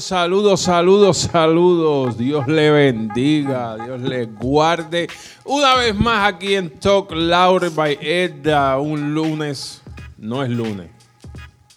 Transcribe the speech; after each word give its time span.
Saludos, 0.00 0.60
saludos, 0.60 1.18
saludos, 1.18 2.16
Dios 2.16 2.46
le 2.46 2.70
bendiga, 2.70 3.76
Dios 3.76 4.00
le 4.00 4.26
guarde. 4.26 5.08
Una 5.44 5.74
vez 5.74 5.94
más 5.94 6.32
aquí 6.32 6.54
en 6.54 6.70
Talk 6.70 7.10
Loud 7.10 7.72
by 7.74 7.98
Edda, 8.00 8.78
un 8.78 9.12
lunes. 9.12 9.82
No 10.16 10.44
es 10.44 10.50
lunes. 10.50 10.90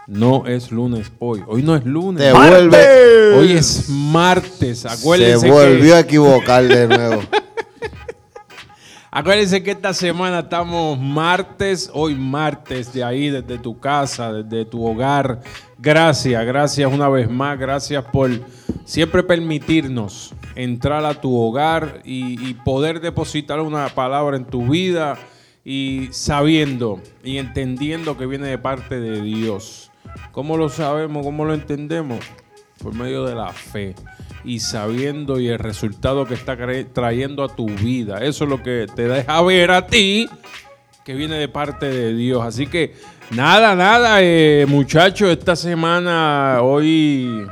No 0.08 0.46
es 0.46 0.72
lunes 0.72 1.12
hoy. 1.20 1.44
Hoy 1.48 1.64
no 1.64 1.76
es 1.76 1.84
lunes. 1.86 2.24
Devuelve. 2.24 3.34
Hoy 3.36 3.54
es 3.54 3.90
martes. 3.90 4.86
Acuérdense 4.86 5.48
Se 5.48 5.52
volvió 5.52 5.96
a 5.96 6.02
equivocar 6.02 6.64
de 6.64 6.88
nuevo. 6.88 7.24
Acuérdense 9.14 9.62
que 9.62 9.72
esta 9.72 9.94
semana 9.94 10.40
estamos 10.40 10.98
martes, 10.98 11.90
hoy 11.94 12.16
martes, 12.16 12.94
de 12.94 13.04
ahí, 13.04 13.30
desde 13.30 13.58
tu 13.58 13.78
casa, 13.78 14.32
desde 14.32 14.64
tu 14.64 14.86
hogar. 14.86 15.42
Gracias, 15.84 16.46
gracias 16.46 16.94
una 16.94 17.10
vez 17.10 17.28
más, 17.28 17.58
gracias 17.58 18.06
por 18.06 18.30
siempre 18.86 19.24
permitirnos 19.24 20.32
entrar 20.54 21.04
a 21.06 21.20
tu 21.20 21.36
hogar 21.36 22.04
y, 22.06 22.54
poder 22.64 23.02
depositar 23.02 23.60
una 23.60 23.90
palabra 23.90 24.38
en 24.38 24.46
tu 24.46 24.68
vida 24.68 25.18
y 25.66 26.10
sabiendo 26.12 27.02
y 27.24 27.40
entendiendo 27.40 28.16
que 28.16 28.28
viene 28.28 28.48
de 28.48 28.60
parte 28.60 29.00
de 29.00 29.24
Dios. 29.24 29.92
¿Cómo 30.32 30.56
lo 30.56 30.70
sabemos? 30.70 31.26
¿Cómo 31.26 31.46
lo 31.46 31.56
entendemos? 31.56 32.20
Por 32.84 32.94
medio 32.94 33.26
de 33.26 33.34
la 33.34 33.52
fe 33.52 33.96
y 34.44 34.60
sabiendo 34.60 35.40
y 35.40 35.48
el 35.48 35.58
resultado 35.58 36.28
que 36.28 36.36
está 36.36 36.56
trayendo 36.94 37.44
a 37.44 37.56
tu 37.56 37.66
vida. 37.66 38.20
Eso 38.24 38.44
es 38.44 38.50
lo 38.52 38.62
que 38.62 38.86
te 38.96 39.08
deja 39.08 39.42
ver 39.42 39.72
a 39.72 39.88
ti 39.88 40.30
que 41.04 41.16
viene 41.16 41.38
de 41.38 41.48
parte 41.48 41.88
de 41.88 42.14
Dios. 42.14 42.44
Así 42.46 42.68
que 42.68 42.94
nada, 43.32 43.76
nada, 43.76 44.22
eh, 44.22 44.66
muchachos, 44.68 45.30
esta 45.30 45.56
semana, 45.56 46.60
hoy, 46.62 47.48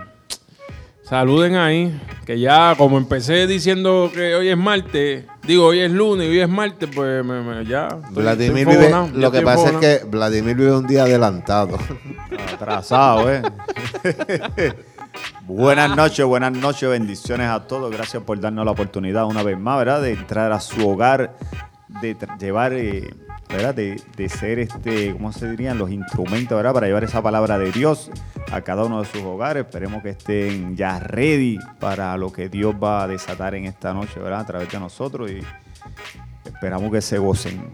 saluden 1.04 1.56
ahí, 1.56 2.00
que 2.26 2.40
ya 2.40 2.76
como 2.78 2.98
empecé 2.98 3.48
diciendo 3.48 4.12
que 4.14 4.36
hoy 4.36 4.50
es 4.50 4.58
martes, 4.58 5.26
digo 5.44 5.66
hoy 5.66 5.80
es 5.80 5.92
lunes 5.92 6.28
y 6.28 6.32
hoy 6.32 6.40
es 6.42 6.50
martes, 6.50 6.90
pues 6.94 7.26
ya. 7.68 7.88
Vladimir 8.12 8.68
vive, 8.68 8.92
lo 9.14 9.32
que 9.32 9.42
pasa 9.42 9.70
es 9.70 9.78
que 9.78 10.06
Vladimir 10.06 10.56
vive 10.56 10.76
un 10.76 10.88
día 10.88 11.04
adelantado. 11.04 11.78
Atrasado, 12.54 13.32
¿eh? 13.32 13.42
Buenas 15.48 15.96
noches, 15.96 16.24
buenas 16.26 16.52
noches, 16.52 16.88
bendiciones 16.88 17.50
a 17.50 17.66
todos. 17.66 17.92
Gracias 17.92 18.22
por 18.22 18.40
darnos 18.40 18.66
la 18.66 18.72
oportunidad 18.72 19.26
una 19.26 19.42
vez 19.42 19.58
más, 19.58 19.80
¿verdad? 19.80 20.02
De 20.04 20.12
entrar 20.14 20.52
a 20.52 20.60
su 20.60 20.88
hogar, 20.88 21.36
de 22.02 22.16
llevar, 22.40 22.74
eh, 22.74 23.10
¿verdad? 23.50 23.74
De, 23.74 24.30
ser, 24.30 24.60
este, 24.60 25.14
¿cómo 25.14 25.34
se 25.34 25.50
dirían? 25.50 25.78
Los 25.78 25.92
instrumentos, 25.92 26.56
¿verdad? 26.56 26.74
Para 26.74 26.88
llevar 26.88 27.04
esa 27.04 27.22
palabra 27.22 27.58
de 27.58 27.72
Dios 27.72 28.12
a 28.52 28.62
cada 28.62 28.86
uno 28.86 29.02
de 29.02 29.08
sus 29.08 29.22
hogares. 29.24 29.66
Esperemos 29.66 30.04
que 30.04 30.10
estén 30.10 30.78
ya 30.78 31.00
ready 31.00 31.58
para 31.80 32.16
lo 32.16 32.32
que 32.32 32.48
Dios 32.48 32.76
va 32.82 33.04
a 33.04 33.08
desatar 33.08 33.56
en 33.56 33.66
esta 33.66 33.94
noche, 33.94 34.20
¿verdad? 34.20 34.42
A 34.42 34.46
través 34.46 34.72
de 34.72 34.80
nosotros 34.80 35.32
y 35.32 35.40
esperamos 36.46 36.92
que 36.92 37.02
se 37.02 37.18
gocen. 37.18 37.70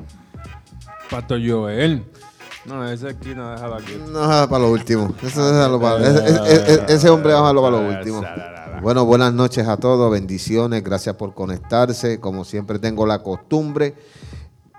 Pastor 1.09 1.39
Joel. 1.45 2.03
No, 2.65 2.87
ese 2.89 3.09
aquí 3.09 3.35
no 3.35 3.51
déjalo 3.51 3.75
aquí. 3.75 3.93
No, 4.11 4.21
para 4.21 4.59
lo 4.59 4.71
último. 4.71 5.13
Ese, 5.21 6.85
ese, 6.87 7.09
hombre 7.09 7.33
déjalo 7.33 7.61
para 7.61 7.77
lo 7.77 7.87
último. 7.89 8.23
Bueno, 8.81 9.05
buenas 9.05 9.33
noches 9.33 9.67
a 9.67 9.77
todos, 9.77 10.11
bendiciones, 10.11 10.83
gracias 10.83 11.15
por 11.15 11.33
conectarse. 11.33 12.19
Como 12.19 12.43
siempre 12.43 12.79
tengo 12.79 13.05
la 13.05 13.21
costumbre, 13.21 13.93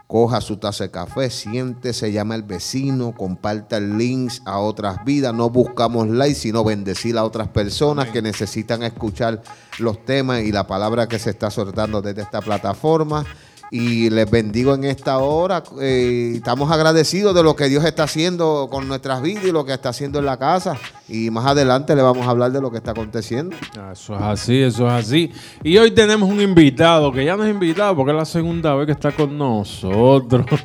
coja 0.06 0.40
su 0.40 0.56
taza 0.56 0.84
de 0.84 0.90
café, 0.90 1.30
siéntese, 1.30 2.12
llama 2.12 2.34
al 2.34 2.42
vecino, 2.42 3.12
comparta 3.12 3.76
el 3.76 3.98
link 3.98 4.32
a 4.44 4.58
otras 4.58 5.04
vidas. 5.04 5.34
No 5.34 5.50
buscamos 5.50 6.08
like, 6.08 6.34
sino 6.34 6.64
bendecir 6.64 7.18
a 7.18 7.24
otras 7.24 7.48
personas 7.48 8.10
que 8.10 8.22
necesitan 8.22 8.82
escuchar 8.82 9.42
los 9.78 10.04
temas 10.04 10.42
y 10.42 10.52
la 10.52 10.66
palabra 10.66 11.08
que 11.08 11.18
se 11.18 11.30
está 11.30 11.50
soltando 11.50 12.02
desde 12.02 12.22
esta 12.22 12.40
plataforma 12.40 13.24
y 13.70 14.10
les 14.10 14.30
bendigo 14.30 14.74
en 14.74 14.84
esta 14.84 15.18
hora. 15.18 15.62
Eh, 15.80 16.32
estamos 16.36 16.70
agradecidos 16.70 17.34
de 17.34 17.42
lo 17.42 17.56
que 17.56 17.68
Dios 17.68 17.84
está 17.84 18.04
haciendo 18.04 18.68
con 18.70 18.86
nuestras 18.88 19.22
vidas 19.22 19.44
y 19.44 19.52
lo 19.52 19.64
que 19.64 19.72
está 19.72 19.90
haciendo 19.90 20.18
en 20.18 20.26
la 20.26 20.38
casa. 20.38 20.78
Y 21.08 21.30
más 21.30 21.46
adelante 21.46 21.94
le 21.96 22.02
vamos 22.02 22.26
a 22.26 22.30
hablar 22.30 22.52
de 22.52 22.60
lo 22.60 22.70
que 22.70 22.78
está 22.78 22.92
aconteciendo. 22.92 23.56
Ah, 23.78 23.90
eso 23.92 24.14
es 24.14 24.22
así, 24.22 24.62
eso 24.62 24.86
es 24.86 24.92
así. 24.92 25.32
Y 25.62 25.76
hoy 25.78 25.90
tenemos 25.90 26.28
un 26.28 26.40
invitado 26.40 27.12
que 27.12 27.24
ya 27.24 27.36
no 27.36 27.44
es 27.44 27.50
invitado 27.50 27.96
porque 27.96 28.12
es 28.12 28.18
la 28.18 28.24
segunda 28.24 28.74
vez 28.74 28.86
que 28.86 28.92
está 28.92 29.12
con 29.12 29.36
nosotros. 29.36 30.46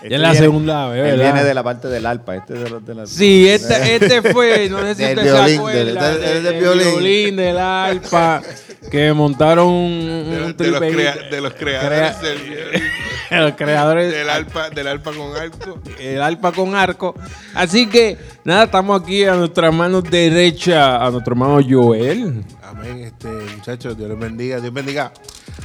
Este 0.00 0.14
es 0.14 0.20
la 0.20 0.34
segunda 0.34 0.88
vez, 0.88 1.02
¿verdad? 1.02 1.14
Él 1.14 1.32
viene 1.32 1.44
de 1.44 1.54
la 1.54 1.62
parte 1.64 1.88
del 1.88 2.06
alpa. 2.06 2.36
Este 2.36 2.54
de 2.54 2.70
los 2.70 2.86
de 2.86 2.94
la... 2.94 3.06
Sí, 3.06 3.48
este, 3.48 3.96
este 3.96 4.32
fue, 4.32 4.68
no 4.68 4.78
sé 4.80 4.94
si 4.94 5.04
usted 5.08 5.22
se 5.24 5.56
acuerda. 5.56 6.16
Del, 6.16 6.60
violín. 6.60 7.36
del 7.36 7.58
alpa. 7.58 8.42
que 8.90 9.12
montaron 9.12 9.66
un, 9.68 10.06
De, 10.06 10.36
un 10.36 10.42
los- 10.42 10.56
de 10.56 10.66
los, 10.70 10.80
tripeíto. 10.80 10.96
crea- 10.96 11.30
de 11.30 11.40
los 11.40 11.54
creadores 11.54 12.16
Crea- 12.16 12.30
del 12.30 12.82
los 13.44 13.52
creadores 13.56 14.12
del 14.12 14.30
alpa, 14.30 14.70
del 14.70 14.86
alpa 14.86 15.12
con 15.12 15.36
arco. 15.36 15.78
el 15.98 16.22
alpa 16.22 16.52
con 16.52 16.74
arco. 16.74 17.14
Así 17.54 17.86
que 17.86 18.16
nada, 18.44 18.64
estamos 18.64 19.02
aquí 19.02 19.24
a 19.24 19.34
nuestra 19.34 19.70
mano 19.70 20.00
derecha, 20.00 21.04
a 21.04 21.10
nuestro 21.10 21.32
hermano 21.34 21.60
Joel. 21.68 22.42
Amén, 22.62 23.00
este 23.00 23.28
muchachos, 23.28 23.96
Dios 23.98 24.08
les 24.08 24.18
bendiga, 24.18 24.60
Dios 24.60 24.72
bendiga 24.72 25.12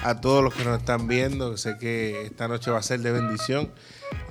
a 0.03 0.19
todos 0.19 0.43
los 0.43 0.53
que 0.53 0.63
nos 0.65 0.79
están 0.79 1.07
viendo. 1.07 1.55
Sé 1.57 1.77
que 1.79 2.23
esta 2.23 2.47
noche 2.47 2.71
va 2.71 2.79
a 2.79 2.83
ser 2.83 2.99
de 2.99 3.11
bendición. 3.11 3.69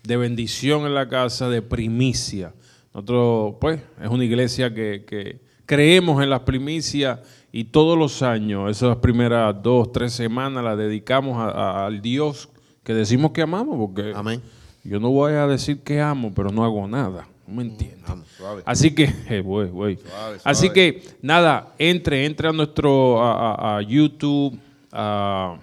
de 0.02 0.16
bendición 0.16 0.84
en 0.86 0.94
la 0.94 1.08
casa, 1.08 1.48
de 1.48 1.62
primicia. 1.62 2.52
Nosotros, 2.92 3.54
pues, 3.60 3.80
es 4.02 4.08
una 4.08 4.24
iglesia 4.24 4.74
que, 4.74 5.04
que 5.06 5.40
creemos 5.64 6.22
en 6.22 6.28
las 6.30 6.40
primicias 6.40 7.20
y 7.52 7.64
todos 7.64 7.96
los 7.96 8.22
años, 8.22 8.70
esas 8.70 8.96
primeras 8.96 9.62
dos, 9.62 9.92
tres 9.92 10.12
semanas, 10.12 10.64
las 10.64 10.76
dedicamos 10.76 11.38
a- 11.38 11.50
a- 11.50 11.86
al 11.86 12.02
Dios 12.02 12.48
que 12.82 12.94
decimos 12.94 13.30
que 13.30 13.42
amamos, 13.42 13.76
porque 13.78 14.12
Amén. 14.14 14.42
yo 14.82 14.98
no 14.98 15.10
voy 15.10 15.34
a 15.34 15.46
decir 15.46 15.78
que 15.84 16.00
amo, 16.00 16.32
pero 16.34 16.50
no 16.50 16.64
hago 16.64 16.86
nada. 16.88 17.28
¿No 17.52 17.56
me 17.56 17.68
entiendes? 17.68 18.08
Vamos, 18.08 18.26
suave. 18.34 18.62
Así 18.64 18.94
que, 18.94 19.04
eh. 19.28 19.42
Suave, 19.44 19.98
Así 20.42 20.70
que, 20.70 21.02
nada, 21.20 21.74
entre, 21.78 22.24
entre 22.24 22.48
a 22.48 22.52
nuestro, 22.52 23.22
a, 23.22 23.52
a- 23.74 23.76
a 23.76 23.82
YouTube, 23.82 24.58
a 24.90 25.58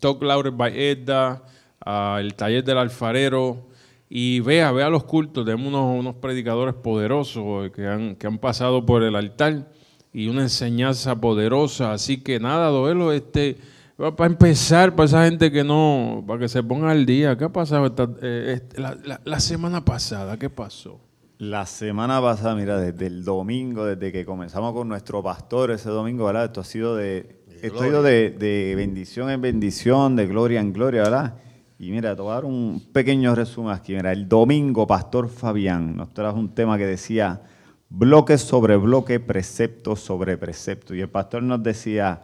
Talk 0.00 0.22
Louder 0.22 0.52
by 0.52 0.72
Edda, 0.78 1.42
a 1.84 2.18
el 2.20 2.34
taller 2.34 2.62
del 2.62 2.76
alfarero, 2.76 3.66
y 4.10 4.40
vea, 4.40 4.70
vea 4.72 4.90
los 4.90 5.04
cultos. 5.04 5.46
Tenemos 5.46 5.68
unos, 5.68 5.98
unos 5.98 6.14
predicadores 6.16 6.74
poderosos 6.74 7.70
que 7.70 7.86
han, 7.86 8.16
que 8.16 8.26
han 8.26 8.36
pasado 8.38 8.84
por 8.84 9.02
el 9.02 9.16
altar 9.16 9.66
y 10.12 10.28
una 10.28 10.42
enseñanza 10.42 11.18
poderosa. 11.20 11.92
Así 11.94 12.18
que 12.20 12.38
nada, 12.38 12.68
Doelo, 12.68 13.12
este, 13.12 13.56
para 13.96 14.26
empezar, 14.26 14.94
para 14.94 15.06
esa 15.06 15.24
gente 15.24 15.50
que 15.52 15.62
no, 15.64 16.22
para 16.26 16.40
que 16.40 16.48
se 16.48 16.62
ponga 16.62 16.90
al 16.90 17.06
día, 17.06 17.36
¿qué 17.38 17.44
ha 17.44 17.48
pasado 17.52 17.86
esta- 17.86 18.08
eh, 18.20 18.54
este, 18.56 18.80
la, 18.80 18.94
la- 19.04 19.20
la 19.24 19.40
semana 19.40 19.84
pasada? 19.84 20.36
¿Qué 20.38 20.50
pasó? 20.50 21.00
La 21.40 21.64
semana 21.64 22.20
pasada, 22.20 22.54
mira, 22.54 22.78
desde 22.78 23.06
el 23.06 23.24
domingo, 23.24 23.86
desde 23.86 24.12
que 24.12 24.26
comenzamos 24.26 24.74
con 24.74 24.86
nuestro 24.86 25.22
pastor 25.22 25.70
ese 25.70 25.88
domingo, 25.88 26.26
¿verdad? 26.26 26.44
Esto 26.44 26.60
ha 26.60 26.64
sido 26.64 26.96
de, 26.96 27.40
esto 27.62 27.80
ha 27.82 27.88
ido 27.88 28.02
de, 28.02 28.28
de 28.28 28.74
bendición 28.76 29.30
en 29.30 29.40
bendición, 29.40 30.16
de 30.16 30.26
gloria 30.26 30.60
en 30.60 30.74
gloria, 30.74 31.04
¿verdad? 31.04 31.38
Y 31.78 31.92
mira, 31.92 32.14
te 32.14 32.20
voy 32.20 32.32
a 32.32 32.34
dar 32.34 32.44
un 32.44 32.84
pequeño 32.92 33.34
resumen 33.34 33.72
aquí. 33.72 33.94
Mira, 33.94 34.12
el 34.12 34.28
domingo, 34.28 34.86
Pastor 34.86 35.30
Fabián 35.30 35.96
nos 35.96 36.12
trajo 36.12 36.38
un 36.38 36.54
tema 36.54 36.76
que 36.76 36.84
decía 36.84 37.40
bloque 37.88 38.36
sobre 38.36 38.76
bloque, 38.76 39.18
precepto 39.18 39.96
sobre 39.96 40.36
precepto. 40.36 40.94
Y 40.94 41.00
el 41.00 41.08
pastor 41.08 41.42
nos 41.42 41.62
decía, 41.62 42.20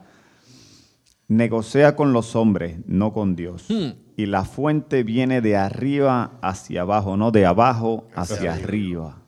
negocia 1.27 1.97
con 1.97 2.13
los 2.13 2.37
hombres, 2.37 2.81
no 2.87 3.15
con 3.15 3.35
Dios. 3.35 3.67
Y 4.17 4.27
la 4.27 4.45
fuente 4.45 5.03
viene 5.03 5.43
de 5.43 5.57
arriba 5.57 6.39
hacia 6.41 6.81
abajo, 6.81 7.19
no 7.19 7.31
de 7.31 7.45
abajo 7.45 8.09
hacia 8.15 8.55
arriba. 8.55 9.19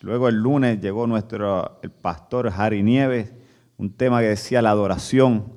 Luego 0.00 0.28
el 0.28 0.36
lunes 0.36 0.80
llegó 0.80 1.06
nuestro 1.06 1.78
el 1.82 1.90
pastor 1.90 2.50
Harry 2.56 2.82
Nieves, 2.82 3.34
un 3.76 3.90
tema 3.90 4.20
que 4.20 4.28
decía 4.28 4.62
la 4.62 4.70
adoración. 4.70 5.52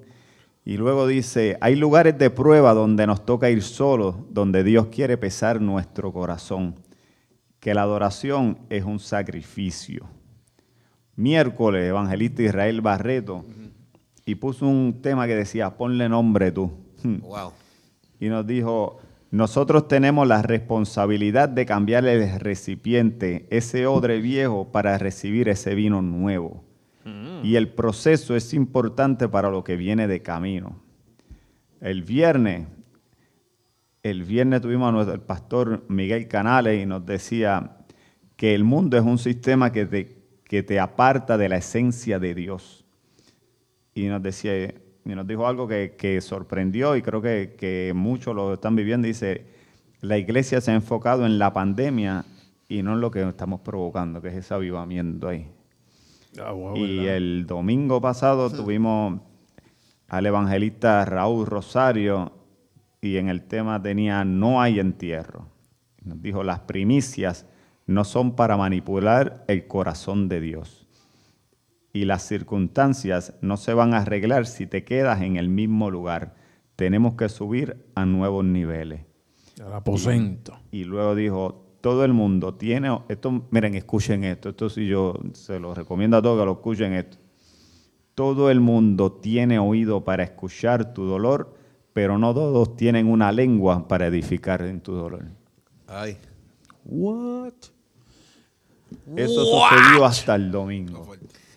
Y 0.65 0.77
luego 0.77 1.07
dice, 1.07 1.57
hay 1.61 1.75
lugares 1.75 2.17
de 2.17 2.29
prueba 2.29 2.73
donde 2.73 3.07
nos 3.07 3.25
toca 3.25 3.49
ir 3.49 3.63
solos, 3.63 4.15
donde 4.29 4.63
Dios 4.63 4.87
quiere 4.87 5.17
pesar 5.17 5.61
nuestro 5.61 6.11
corazón, 6.11 6.75
que 7.59 7.73
la 7.73 7.83
adoración 7.83 8.59
es 8.69 8.83
un 8.83 8.99
sacrificio. 8.99 10.05
Miércoles, 11.15 11.87
evangelista 11.87 12.43
Israel 12.43 12.81
Barreto, 12.81 13.45
y 14.25 14.35
puso 14.35 14.67
un 14.67 15.01
tema 15.01 15.27
que 15.27 15.35
decía, 15.35 15.77
ponle 15.77 16.09
nombre 16.09 16.51
tú. 16.51 16.71
Wow. 17.03 17.53
Y 18.21 18.29
nos 18.29 18.47
dijo, 18.47 18.99
nosotros 19.31 19.87
tenemos 19.87 20.27
la 20.27 20.43
responsabilidad 20.43 21.49
de 21.49 21.65
cambiar 21.65 22.05
el 22.05 22.39
recipiente, 22.39 23.47
ese 23.49 23.87
odre 23.87 24.21
viejo, 24.21 24.71
para 24.71 24.97
recibir 24.97 25.49
ese 25.49 25.75
vino 25.75 26.01
nuevo. 26.01 26.63
Y 27.43 27.55
el 27.55 27.69
proceso 27.69 28.35
es 28.35 28.53
importante 28.53 29.27
para 29.27 29.49
lo 29.49 29.63
que 29.63 29.75
viene 29.75 30.07
de 30.07 30.21
camino. 30.21 30.79
El 31.79 32.03
viernes, 32.03 32.67
el 34.03 34.23
viernes 34.23 34.61
tuvimos 34.61 34.89
a 34.89 34.91
nuestro 34.91 35.15
el 35.15 35.21
pastor 35.21 35.83
Miguel 35.87 36.27
Canales 36.27 36.83
y 36.83 36.85
nos 36.85 37.03
decía 37.03 37.77
que 38.35 38.53
el 38.53 38.63
mundo 38.63 38.97
es 38.97 39.03
un 39.03 39.17
sistema 39.17 39.71
que 39.71 39.87
te, 39.87 40.15
que 40.43 40.61
te 40.61 40.79
aparta 40.79 41.39
de 41.39 41.49
la 41.49 41.57
esencia 41.57 42.19
de 42.19 42.35
Dios 42.35 42.85
y 43.95 44.05
nos 44.05 44.21
decía 44.21 44.75
y 45.05 45.09
nos 45.09 45.25
dijo 45.25 45.47
algo 45.47 45.67
que, 45.67 45.95
que 45.97 46.21
sorprendió 46.21 46.95
y 46.95 47.01
creo 47.01 47.21
que, 47.21 47.55
que 47.57 47.91
muchos 47.95 48.35
lo 48.35 48.53
están 48.53 48.75
viviendo. 48.75 49.07
Dice, 49.07 49.45
la 50.01 50.17
iglesia 50.17 50.61
se 50.61 50.71
ha 50.71 50.75
enfocado 50.75 51.25
en 51.25 51.39
la 51.39 51.53
pandemia 51.53 52.25
y 52.67 52.83
no 52.83 52.93
en 52.93 53.01
lo 53.01 53.11
que 53.11 53.27
estamos 53.27 53.61
provocando, 53.61 54.21
que 54.21 54.29
es 54.29 54.35
ese 54.35 54.53
avivamiento 54.53 55.27
ahí. 55.27 55.47
y 56.75 57.05
el 57.05 57.45
domingo 57.45 57.99
pasado 57.99 58.49
tuvimos 58.49 59.19
al 60.07 60.25
evangelista 60.25 61.03
Raúl 61.03 61.45
Rosario 61.45 62.31
y 63.01 63.17
en 63.17 63.27
el 63.27 63.43
tema 63.43 63.81
tenía 63.81 64.23
no 64.23 64.61
hay 64.61 64.79
entierro. 64.79 65.47
Nos 66.03 66.21
dijo, 66.21 66.43
las 66.43 66.61
primicias 66.61 67.45
no 67.85 68.03
son 68.03 68.35
para 68.35 68.55
manipular 68.57 69.43
el 69.47 69.67
corazón 69.67 70.29
de 70.29 70.39
Dios 70.39 70.80
y 71.93 72.05
las 72.05 72.23
circunstancias 72.23 73.33
no 73.41 73.57
se 73.57 73.73
van 73.73 73.93
a 73.93 73.99
arreglar 73.99 74.45
si 74.45 74.67
te 74.67 74.83
quedas 74.83 75.21
en 75.21 75.35
el 75.35 75.49
mismo 75.49 75.91
lugar. 75.91 76.35
Tenemos 76.75 77.15
que 77.15 77.29
subir 77.29 77.85
a 77.95 78.05
nuevos 78.05 78.45
niveles. 78.45 79.01
Al 79.63 79.73
aposento. 79.73 80.57
Y 80.71 80.85
luego 80.85 81.15
dijo, 81.15 81.71
todo 81.81 82.05
el 82.05 82.13
mundo 82.13 82.53
tiene, 82.53 82.97
esto, 83.09 83.47
miren, 83.51 83.75
escuchen 83.75 84.23
esto, 84.23 84.49
esto 84.49 84.69
sí 84.69 84.87
yo 84.87 85.15
se 85.33 85.59
lo 85.59 85.73
recomiendo 85.73 86.17
a 86.17 86.21
todos 86.21 86.39
que 86.39 86.45
lo 86.45 86.53
escuchen 86.53 86.93
esto. 86.93 87.17
Todo 88.15 88.49
el 88.49 88.59
mundo 88.59 89.11
tiene 89.11 89.59
oído 89.59 90.03
para 90.03 90.23
escuchar 90.23 90.93
tu 90.93 91.05
dolor, 91.05 91.55
pero 91.93 92.17
no 92.17 92.33
todos 92.33 92.75
tienen 92.75 93.07
una 93.07 93.31
lengua 93.31 93.87
para 93.87 94.07
edificar 94.07 94.61
en 94.61 94.81
tu 94.81 94.93
dolor. 94.93 95.25
Ay. 95.87 96.17
What? 96.85 97.53
Eso 99.15 99.45
sucedió 99.45 100.05
hasta 100.05 100.35
el 100.35 100.51
domingo. 100.51 101.07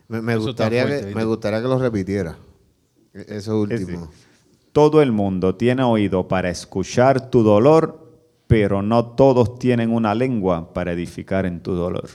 Me, 0.08 0.36
gustaría 0.36 0.86
fuerte, 0.86 1.08
que, 1.08 1.14
me 1.14 1.24
gustaría 1.24 1.62
que 1.62 1.68
lo 1.68 1.78
repitiera. 1.78 2.36
E- 3.12 3.24
Eso 3.28 3.64
Es 3.66 3.80
último. 3.80 4.10
todo 4.72 5.02
el 5.02 5.12
mundo 5.12 5.54
tiene 5.54 5.82
oído 5.82 6.28
para 6.28 6.50
escuchar 6.50 7.30
tu 7.30 7.42
dolor, 7.42 8.00
pero 8.46 8.82
no 8.82 9.06
todos 9.06 9.58
tienen 9.58 9.90
una 9.90 10.14
lengua 10.14 10.72
para 10.74 10.92
edificar 10.92 11.46
en 11.46 11.62
tu 11.62 11.74
dolor. 11.74 12.08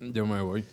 Yo 0.00 0.26
me 0.26 0.42
voy. 0.42 0.64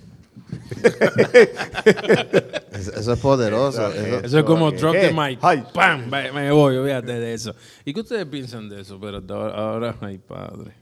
Eso, 2.74 3.14
es 3.14 3.20
poderoso. 3.20 3.94
Eso, 3.94 4.40
es 4.40 4.46
como 4.46 4.72
drop 4.72 4.94
the 4.94 5.14
mic. 5.14 5.40
¡Pam! 5.40 6.10
Me 6.10 6.52
voy, 6.52 6.78
olvídate 6.78 7.20
de 7.20 7.34
eso. 7.34 7.54
¿Y 7.86 7.94
qué 7.94 8.02
ustedes 8.02 8.26
piensan 8.26 8.70
de 8.70 8.82
eso? 8.82 9.00
Pero 9.00 9.22
ahora, 9.54 9.96
ay, 10.02 10.18
padre. 10.18 10.74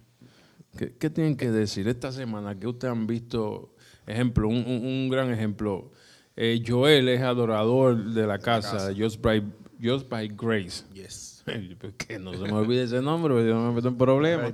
¿Qué, 0.77 1.09
tienen 1.09 1.35
que 1.35 1.51
decir 1.51 1.87
esta 1.87 2.11
semana 2.11 2.57
que 2.57 2.67
ustedes 2.67 2.93
han 2.93 3.05
visto? 3.05 3.75
Ejemplo, 4.07 4.47
un, 4.47 5.09
gran 5.09 5.31
ejemplo. 5.31 5.91
Eh, 6.35 6.63
Joel 6.65 7.09
es 7.09 7.21
adorador 7.21 8.03
de 8.13 8.25
la 8.25 8.39
casa, 8.39 8.91
Just, 8.97 9.21
by, 9.21 9.43
Just 9.81 10.09
by 10.09 10.27
Grace. 10.27 10.83
Yes. 10.93 11.43
que 11.97 12.19
no 12.19 12.33
se 12.33 12.39
me 12.39 12.53
olvide 12.53 12.83
ese 12.83 13.01
nombre, 13.01 13.33
porque 13.33 13.47
yo 13.47 13.55
no 13.55 13.69
me 13.69 13.75
meto 13.75 13.87
en 13.87 13.97
problemas. 13.97 14.53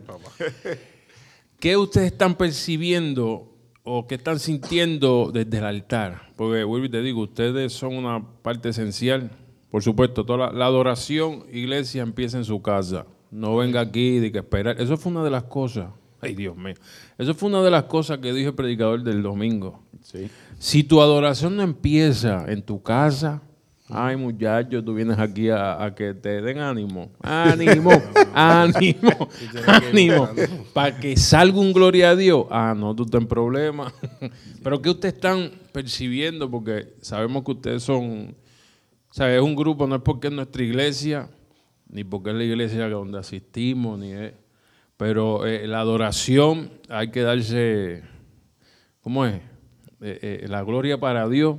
¿Qué 1.60 1.75
ustedes 1.75 2.12
están 2.12 2.36
percibiendo 2.36 3.51
o 3.84 4.06
qué 4.06 4.16
están 4.16 4.39
sintiendo 4.39 5.32
desde 5.34 5.58
el 5.58 5.63
altar? 5.63 6.32
Porque, 6.36 6.63
Wilby, 6.63 6.89
te 6.89 7.01
digo, 7.01 7.22
ustedes 7.22 7.74
son 7.74 7.96
una 7.96 8.24
parte 8.42 8.70
esencial. 8.70 9.32
Por 9.72 9.82
supuesto, 9.82 10.25
toda 10.25 10.51
la, 10.51 10.66
adoración, 10.66 11.46
iglesia, 11.51 12.04
empieza 12.04 12.38
en 12.38 12.46
su 12.46 12.62
casa. 12.62 13.06
No 13.32 13.58
venga 13.58 13.82
aquí 13.82 14.20
de 14.20 14.32
que 14.32 14.38
esperar. 14.39 14.80
Eso 14.80 14.98
fue 14.98 15.12
una 15.12 15.24
de 15.24 15.32
las 15.32 15.44
cosas. 15.44 15.89
Ay, 16.21 16.36
Dios 16.36 16.57
mío. 16.57 16.75
Eso 17.17 17.33
fue 17.33 17.50
una 17.50 17.62
de 17.62 17.71
las 17.71 17.83
cosas 17.83 18.17
que 18.19 18.33
dijo 18.33 18.50
el 18.50 18.55
predicador 18.55 19.03
del 19.03 19.21
domingo. 19.21 19.83
Si 20.57 20.83
tu 20.83 21.01
adoración 21.01 21.55
no 21.55 21.63
empieza 21.63 22.45
en 22.47 22.62
tu 22.62 22.81
casa, 22.81 23.41
Ay, 23.89 24.17
muchachos, 24.17 24.83
tú 24.83 24.93
vienes 24.93 25.17
aquí 25.17 25.50
a, 25.50 25.93
que 25.95 26.13
te 26.13 26.41
den 26.41 26.57
ánimo. 26.57 27.09
Ánimo, 27.21 27.91
ánimo, 28.33 29.29
ánimo. 29.65 30.29
Para 30.74 31.00
que 31.00 31.15
salga 31.15 31.57
un 31.57 31.71
gloria 31.71 32.09
a 32.09 32.15
Dios. 32.17 32.47
Ah, 32.50 32.75
no, 32.77 32.93
tú 32.93 33.03
estás 33.03 33.21
en 33.21 33.27
problemas. 33.27 33.93
Pero 34.63 34.81
¿qué 34.81 34.89
ustedes 34.89 35.15
están 35.15 35.51
percibiendo? 35.71 36.51
Porque 36.51 36.95
sabemos 37.00 37.45
que 37.45 37.51
ustedes 37.51 37.81
son, 37.83 38.36
o 39.09 39.13
sea, 39.13 39.33
es 39.33 39.41
un 39.41 39.55
grupo, 39.55 39.88
no 39.88 39.95
es 39.95 40.01
porque 40.01 40.27
es 40.27 40.33
nuestra 40.33 40.63
iglesia, 40.63 41.29
ni 41.88 42.03
porque 42.03 42.31
es 42.31 42.36
la 42.36 42.43
iglesia 42.43 42.89
donde 42.89 43.19
asistimos, 43.19 43.97
ni 43.97 44.12
es. 44.12 44.33
Pero 44.98 45.46
eh, 45.46 45.68
la 45.68 45.80
adoración 45.80 46.72
hay 46.89 47.12
que 47.12 47.22
darse, 47.22 48.04
¿cómo 49.01 49.25
es? 49.25 49.36
Eh, 50.01 50.42
eh, 50.42 50.46
la 50.48 50.63
gloria 50.63 51.00
para 51.00 51.27
Dios 51.27 51.58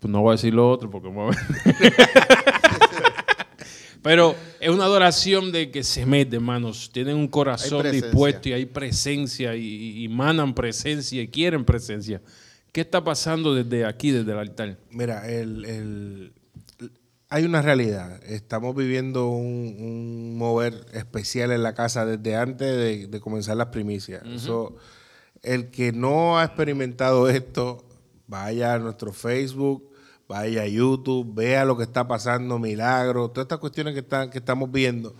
pues 0.00 0.10
no 0.10 0.20
voy 0.20 0.30
a 0.30 0.32
decir 0.32 0.54
lo 0.54 0.70
otro 0.70 0.90
porque 0.90 1.08
me 1.08 1.30
Pero 4.02 4.36
es 4.60 4.70
una 4.70 4.84
adoración 4.84 5.50
de 5.50 5.70
que 5.70 5.82
se 5.82 6.06
mete, 6.06 6.36
hermanos. 6.36 6.90
Tienen 6.92 7.16
un 7.16 7.26
corazón 7.26 7.90
dispuesto 7.90 8.48
y 8.48 8.52
hay 8.52 8.64
presencia 8.64 9.56
y, 9.56 10.04
y, 10.04 10.08
manan 10.08 10.54
presencia 10.54 11.20
y 11.20 11.28
quieren 11.28 11.64
presencia. 11.64 12.22
¿Qué 12.70 12.82
está 12.82 13.02
pasando 13.02 13.54
desde 13.54 13.84
aquí, 13.84 14.12
desde 14.12 14.30
el 14.30 14.38
altar? 14.38 14.78
Mira, 14.90 15.28
el, 15.28 16.32
hay 17.30 17.44
una 17.44 17.62
realidad. 17.62 18.22
Estamos 18.24 18.74
viviendo 18.74 19.28
un, 19.28 20.36
mover 20.36 20.86
especial 20.92 21.52
en 21.52 21.62
la 21.62 21.74
casa 21.74 22.06
desde 22.06 22.36
antes 22.36 23.10
de, 23.10 23.20
comenzar 23.20 23.56
las 23.56 23.68
primicias. 23.68 24.22
el 25.42 25.70
que 25.70 25.92
no 25.92 26.38
ha 26.38 26.44
experimentado 26.44 27.28
esto 27.28 27.84
vaya 28.26 28.74
a 28.74 28.78
nuestro 28.78 29.12
Facebook, 29.12 29.90
vaya 30.28 30.62
a 30.62 30.66
YouTube, 30.66 31.34
vea 31.34 31.64
lo 31.64 31.76
que 31.76 31.84
está 31.84 32.06
pasando, 32.06 32.58
milagros, 32.58 33.32
todas 33.32 33.44
estas 33.44 33.58
cuestiones 33.58 33.94
que, 33.94 34.00
están, 34.00 34.30
que 34.30 34.38
estamos 34.38 34.70
viendo, 34.70 35.14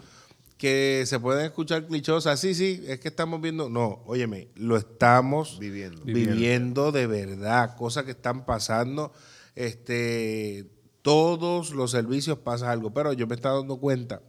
que 0.58 1.04
se 1.06 1.18
pueden 1.18 1.46
escuchar 1.46 1.86
clichosas, 1.86 2.38
sí, 2.38 2.54
sí, 2.54 2.84
es 2.86 3.00
que 3.00 3.08
estamos 3.08 3.40
viendo, 3.40 3.70
no, 3.70 4.02
óyeme, 4.06 4.48
lo 4.56 4.76
estamos 4.76 5.58
viviendo, 5.58 6.02
viviendo 6.04 6.92
de 6.92 7.06
verdad, 7.06 7.76
cosas 7.76 8.04
que 8.04 8.10
están 8.10 8.44
pasando, 8.44 9.12
este, 9.54 10.66
todos 11.08 11.70
los 11.70 11.90
servicios 11.90 12.36
pasa 12.36 12.70
algo, 12.70 12.92
pero 12.92 13.14
yo 13.14 13.26
me 13.26 13.34
estaba 13.34 13.56
dando 13.56 13.78
cuenta, 13.78 14.20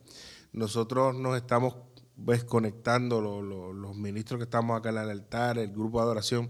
nosotros 0.53 1.13
nos 1.13 1.35
estamos 1.35 1.75
desconectando, 2.15 3.19
los 3.19 3.97
ministros 3.97 4.37
que 4.37 4.45
estamos 4.45 4.79
acá 4.79 4.87
en 4.87 4.97
el 4.99 5.09
altar, 5.09 5.57
el 5.57 5.73
grupo 5.73 5.97
de 5.97 6.03
adoración, 6.05 6.49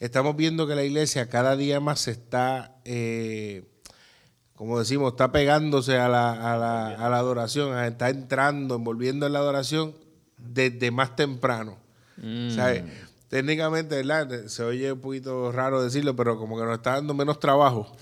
estamos 0.00 0.34
viendo 0.34 0.66
que 0.66 0.76
la 0.76 0.82
iglesia 0.82 1.28
cada 1.28 1.56
día 1.56 1.78
más 1.78 2.00
se 2.00 2.12
está, 2.12 2.80
eh, 2.86 3.68
como 4.54 4.78
decimos, 4.78 5.12
está 5.12 5.30
pegándose 5.30 5.98
a 5.98 6.08
la, 6.08 6.54
a, 6.54 6.56
la, 6.56 6.94
a 6.94 7.10
la, 7.10 7.18
adoración, 7.18 7.78
está 7.84 8.08
entrando, 8.08 8.76
envolviendo 8.76 9.26
en 9.26 9.34
la 9.34 9.40
adoración 9.40 9.94
desde 10.38 10.90
más 10.90 11.14
temprano. 11.16 11.76
Mm. 12.16 12.56
Técnicamente, 13.28 13.96
¿verdad? 13.96 14.46
Se 14.46 14.62
oye 14.62 14.90
un 14.92 15.02
poquito 15.02 15.52
raro 15.52 15.82
decirlo, 15.82 16.16
pero 16.16 16.38
como 16.38 16.56
que 16.56 16.64
nos 16.64 16.76
está 16.76 16.92
dando 16.92 17.12
menos 17.12 17.38
trabajo. 17.38 17.94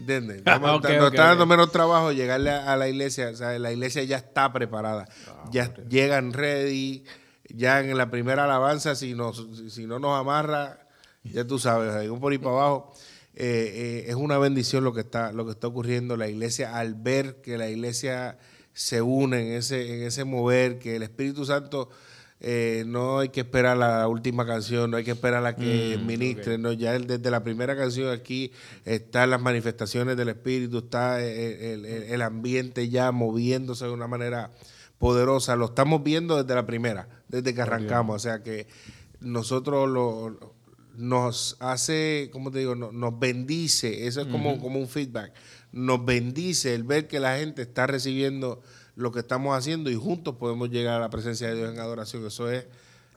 ¿Entiendes? 0.00 0.42
nos 0.60 0.84
está 0.84 1.28
dando 1.28 1.46
menos 1.46 1.70
trabajo 1.70 2.12
llegarle 2.12 2.50
a, 2.50 2.76
la 2.76 2.88
iglesia. 2.88 3.30
O 3.30 3.36
sea, 3.36 3.58
la 3.58 3.72
iglesia 3.72 4.02
ya 4.04 4.16
está 4.16 4.52
preparada. 4.52 5.06
Ah, 5.28 5.44
ya 5.52 5.74
llegan 5.88 6.32
ready. 6.32 7.04
Ya 7.48 7.80
en 7.80 7.96
la 7.96 8.10
primera 8.10 8.44
alabanza, 8.44 8.94
si, 8.94 9.14
nos, 9.14 9.46
si 9.68 9.86
no 9.86 9.98
nos 9.98 10.18
amarra, 10.18 10.86
ya 11.24 11.44
tú 11.44 11.58
sabes, 11.58 11.92
hay 11.94 12.08
un 12.08 12.20
por 12.20 12.32
ahí 12.32 12.38
para 12.38 12.52
abajo. 12.52 12.92
Eh, 13.34 14.04
eh, 14.04 14.04
es 14.08 14.14
una 14.14 14.38
bendición 14.38 14.84
lo 14.84 14.92
que 14.92 15.00
está 15.00 15.32
lo 15.32 15.44
que 15.44 15.52
está 15.52 15.68
ocurriendo 15.68 16.16
la 16.16 16.28
iglesia 16.28 16.76
al 16.76 16.94
ver 16.94 17.40
que 17.40 17.58
la 17.58 17.68
iglesia 17.68 18.38
se 18.72 19.02
une 19.02 19.40
en 19.40 19.52
ese 19.54 19.94
en 19.94 20.02
ese 20.02 20.24
mover 20.24 20.80
que 20.80 20.96
el 20.96 21.04
Espíritu 21.04 21.44
Santo 21.44 21.90
eh, 22.42 22.84
no 22.86 23.18
hay 23.18 23.28
que 23.28 23.40
esperar 23.40 23.76
la 23.76 24.08
última 24.08 24.46
canción, 24.46 24.90
no 24.90 24.96
hay 24.96 25.04
que 25.04 25.10
esperar 25.10 25.44
a 25.44 25.56
que 25.56 25.98
mm, 26.00 26.06
ministre, 26.06 26.56
no, 26.56 26.72
ya 26.72 26.98
desde 26.98 27.30
la 27.30 27.44
primera 27.44 27.76
canción 27.76 28.10
aquí 28.10 28.50
están 28.86 29.28
las 29.28 29.42
manifestaciones 29.42 30.16
del 30.16 30.30
Espíritu, 30.30 30.78
está 30.78 31.22
el, 31.22 32.22
ambiente 32.22 32.88
ya 32.88 33.12
moviéndose 33.12 33.84
de 33.84 33.90
una 33.90 34.06
manera 34.06 34.52
poderosa, 34.98 35.54
lo 35.54 35.66
estamos 35.66 36.02
viendo 36.02 36.42
desde 36.42 36.54
la 36.54 36.64
primera, 36.64 37.08
desde 37.28 37.54
que 37.54 37.60
arrancamos, 37.60 38.16
o 38.16 38.18
sea 38.18 38.42
que 38.42 38.66
nosotros 39.20 39.86
lo, 39.88 40.54
nos 40.96 41.58
hace, 41.60 42.30
como 42.32 42.50
te 42.50 42.60
digo, 42.60 42.74
nos, 42.74 43.18
bendice, 43.18 44.06
eso 44.06 44.22
es 44.22 44.28
como, 44.28 44.58
como 44.60 44.78
un 44.78 44.88
feedback, 44.88 45.34
nos 45.72 46.02
bendice 46.06 46.74
el 46.74 46.84
ver 46.84 47.06
que 47.06 47.20
la 47.20 47.36
gente 47.36 47.60
está 47.60 47.86
recibiendo 47.86 48.62
lo 48.96 49.12
que 49.12 49.20
estamos 49.20 49.56
haciendo 49.56 49.90
y 49.90 49.94
juntos 49.94 50.36
podemos 50.36 50.70
llegar 50.70 50.96
a 50.96 51.00
la 51.00 51.10
presencia 51.10 51.48
de 51.48 51.56
Dios 51.56 51.72
en 51.72 51.78
adoración, 51.78 52.26
eso 52.26 52.50
es 52.50 52.66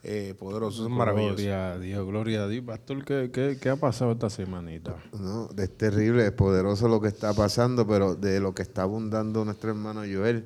eh, 0.05 0.35
poderoso, 0.37 0.83
es 0.83 0.89
maravilloso. 0.89 1.35
Gloria 1.35 1.71
a 1.71 1.79
Dios, 1.79 2.05
gloria 2.05 2.43
a 2.43 2.47
Dios. 2.49 2.65
Pastor, 2.65 3.05
¿qué, 3.05 3.57
qué, 3.61 3.69
ha 3.69 3.77
pasado 3.77 4.11
esta 4.11 4.29
semanita? 4.29 4.97
No, 5.17 5.49
es 5.57 5.77
terrible, 5.77 6.25
es 6.25 6.33
poderoso 6.33 6.89
lo 6.89 6.99
que 6.99 7.07
está 7.07 7.33
pasando, 7.33 7.87
pero 7.87 8.13
de 8.15 8.41
lo 8.41 8.53
que 8.53 8.63
está 8.63 8.81
abundando 8.81 9.45
nuestro 9.45 9.69
hermano 9.69 10.01
Joel, 10.01 10.45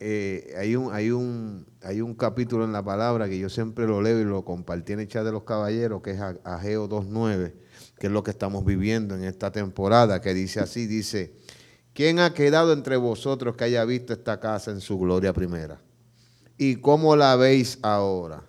eh, 0.00 0.54
hay, 0.58 0.76
un, 0.76 0.92
hay, 0.92 1.10
un, 1.10 1.66
hay 1.82 2.02
un 2.02 2.14
capítulo 2.14 2.64
en 2.64 2.72
la 2.72 2.82
palabra 2.82 3.28
que 3.28 3.38
yo 3.38 3.48
siempre 3.48 3.86
lo 3.86 4.02
leo 4.02 4.20
y 4.20 4.24
lo 4.24 4.44
compartí 4.44 4.92
en 4.92 5.00
el 5.00 5.08
chat 5.08 5.24
de 5.24 5.32
los 5.32 5.44
caballeros, 5.44 6.02
que 6.02 6.10
es 6.10 6.20
Ageo 6.20 6.86
2.9, 6.86 7.52
que 7.98 8.06
es 8.06 8.12
lo 8.12 8.22
que 8.22 8.30
estamos 8.30 8.66
viviendo 8.66 9.14
en 9.14 9.24
esta 9.24 9.50
temporada, 9.50 10.20
que 10.20 10.34
dice 10.34 10.60
así, 10.60 10.86
dice, 10.86 11.32
¿quién 11.94 12.18
ha 12.18 12.34
quedado 12.34 12.72
entre 12.72 12.96
vosotros 12.96 13.56
que 13.56 13.64
haya 13.64 13.84
visto 13.84 14.12
esta 14.12 14.40
casa 14.40 14.70
en 14.70 14.80
su 14.80 14.98
gloria 14.98 15.32
primera? 15.32 15.80
¿Y 16.56 16.76
cómo 16.76 17.16
la 17.16 17.36
veis 17.36 17.78
ahora? 17.82 18.42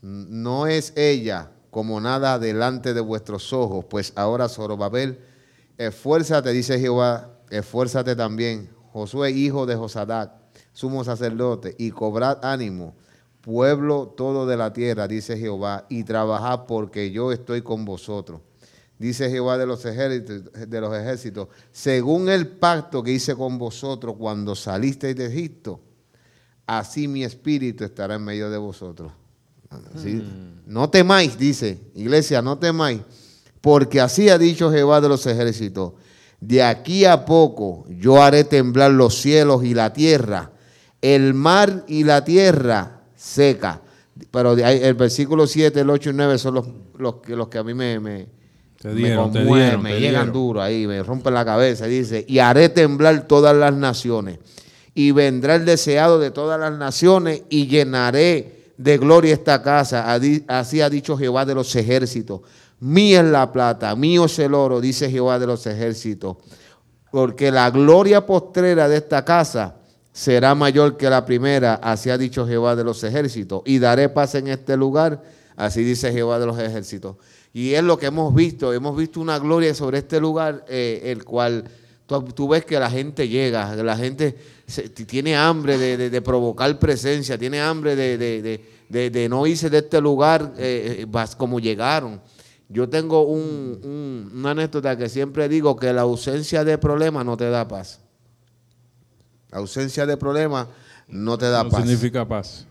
No 0.00 0.66
es 0.66 0.92
ella 0.96 1.50
como 1.70 2.00
nada 2.00 2.38
delante 2.38 2.94
de 2.94 3.00
vuestros 3.00 3.52
ojos, 3.52 3.84
pues 3.86 4.12
ahora 4.14 4.48
Zorobabel, 4.48 5.18
esfuérzate, 5.76 6.52
dice 6.52 6.78
Jehová, 6.78 7.30
esfuérzate 7.50 8.14
también, 8.14 8.70
Josué, 8.92 9.32
hijo 9.32 9.66
de 9.66 9.74
Josadac, 9.74 10.30
sumo 10.72 11.02
sacerdote, 11.02 11.74
y 11.76 11.90
cobrad 11.90 12.44
ánimo, 12.44 12.94
pueblo 13.40 14.14
todo 14.16 14.46
de 14.46 14.56
la 14.56 14.72
tierra, 14.72 15.08
dice 15.08 15.36
Jehová, 15.36 15.84
y 15.88 16.04
trabajad 16.04 16.66
porque 16.66 17.10
yo 17.10 17.32
estoy 17.32 17.62
con 17.62 17.84
vosotros. 17.84 18.40
Dice 19.04 19.28
Jehová 19.28 19.58
de 19.58 19.66
los 19.66 19.84
ejércitos, 19.84 20.50
de 20.66 20.80
los 20.80 20.96
ejércitos, 20.96 21.48
según 21.70 22.30
el 22.30 22.46
pacto 22.46 23.02
que 23.02 23.12
hice 23.12 23.34
con 23.34 23.58
vosotros 23.58 24.14
cuando 24.18 24.54
salisteis 24.54 25.14
de 25.14 25.26
Egipto, 25.26 25.78
así 26.66 27.06
mi 27.06 27.22
espíritu 27.22 27.84
estará 27.84 28.14
en 28.14 28.24
medio 28.24 28.48
de 28.48 28.56
vosotros. 28.56 29.12
Hmm. 29.70 30.62
No 30.64 30.88
temáis, 30.88 31.36
dice, 31.36 31.78
iglesia, 31.94 32.40
no 32.40 32.58
temáis, 32.58 33.02
porque 33.60 34.00
así 34.00 34.30
ha 34.30 34.38
dicho 34.38 34.72
Jehová 34.72 35.02
de 35.02 35.10
los 35.10 35.26
ejércitos, 35.26 35.92
de 36.40 36.62
aquí 36.62 37.04
a 37.04 37.26
poco 37.26 37.84
yo 37.90 38.22
haré 38.22 38.44
temblar 38.44 38.90
los 38.92 39.16
cielos 39.16 39.64
y 39.64 39.74
la 39.74 39.92
tierra, 39.92 40.50
el 41.02 41.34
mar 41.34 41.84
y 41.88 42.04
la 42.04 42.24
tierra 42.24 43.02
seca. 43.14 43.82
Pero 44.30 44.56
el 44.56 44.94
versículo 44.94 45.46
7, 45.46 45.78
el 45.78 45.90
8 45.90 46.08
y 46.08 46.12
9 46.14 46.38
son 46.38 46.54
los, 46.54 46.66
los, 46.96 47.16
que, 47.16 47.36
los 47.36 47.48
que 47.48 47.58
a 47.58 47.64
mí 47.64 47.74
me, 47.74 48.00
me, 48.00 48.43
me 48.84 49.78
me 49.78 49.98
llegan 49.98 50.30
duro 50.30 50.60
ahí, 50.60 50.86
me 50.86 51.02
rompen 51.02 51.32
la 51.32 51.44
cabeza. 51.44 51.86
Dice, 51.86 52.24
y 52.28 52.38
haré 52.38 52.68
temblar 52.68 53.26
todas 53.26 53.56
las 53.56 53.74
naciones. 53.74 54.38
Y 54.94 55.10
vendrá 55.10 55.54
el 55.54 55.64
deseado 55.64 56.18
de 56.18 56.30
todas 56.30 56.60
las 56.60 56.78
naciones 56.78 57.42
y 57.48 57.66
llenaré 57.66 58.72
de 58.76 58.98
gloria 58.98 59.32
esta 59.32 59.62
casa. 59.62 60.12
Así 60.48 60.80
ha 60.80 60.90
dicho 60.90 61.16
Jehová 61.16 61.46
de 61.46 61.54
los 61.54 61.74
ejércitos. 61.74 62.42
Mía 62.80 63.20
es 63.20 63.26
la 63.26 63.50
plata, 63.50 63.96
mío 63.96 64.26
es 64.26 64.38
el 64.38 64.52
oro, 64.52 64.80
dice 64.80 65.10
Jehová 65.10 65.38
de 65.38 65.46
los 65.46 65.66
ejércitos. 65.66 66.36
Porque 67.10 67.50
la 67.50 67.70
gloria 67.70 68.26
postrera 68.26 68.88
de 68.88 68.98
esta 68.98 69.24
casa 69.24 69.76
será 70.12 70.54
mayor 70.54 70.96
que 70.96 71.08
la 71.08 71.24
primera, 71.24 71.74
así 71.76 72.10
ha 72.10 72.18
dicho 72.18 72.46
Jehová 72.46 72.76
de 72.76 72.84
los 72.84 73.02
ejércitos. 73.02 73.62
Y 73.64 73.78
daré 73.78 74.10
paz 74.10 74.34
en 74.34 74.48
este 74.48 74.76
lugar, 74.76 75.22
así 75.56 75.82
dice 75.82 76.12
Jehová 76.12 76.38
de 76.38 76.46
los 76.46 76.58
ejércitos. 76.58 77.16
Y 77.54 77.74
es 77.74 77.84
lo 77.84 77.96
que 77.96 78.06
hemos 78.06 78.34
visto, 78.34 78.72
hemos 78.72 78.96
visto 78.96 79.20
una 79.20 79.38
gloria 79.38 79.72
sobre 79.74 79.98
este 79.98 80.18
lugar, 80.18 80.64
eh, 80.68 81.02
el 81.04 81.24
cual 81.24 81.62
tú, 82.04 82.48
ves 82.48 82.64
que 82.64 82.76
la 82.80 82.90
gente 82.90 83.28
llega, 83.28 83.76
la 83.76 83.96
gente 83.96 84.36
tiene 85.06 85.36
hambre 85.36 85.78
de, 85.78 86.20
provocar 86.20 86.76
presencia, 86.80 87.38
tiene 87.38 87.60
hambre 87.60 87.94
de, 87.94 89.28
no 89.30 89.46
irse 89.46 89.70
de 89.70 89.78
este 89.78 90.00
lugar 90.00 90.52
eh, 90.58 91.06
eh, 91.08 91.26
como 91.36 91.60
llegaron. 91.60 92.20
Yo 92.68 92.88
tengo 92.88 93.22
una 93.22 94.50
anécdota 94.50 94.98
que 94.98 95.08
siempre 95.08 95.48
digo 95.48 95.76
que 95.76 95.92
la 95.92 96.02
ausencia 96.02 96.64
de 96.64 96.76
problemas 96.76 97.24
no 97.24 97.36
te 97.36 97.48
da 97.48 97.68
paz. 97.68 98.00
La 99.50 99.58
ausencia 99.58 100.06
de 100.06 100.16
problemas 100.16 100.66
no 101.06 101.38
te 101.38 101.48
da 101.48 101.62
no 101.62 101.70
paz. 101.70 101.82
significa 101.82 102.26
paz. 102.26 102.66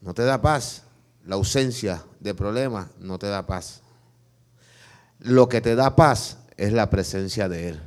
No 0.00 0.14
te 0.14 0.22
da 0.22 0.40
paz. 0.40 0.84
La 1.24 1.34
ausencia 1.34 2.04
de 2.22 2.34
problemas 2.34 2.88
no 3.00 3.18
te 3.18 3.26
da 3.26 3.46
paz. 3.46 3.82
Lo 5.18 5.48
que 5.48 5.60
te 5.60 5.74
da 5.74 5.96
paz 5.96 6.38
es 6.56 6.72
la 6.72 6.88
presencia 6.88 7.48
de 7.48 7.68
Él. 7.70 7.80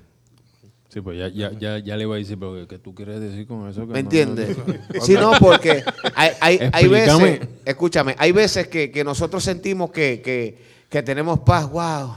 Sí, 0.89 1.01
pues 1.01 1.17
ya, 1.17 1.27
ya, 1.27 1.51
ya, 1.59 1.79
ya 1.79 1.97
le 1.97 2.05
voy 2.05 2.15
a 2.15 2.19
decir, 2.19 2.39
pero 2.39 2.67
¿qué 2.67 2.79
tú 2.79 2.95
quieres 2.95 3.19
decir 3.19 3.45
con 3.47 3.67
eso? 3.67 3.85
¿Me 3.85 3.99
entiendes? 3.99 4.55
Si 5.01 5.13
no, 5.13 5.33
porque 5.39 5.83
hay, 6.15 6.31
hay, 6.39 6.69
hay, 6.71 6.87
veces, 6.87 7.41
escúchame, 7.65 8.15
hay 8.17 8.31
veces 8.31 8.69
que, 8.69 8.91
que 8.91 9.03
nosotros 9.03 9.43
sentimos 9.43 9.91
que, 9.91 10.21
que, 10.21 10.57
que, 10.89 11.03
tenemos 11.03 11.39
paz, 11.39 11.69
wow, 11.69 12.15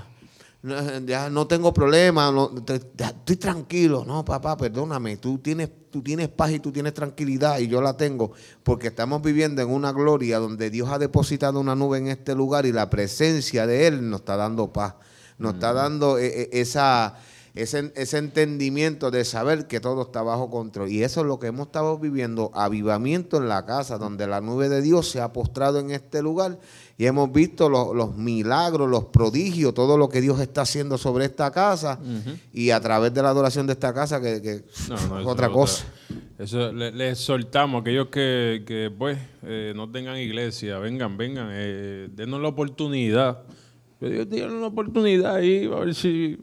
no, 0.63 1.01
ya 1.01 1.29
no 1.29 1.49
tengo 1.49 1.75
problema, 1.75 2.31
no, 2.31 2.53
estoy 2.69 3.37
tranquilo. 3.37 4.05
No, 4.05 4.25
papá, 4.25 4.57
perdóname, 4.57 5.17
tú 5.17 5.39
tienes, 5.39 5.71
tú 5.91 6.03
tienes 6.03 6.29
paz 6.29 6.53
y 6.53 6.61
tú 6.61 6.73
tienes 6.73 6.95
tranquilidad 6.95 7.59
y 7.59 7.69
yo 7.69 7.81
la 7.81 7.97
tengo 7.97 8.33
porque 8.63 8.89
estamos 8.89 9.23
viviendo 9.23 9.63
en 9.63 9.71
una 9.71 9.93
gloria 9.93 10.39
donde 10.39 10.71
Dios 10.71 10.89
ha 10.91 10.99
depositado 10.99 11.61
una 11.61 11.75
nube 11.75 11.99
en 11.99 12.09
este 12.09 12.35
lugar 12.35 12.67
y 12.67 12.73
la 12.73 12.91
presencia 12.91 13.67
de 13.67 13.87
Él 13.87 14.09
nos 14.09 14.21
está 14.21 14.37
dando 14.37 14.73
paz, 14.73 14.95
nos 15.39 15.55
está 15.55 15.73
mm. 15.73 15.77
dando 15.77 16.19
eh, 16.19 16.27
eh, 16.27 16.49
esa 16.53 17.17
ese, 17.55 17.93
ese 17.97 18.19
entendimiento 18.19 19.11
de 19.11 19.25
saber 19.25 19.67
que 19.67 19.81
todo 19.81 20.03
está 20.03 20.23
bajo 20.23 20.49
control. 20.51 20.91
Y 20.91 21.03
eso 21.03 21.21
es 21.23 21.27
lo 21.27 21.39
que 21.39 21.49
hemos 21.49 21.67
estado 21.67 21.99
viviendo, 21.99 22.53
avivamiento 22.55 23.39
en 23.39 23.49
la 23.49 23.67
casa, 23.67 23.99
donde 23.99 24.27
la 24.27 24.41
nube 24.41 24.69
de 24.69 24.81
Dios 24.81 25.11
se 25.11 25.21
ha 25.21 25.33
postrado 25.33 25.81
en 25.81 25.91
este 25.91 26.23
lugar 26.23 26.59
y 26.99 27.07
hemos 27.07 27.33
visto 27.33 27.69
los, 27.69 28.17
milagros, 28.17 28.91
los 28.91 29.05
prodigios, 29.05 29.73
todo 29.73 29.97
lo 29.97 30.09
que 30.09 30.21
Dios 30.21 30.41
está 30.41 30.63
haciendo 30.63 30.99
sobre 30.99 31.27
esta 31.27 31.53
casa 31.53 32.01
y 32.53 32.71
a 32.71 32.81
través 32.81 33.15
de 33.15 33.23
la 33.23 33.31
adoración 33.31 33.69
de 33.69 33.75
esta 33.75 33.95
casa, 33.95 34.21
que, 34.21 34.65
es 34.65 34.91
otra 35.25 35.49
cosa. 35.49 35.87
Eso 36.37 36.73
les 36.73 37.13
exhortamos 37.13 37.79
a 37.79 37.81
aquellos 37.83 38.09
que, 38.09 38.65
que 38.67 38.93
pues 38.97 39.17
eh, 39.45 39.73
no 39.77 39.89
tengan 39.89 40.17
iglesia, 40.17 40.79
vengan, 40.79 41.17
vengan, 41.17 41.51
eh, 41.53 42.09
denos 42.13 42.43
la 42.43 42.49
oportunidad. 42.49 43.43
Dios 44.01 44.29
tiene 44.29 44.53
una 44.53 44.67
oportunidad 44.67 45.37
ahí, 45.37 45.67
a 45.73 45.77
ver 45.77 45.95
si 45.95 46.37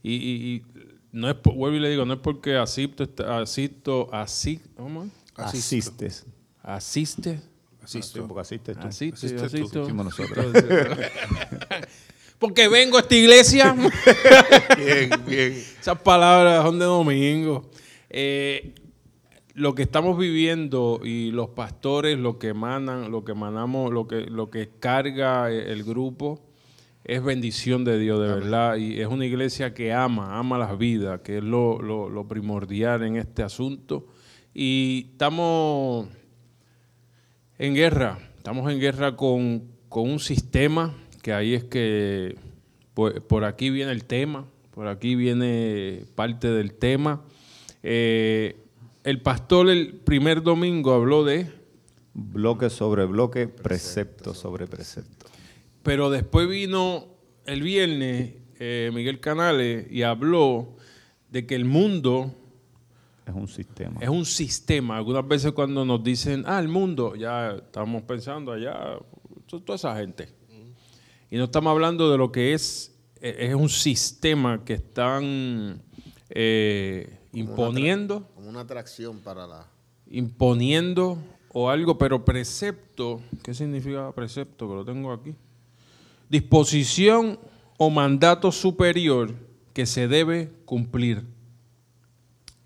y, 0.00 0.62
no 1.10 1.28
es, 1.28 1.36
vuelvo 1.42 1.76
y 1.76 1.80
le 1.80 1.90
digo, 1.90 2.04
no 2.04 2.14
es 2.14 2.20
porque 2.20 2.56
asisto, 2.56 3.04
asisto, 3.28 4.10
¿cómo? 4.76 5.10
Asistes. 5.34 6.24
Asiste. 6.62 7.40
Asisto. 7.86 8.26
porque 8.26 8.40
asistes 8.40 8.76
tú. 8.78 8.86
Asiste, 8.86 9.36
asisto. 9.36 9.88
porque 12.38 12.68
vengo 12.68 12.96
a 12.96 13.00
esta 13.00 13.14
iglesia. 13.14 13.74
bien, 14.76 15.10
bien. 15.26 15.52
Esas 15.80 15.98
palabras 16.00 16.62
son 16.64 16.78
de 16.78 16.84
domingo. 16.84 17.70
Eh, 18.10 18.74
lo 19.54 19.74
que 19.74 19.82
estamos 19.82 20.18
viviendo 20.18 21.00
y 21.02 21.30
los 21.30 21.48
pastores, 21.50 22.18
lo 22.18 22.38
que 22.38 22.48
emanan, 22.48 23.10
lo 23.10 23.24
que 23.24 23.32
emanamos, 23.32 23.92
lo 23.92 24.06
que, 24.06 24.22
lo 24.22 24.50
que 24.50 24.68
carga 24.80 25.50
el 25.50 25.82
grupo, 25.82 26.46
es 27.06 27.22
bendición 27.22 27.84
de 27.84 27.98
Dios, 27.98 28.20
de 28.20 28.26
verdad. 28.26 28.76
Y 28.76 29.00
es 29.00 29.06
una 29.06 29.24
iglesia 29.24 29.72
que 29.72 29.92
ama, 29.92 30.38
ama 30.38 30.58
las 30.58 30.76
vidas, 30.76 31.20
que 31.20 31.38
es 31.38 31.44
lo, 31.44 32.26
primordial 32.28 33.04
en 33.04 33.16
este 33.16 33.42
asunto. 33.42 34.08
Y 34.52 35.08
estamos 35.12 36.08
en 37.58 37.74
guerra, 37.74 38.18
estamos 38.36 38.70
en 38.70 38.80
guerra 38.80 39.16
con, 39.16 39.76
un 39.90 40.20
sistema, 40.20 40.94
que 41.22 41.32
ahí 41.32 41.54
es 41.54 41.64
que 41.64 42.36
por, 42.92 43.44
aquí 43.44 43.70
viene 43.70 43.92
el 43.92 44.04
tema, 44.04 44.46
por 44.72 44.88
aquí 44.88 45.14
viene 45.14 46.04
parte 46.14 46.50
del 46.50 46.74
tema. 46.74 47.22
Eh, 47.82 48.56
el 49.04 49.22
pastor 49.22 49.70
el 49.70 49.94
primer 49.94 50.42
domingo 50.42 50.92
habló 50.92 51.24
de... 51.24 51.50
Bloque 52.12 52.68
sobre 52.68 53.04
bloque, 53.06 53.48
precepto 53.48 54.34
sobre 54.34 54.66
precepto. 54.66 55.26
Pero 55.82 56.10
después 56.10 56.48
vino 56.48 57.06
el 57.46 57.62
viernes 57.62 58.32
eh, 58.58 58.90
Miguel 58.92 59.20
Canales 59.20 59.90
y 59.90 60.02
habló 60.02 60.76
de 61.30 61.46
que 61.46 61.54
el 61.54 61.64
mundo 61.64 62.34
es 63.26 63.34
un 63.34 63.48
sistema. 63.48 64.00
Es 64.00 64.08
un 64.08 64.24
sistema. 64.24 64.96
Algunas 64.96 65.26
veces 65.26 65.52
cuando 65.52 65.84
nos 65.84 66.02
dicen, 66.02 66.44
ah, 66.46 66.58
el 66.58 66.68
mundo, 66.68 67.14
ya 67.16 67.56
estamos 67.56 68.02
pensando 68.02 68.52
allá, 68.52 68.98
toda 69.46 69.74
esa 69.74 69.96
gente. 69.96 70.28
Y 71.30 71.36
no 71.36 71.44
estamos 71.44 71.70
hablando 71.70 72.10
de 72.10 72.18
lo 72.18 72.30
que 72.30 72.54
es, 72.54 72.94
e, 73.20 73.48
es 73.48 73.54
un 73.54 73.68
sistema 73.68 74.64
que 74.64 74.74
están 74.74 75.82
eh, 76.30 77.18
imponiendo. 77.32 78.28
como 78.34 78.48
una 78.48 78.60
atracción 78.60 79.18
para 79.18 79.46
la... 79.46 79.66
Imponiendo 80.08 81.18
o 81.52 81.68
algo, 81.68 81.98
pero 81.98 82.24
precepto, 82.24 83.20
¿qué 83.42 83.52
significa 83.52 84.12
precepto? 84.12 84.68
Que 84.68 84.74
lo 84.74 84.84
tengo 84.84 85.12
aquí 85.12 85.34
disposición 86.28 87.38
o 87.76 87.90
mandato 87.90 88.50
superior 88.50 89.34
que 89.72 89.86
se 89.86 90.08
debe 90.08 90.50
cumplir. 90.64 91.24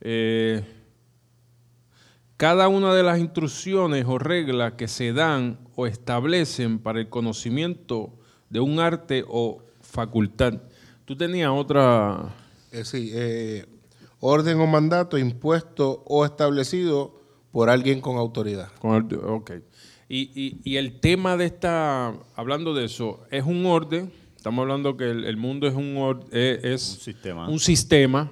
Eh, 0.00 0.62
cada 2.36 2.68
una 2.68 2.94
de 2.94 3.02
las 3.02 3.18
instrucciones 3.18 4.06
o 4.06 4.18
reglas 4.18 4.72
que 4.72 4.88
se 4.88 5.12
dan 5.12 5.58
o 5.76 5.86
establecen 5.86 6.78
para 6.78 7.00
el 7.00 7.08
conocimiento 7.08 8.14
de 8.48 8.60
un 8.60 8.80
arte 8.80 9.24
o 9.28 9.62
facultad. 9.80 10.54
Tú 11.04 11.16
tenías 11.16 11.50
otra... 11.50 12.34
Eh, 12.72 12.84
sí, 12.84 13.10
eh, 13.12 13.66
orden 14.20 14.60
o 14.60 14.66
mandato 14.66 15.18
impuesto 15.18 16.02
o 16.06 16.24
establecido 16.24 17.20
por 17.52 17.68
alguien 17.68 18.00
con 18.00 18.16
autoridad. 18.16 18.70
ok. 18.82 19.52
Y, 20.08 20.76
el 20.76 20.98
tema 20.98 21.36
de 21.36 21.44
esta, 21.44 22.14
hablando 22.34 22.74
de 22.74 22.86
eso, 22.86 23.20
es 23.30 23.44
un 23.44 23.64
orden. 23.66 24.10
Estamos 24.36 24.62
hablando 24.62 24.96
que 24.96 25.10
el, 25.10 25.36
mundo 25.36 25.68
es 25.68 25.74
un 25.74 25.96
orden, 25.98 26.28
es, 26.32 26.80
sistema. 26.80 27.48
Un 27.48 27.60
sistema. 27.60 28.30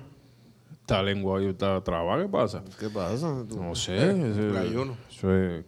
Esta 0.88 1.02
lengua 1.02 1.38
está 1.42 1.84
traba, 1.84 2.18
¿qué 2.18 2.28
pasa? 2.30 2.62
¿Qué 2.80 2.88
pasa? 2.88 3.44
No 3.54 3.74
sé. 3.74 3.94
El 3.94 4.56
ayuno. 4.56 4.96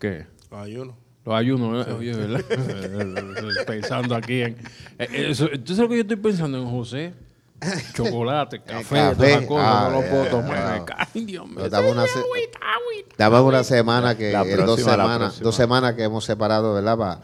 ¿Qué? 0.00 0.26
Los 0.50 0.60
ayunos. 0.62 0.94
Los 1.26 1.34
ayunos, 1.34 1.86
¿eh? 1.86 1.92
oye, 1.92 2.14
¿verdad? 2.14 2.42
pensando 3.66 4.14
aquí 4.14 4.40
en... 4.40 4.56
Eh, 4.98 5.26
eso, 5.28 5.46
¿Tú 5.62 5.74
sabes 5.74 5.78
lo 5.78 5.88
que 5.90 5.96
yo 5.96 6.00
estoy 6.00 6.16
pensando 6.16 6.56
en 6.56 6.70
José? 6.70 7.12
chocolate, 7.94 8.62
café, 8.62 8.96
café. 8.96 9.46
Cosa, 9.46 9.90
no 9.90 10.00
lo 10.00 10.08
puedo 10.08 10.24
tomar. 10.24 10.86
Ay, 10.96 11.26
Dios 11.26 11.46
mío. 11.46 11.66
Estamos 11.66 13.44
una 13.44 13.62
semana 13.62 14.16
que, 14.16 14.32
dos 14.64 14.80
semanas, 14.80 15.38
dos 15.38 15.54
semanas 15.54 15.96
que 15.96 16.04
hemos 16.04 16.24
separado, 16.24 16.72
¿verdad? 16.72 17.20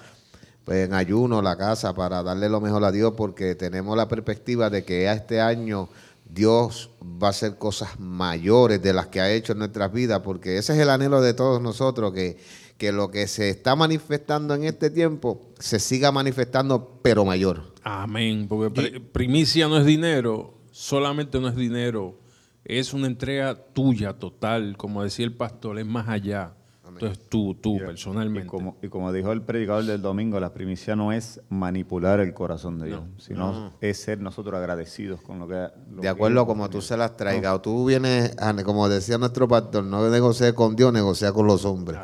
pues 0.67 0.85
en 0.85 0.95
ayuno 0.95 1.41
la 1.43 1.57
casa 1.57 1.95
para 1.95 2.25
darle 2.25 2.49
lo 2.49 2.61
mejor 2.61 2.85
a 2.85 2.91
Dios 2.91 3.15
porque 3.17 3.55
tenemos 3.55 3.97
la 3.97 4.09
perspectiva 4.09 4.69
de 4.69 4.85
que 4.85 5.09
a 5.09 5.13
este 5.13 5.41
año 5.41 5.89
Dios 6.29 6.91
va 7.03 7.29
a 7.29 7.31
hacer 7.31 7.57
cosas 7.57 7.99
mayores 7.99 8.83
de 8.83 8.93
las 8.93 9.07
que 9.07 9.21
ha 9.21 9.33
hecho 9.33 9.53
en 9.53 9.59
nuestras 9.59 9.93
vidas 9.93 10.21
porque 10.21 10.59
ese 10.59 10.75
es 10.75 10.79
el 10.79 10.91
anhelo 10.91 11.21
de 11.21 11.35
todos 11.35 11.63
nosotros 11.63 12.13
que 12.13 12.39
que 12.79 12.93
lo 12.93 13.11
que 13.11 13.27
se 13.27 13.49
está 13.49 13.75
manifestando 13.75 14.55
en 14.55 14.65
este 14.65 14.91
tiempo 14.91 15.41
se 15.59 15.79
siga 15.79 16.13
manifestando, 16.13 17.01
pero 17.03 17.25
mayor. 17.25 17.73
Amén, 17.83 18.47
porque 18.49 19.01
primicia 19.01 19.69
no 19.69 19.79
es 19.79 19.87
dinero, 19.87 20.55
solamente 20.73 21.41
no 21.41 21.49
es 21.49 21.57
dinero, 21.57 22.19
es 22.65 22.93
una 22.93 23.07
entrega 23.07 23.55
tuya 23.55 24.15
total, 24.15 24.77
como 24.77 25.03
decía 25.03 25.25
el 25.25 25.35
pastor, 25.35 25.79
es 25.79 25.87
más 25.87 26.09
allá. 26.09 26.56
Entonces 27.05 27.29
tú, 27.29 27.55
tú, 27.55 27.79
personalmente. 27.79 28.49
como, 28.49 28.77
y 28.83 28.89
como 28.89 29.13
dijo 29.13 29.33
el 29.33 29.43
predicador 29.43 29.85
del 29.85 30.01
domingo, 30.03 30.39
la 30.41 30.53
primicia 30.53 30.97
no 30.97 31.13
es 31.13 31.41
manipular 31.49 32.21
el 32.21 32.33
corazón 32.35 32.79
de 32.79 32.89
Dios, 32.89 33.01
sino 33.19 33.73
es 33.81 33.99
ser 34.01 34.21
nosotros 34.21 34.55
agradecidos 34.55 35.21
con 35.23 35.39
lo 35.39 35.47
que... 35.49 35.55
lo 35.55 35.97
De 35.97 36.03
que 36.03 36.09
acuerdo 36.09 36.41
a 36.41 36.47
como 36.47 36.69
tú 36.71 36.81
se 36.83 36.97
las 36.97 37.17
traigas. 37.17 37.55
O 37.55 37.61
tú 37.61 37.85
vienes, 37.85 38.35
a- 38.39 38.55
como 38.65 38.89
decía 38.89 39.19
nuestro 39.19 39.47
pastor, 39.49 39.85
no 39.85 40.09
negocia 40.11 40.55
con 40.55 40.77
Dios, 40.77 40.93
negocia 40.93 41.33
con 41.33 41.47
los 41.47 41.65
hombres. 41.65 41.99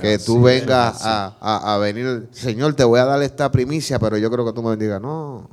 que 0.00 0.18
tú 0.18 0.42
vengas 0.42 1.04
a, 1.04 1.36
a- 1.40 1.74
a 1.74 1.78
venir, 1.78 2.28
Señor, 2.32 2.74
te 2.74 2.84
voy 2.84 3.00
a 3.00 3.04
dar 3.04 3.22
esta 3.22 3.50
primicia, 3.50 3.98
pero 3.98 4.16
yo 4.18 4.30
creo 4.30 4.44
que 4.44 4.52
tú 4.52 4.62
me 4.62 4.70
bendigas. 4.70 5.00
No, 5.00 5.48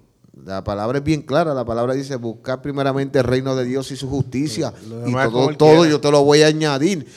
la 0.46 0.64
palabra 0.64 1.00
es 1.00 1.04
bien 1.04 1.22
clara. 1.24 1.54
La 1.54 1.66
palabra 1.66 1.94
dice, 1.94 2.16
buscar 2.16 2.62
primeramente 2.62 3.20
el 3.20 3.26
reino 3.26 3.56
de 3.56 3.66
Dios 3.66 3.92
y 3.92 3.96
su 3.98 4.08
justicia. 4.10 4.72
Y 5.06 5.12
todo, 5.32 5.48
todo 5.58 5.86
yo 5.90 6.00
te 6.00 6.12
lo 6.12 6.24
voy 6.24 6.42
a 6.44 6.48
añadir. 6.48 7.08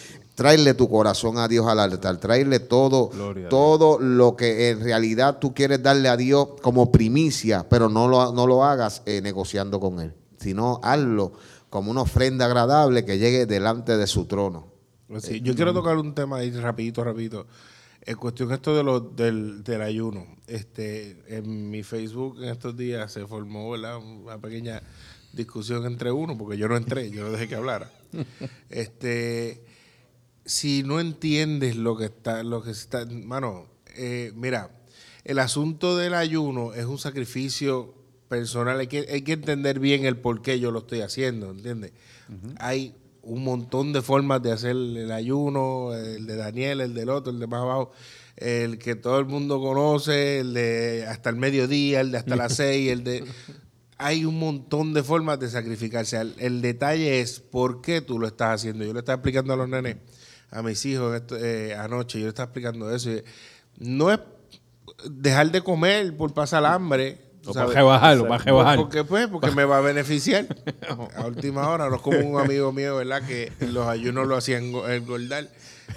Traerle 0.40 0.72
tu 0.72 0.88
corazón 0.88 1.36
a 1.36 1.48
Dios 1.48 1.66
al 1.66 1.78
altar, 1.80 2.16
traerle 2.16 2.60
todo, 2.60 3.10
todo 3.50 3.98
lo 3.98 4.36
que 4.36 4.70
en 4.70 4.80
realidad 4.80 5.38
tú 5.38 5.52
quieres 5.52 5.82
darle 5.82 6.08
a 6.08 6.16
Dios 6.16 6.48
como 6.62 6.90
primicia, 6.90 7.68
pero 7.68 7.90
no 7.90 8.08
lo, 8.08 8.32
no 8.32 8.46
lo 8.46 8.64
hagas 8.64 9.02
eh, 9.04 9.20
negociando 9.20 9.78
con 9.78 10.00
Él, 10.00 10.14
sino 10.38 10.80
hazlo 10.82 11.32
como 11.68 11.90
una 11.90 12.00
ofrenda 12.00 12.46
agradable 12.46 13.04
que 13.04 13.18
llegue 13.18 13.44
delante 13.44 13.98
de 13.98 14.06
su 14.06 14.24
trono. 14.24 14.72
Pues 15.08 15.28
yo 15.42 15.54
quiero 15.54 15.74
tocar 15.74 15.98
un 15.98 16.14
tema 16.14 16.38
ahí 16.38 16.50
rapidito, 16.52 17.04
rapidito. 17.04 17.46
En 18.00 18.16
cuestión 18.16 18.50
esto 18.50 18.74
de 18.74 18.82
los, 18.82 19.14
del, 19.14 19.62
del 19.62 19.82
ayuno. 19.82 20.24
Este, 20.46 21.22
en 21.28 21.68
mi 21.68 21.82
Facebook 21.82 22.42
en 22.42 22.48
estos 22.48 22.78
días 22.78 23.12
se 23.12 23.26
formó 23.26 23.72
¿verdad? 23.72 23.98
una 23.98 24.38
pequeña 24.38 24.80
discusión 25.34 25.84
entre 25.84 26.10
uno, 26.10 26.38
porque 26.38 26.56
yo 26.56 26.66
no 26.66 26.78
entré, 26.78 27.10
yo 27.10 27.24
no 27.24 27.30
dejé 27.30 27.46
que 27.46 27.56
hablara. 27.56 27.90
este, 28.70 29.66
si 30.50 30.82
no 30.82 30.98
entiendes 30.98 31.76
lo 31.76 31.96
que 31.96 32.06
está, 32.06 32.42
lo 32.42 32.60
que 32.60 32.72
está, 32.72 33.06
mano, 33.06 33.68
eh, 33.94 34.32
mira, 34.34 34.72
el 35.24 35.38
asunto 35.38 35.96
del 35.96 36.12
ayuno 36.12 36.74
es 36.74 36.86
un 36.86 36.98
sacrificio 36.98 37.94
personal. 38.28 38.80
Hay 38.80 38.88
que, 38.88 39.06
hay 39.08 39.22
que 39.22 39.34
entender 39.34 39.78
bien 39.78 40.04
el 40.04 40.16
por 40.16 40.42
qué 40.42 40.58
yo 40.58 40.72
lo 40.72 40.80
estoy 40.80 41.02
haciendo, 41.02 41.52
¿entiendes? 41.52 41.92
Hay 42.58 42.96
un 43.22 43.44
montón 43.44 43.92
de 43.92 44.02
formas 44.02 44.42
de 44.42 44.50
hacer 44.50 44.72
el 44.72 45.12
ayuno, 45.12 45.94
el 45.94 46.26
de 46.26 46.34
Daniel, 46.34 46.80
el 46.80 46.94
del 46.94 47.10
otro, 47.10 47.32
el 47.32 47.38
de 47.38 47.46
más 47.46 47.60
abajo, 47.60 47.92
el 48.36 48.78
que 48.78 48.96
todo 48.96 49.20
el 49.20 49.26
mundo 49.26 49.60
conoce, 49.60 50.40
el 50.40 50.52
de 50.52 51.06
hasta 51.06 51.30
el 51.30 51.36
mediodía, 51.36 52.00
el 52.00 52.10
de 52.10 52.18
hasta 52.18 52.34
las 52.34 52.54
seis, 52.56 52.90
el 52.90 53.04
de... 53.04 53.24
Hay 53.98 54.24
un 54.24 54.40
montón 54.40 54.94
de 54.94 55.04
formas 55.04 55.38
de 55.38 55.48
sacrificarse. 55.48 56.16
El, 56.16 56.34
el 56.38 56.60
detalle 56.60 57.20
es 57.20 57.38
por 57.38 57.82
qué 57.82 58.00
tú 58.00 58.18
lo 58.18 58.26
estás 58.26 58.56
haciendo. 58.56 58.84
Yo 58.84 58.92
le 58.92 58.98
estaba 58.98 59.16
explicando 59.16 59.52
a 59.52 59.56
los 59.56 59.68
nenes, 59.68 59.98
a 60.50 60.62
mis 60.62 60.84
hijos 60.86 61.14
esto, 61.14 61.36
eh, 61.38 61.74
anoche, 61.74 62.18
yo 62.18 62.24
le 62.24 62.30
estaba 62.30 62.46
explicando 62.46 62.94
eso. 62.94 63.10
y 63.10 63.22
no 63.78 64.10
es 64.10 64.18
dejar 65.08 65.50
de 65.50 65.62
comer 65.62 66.16
por 66.16 66.34
pasar 66.34 66.64
hambre. 66.66 67.18
O 67.46 67.54
para 67.54 67.66
rebajarlo, 67.68 68.28
para 68.28 68.44
rebajar. 68.44 68.76
Porque, 68.76 69.02
pues, 69.02 69.26
porque 69.28 69.50
me 69.52 69.64
va 69.64 69.78
a 69.78 69.80
beneficiar. 69.80 70.44
A 71.16 71.24
última 71.24 71.68
hora, 71.70 71.88
no 71.88 71.96
es 71.96 72.02
como 72.02 72.18
un 72.18 72.38
amigo 72.38 72.70
mío, 72.72 72.96
¿verdad? 72.96 73.22
Que 73.26 73.50
los 73.60 73.86
ayunos 73.88 74.26
lo 74.26 74.36
hacían 74.36 74.70
go- 74.72 74.86
engordar. 74.88 75.48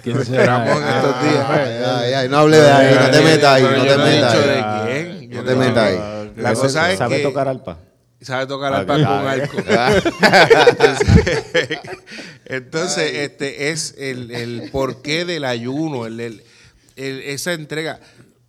¿Quién 0.02 0.24
será? 0.24 0.64
esperamos 0.64 0.82
en 0.82 0.88
estos 0.96 1.22
días. 1.22 1.46
Ay, 1.48 1.70
ay, 1.86 2.12
ay, 2.14 2.28
no 2.28 2.38
hable 2.38 2.56
de 2.56 2.70
ahí, 2.70 2.94
no 2.98 3.10
te 3.10 3.22
metas 3.22 3.54
ahí, 3.54 3.62
no 3.62 3.82
te 3.84 3.96
metas 3.98 4.34
ahí. 4.34 5.28
No 5.28 5.44
te 5.44 5.54
metas 5.54 5.84
ahí. 5.84 6.32
La 6.36 6.54
cosa 6.54 6.90
es 6.92 6.98
¿Sabe 6.98 7.18
que- 7.18 7.22
tocar 7.22 7.46
alpa? 7.48 7.78
Sabe 8.20 8.46
tocar 8.46 8.72
Ah, 8.72 8.78
arpa 8.78 8.94
con 8.94 9.04
ah, 9.04 9.30
arco. 9.32 9.58
Entonces, 9.58 11.78
entonces, 12.46 13.12
este 13.14 13.70
es 13.70 13.94
el, 13.98 14.30
el 14.30 14.70
porqué 14.70 15.24
del 15.24 15.44
ayuno, 15.44 16.06
el, 16.06 16.20
el- 16.20 16.42
esa 16.96 17.52
entrega. 17.52 18.00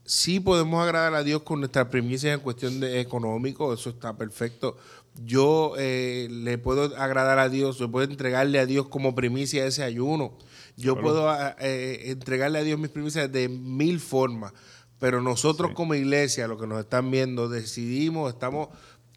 Sí 0.06 0.40
podemos 0.40 0.84
agradar 0.84 1.16
a 1.16 1.24
Dios 1.24 1.42
con 1.44 1.60
nuestras 1.60 1.88
primicias 1.88 2.36
en 2.36 2.40
cuestión 2.42 2.80
de 2.80 3.00
económico, 3.02 3.74
eso 3.74 3.90
está 3.90 4.16
perfecto. 4.16 4.78
Yo 5.24 5.74
eh, 5.78 6.28
le 6.30 6.58
puedo 6.58 6.96
agradar 6.98 7.40
a 7.40 7.50
Dios, 7.50 7.78
yo 7.80 7.90
puedo 7.90 8.10
entregarle 8.10 8.60
a 8.60 8.66
Dios 8.66 8.88
como 8.88 9.16
primicia 9.16 9.66
ese 9.66 9.84
ayuno. 9.84 10.38
Yo 10.78 11.00
puedo 11.00 11.30
ah, 11.30 11.56
eh, 11.60 12.04
entregarle 12.08 12.60
a 12.60 12.64
Dios 12.64 12.78
mis 12.80 12.92
primicias 12.92 13.32
de 13.32 13.50
mil 13.50 14.00
formas. 14.00 14.54
Pero 15.00 15.22
nosotros 15.22 15.72
como 15.74 15.96
iglesia, 15.96 16.48
los 16.48 16.60
que 16.60 16.68
nos 16.68 16.80
están 16.82 17.10
viendo, 17.12 17.50
decidimos, 17.50 18.34
estamos 18.34 18.70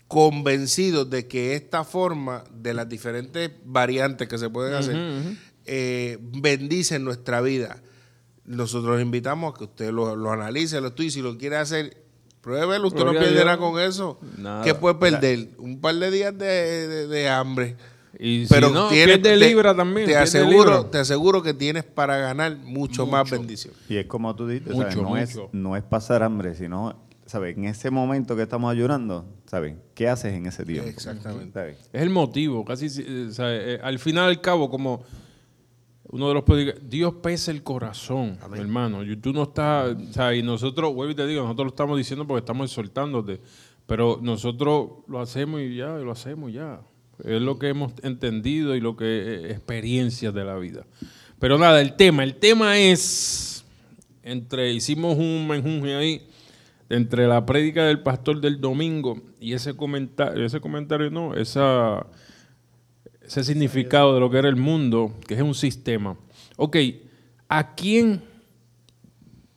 convencidos 0.09 1.09
de 1.11 1.29
que 1.29 1.55
esta 1.55 1.85
forma 1.85 2.44
de 2.53 2.75
las 2.75 2.88
diferentes 2.88 3.51
variantes 3.64 4.27
que 4.27 4.38
se 4.38 4.49
pueden 4.51 4.75
hacer 4.75 4.97
eh, 5.66 6.18
bendicen 6.21 7.05
nuestra 7.05 7.40
vida. 7.42 7.83
Nosotros 8.47 8.92
los 8.94 9.03
invitamos 9.03 9.55
a 9.55 9.59
que 9.59 9.64
usted 9.64 9.92
lo, 9.92 10.16
lo 10.16 10.33
analice, 10.33 10.81
lo 10.81 10.88
estudie, 10.88 11.11
si 11.11 11.21
lo 11.21 11.37
quiere 11.37 11.57
hacer, 11.59 12.03
pruébelo, 12.40 12.88
usted 12.88 13.01
Gloria 13.01 13.12
no 13.12 13.18
a 13.21 13.23
pierde 13.23 13.35
Dios. 13.35 13.44
nada 13.44 13.59
con 13.59 13.79
eso. 13.81 14.18
Nada. 14.38 14.64
¿Qué 14.64 14.75
puede 14.75 14.94
perder? 14.94 15.51
Un 15.59 15.79
par 15.81 15.94
de 15.97 16.11
días 16.11 16.37
de, 16.38 16.47
de- 16.88 17.07
de 17.07 17.29
hambre. 17.29 17.77
Y 18.18 18.47
si 18.47 18.59
no, 18.61 18.88
tienes- 18.88 19.18
pierde 19.18 19.37
libra 19.37 19.77
también, 19.77 20.07
Te 20.07 20.16
aseguro, 20.16 20.77
libra. 20.77 20.90
te 20.90 20.99
aseguro 20.99 21.42
que 21.42 21.53
tienes 21.53 21.85
para 21.85 22.16
ganar 22.16 22.57
mucho, 22.57 23.07
más 23.07 23.31
bendición. 23.31 23.75
Y 23.90 23.97
es 23.99 24.07
como 24.07 24.35
tú 24.35 24.49
dices, 24.49 24.73
Mucho, 24.73 24.88
¿sabes? 25.03 25.03
No, 25.03 25.16
es, 25.18 25.38
no 25.53 25.77
es 25.77 25.83
pasar 25.83 26.23
hambre, 26.23 26.55
sino, 26.55 26.97
¿sabes? 27.27 27.55
En 27.59 27.66
ese 27.66 27.90
momento 27.90 28.35
que 28.35 28.42
estamos 28.42 28.73
ayunando, 28.73 29.27
¿sabes? 29.50 29.74
¿Qué 29.94 30.08
haces 30.08 30.34
en 30.34 30.46
ese 30.46 30.64
tiempo? 30.64 30.88
Exactamente. 30.88 31.52
¿Sabes? 31.52 31.78
Es 31.92 32.02
el 32.02 32.11
motivo, 32.11 32.64
casi, 32.64 32.88
si- 32.88 33.04
eh, 33.06 33.28
sea, 33.30 33.46
eh, 33.54 33.80
al 33.82 33.98
final 33.98 34.28
al 34.28 34.40
cabo, 34.40 34.70
como 34.70 35.02
uno 36.11 36.28
de 36.28 36.34
los 36.34 36.44
Dios 36.88 37.14
pesa 37.22 37.50
el 37.50 37.62
corazón, 37.62 38.38
hermano. 38.54 39.02
Y 39.04 39.16
tú 39.16 39.32
no 39.32 39.42
estás, 39.44 39.94
o 39.94 40.12
sea, 40.12 40.34
y 40.34 40.42
nosotros, 40.42 40.94
vuelvo 40.94 41.12
y 41.12 41.16
te 41.16 41.26
digo, 41.26 41.42
nosotros 41.42 41.66
lo 41.66 41.70
estamos 41.70 41.98
diciendo 41.98 42.26
porque 42.26 42.40
estamos 42.40 42.70
exhortándote, 42.70 43.40
pero 43.87 44.18
nosotros 44.22 44.88
lo 45.06 45.20
hacemos 45.20 45.61
y 45.61 45.76
ya, 45.76 45.98
y 46.00 46.04
lo 46.04 46.12
hacemos 46.12 46.50
y 46.50 46.54
ya. 46.54 46.80
Es 47.24 47.42
lo 47.42 47.58
que 47.58 47.68
hemos 47.68 47.92
entendido 48.02 48.76
y 48.76 48.80
lo 48.80 48.96
que 48.96 49.04
eh, 49.06 49.50
experiencias 49.50 50.32
de 50.32 50.44
la 50.44 50.56
vida. 50.56 50.87
Pero 51.38 51.58
nada, 51.58 51.80
el 51.80 51.94
tema, 51.94 52.22
el 52.24 52.37
tema 52.37 52.78
es, 52.78 53.64
entre, 54.22 54.72
hicimos 54.72 55.16
un 55.18 55.46
menjunje 55.48 55.94
ahí, 55.94 56.28
entre 56.90 57.27
la 57.27 57.44
prédica 57.44 57.85
del 57.85 58.01
pastor 58.01 58.40
del 58.40 58.61
domingo 58.61 59.20
y 59.40 59.53
ese 59.53 59.77
comentario, 59.77 60.44
ese 60.44 60.61
comentario 60.61 61.11
no, 61.11 61.35
esa, 61.35 62.07
ese 63.20 63.44
significado 63.44 64.14
de 64.14 64.20
lo 64.20 64.31
que 64.31 64.38
era 64.38 64.48
el 64.48 64.57
mundo, 64.57 65.14
que 65.27 65.35
es 65.35 65.42
un 65.42 65.55
sistema. 65.55 66.16
Ok, 66.57 66.77
¿a 67.48 67.74
quién 67.74 68.22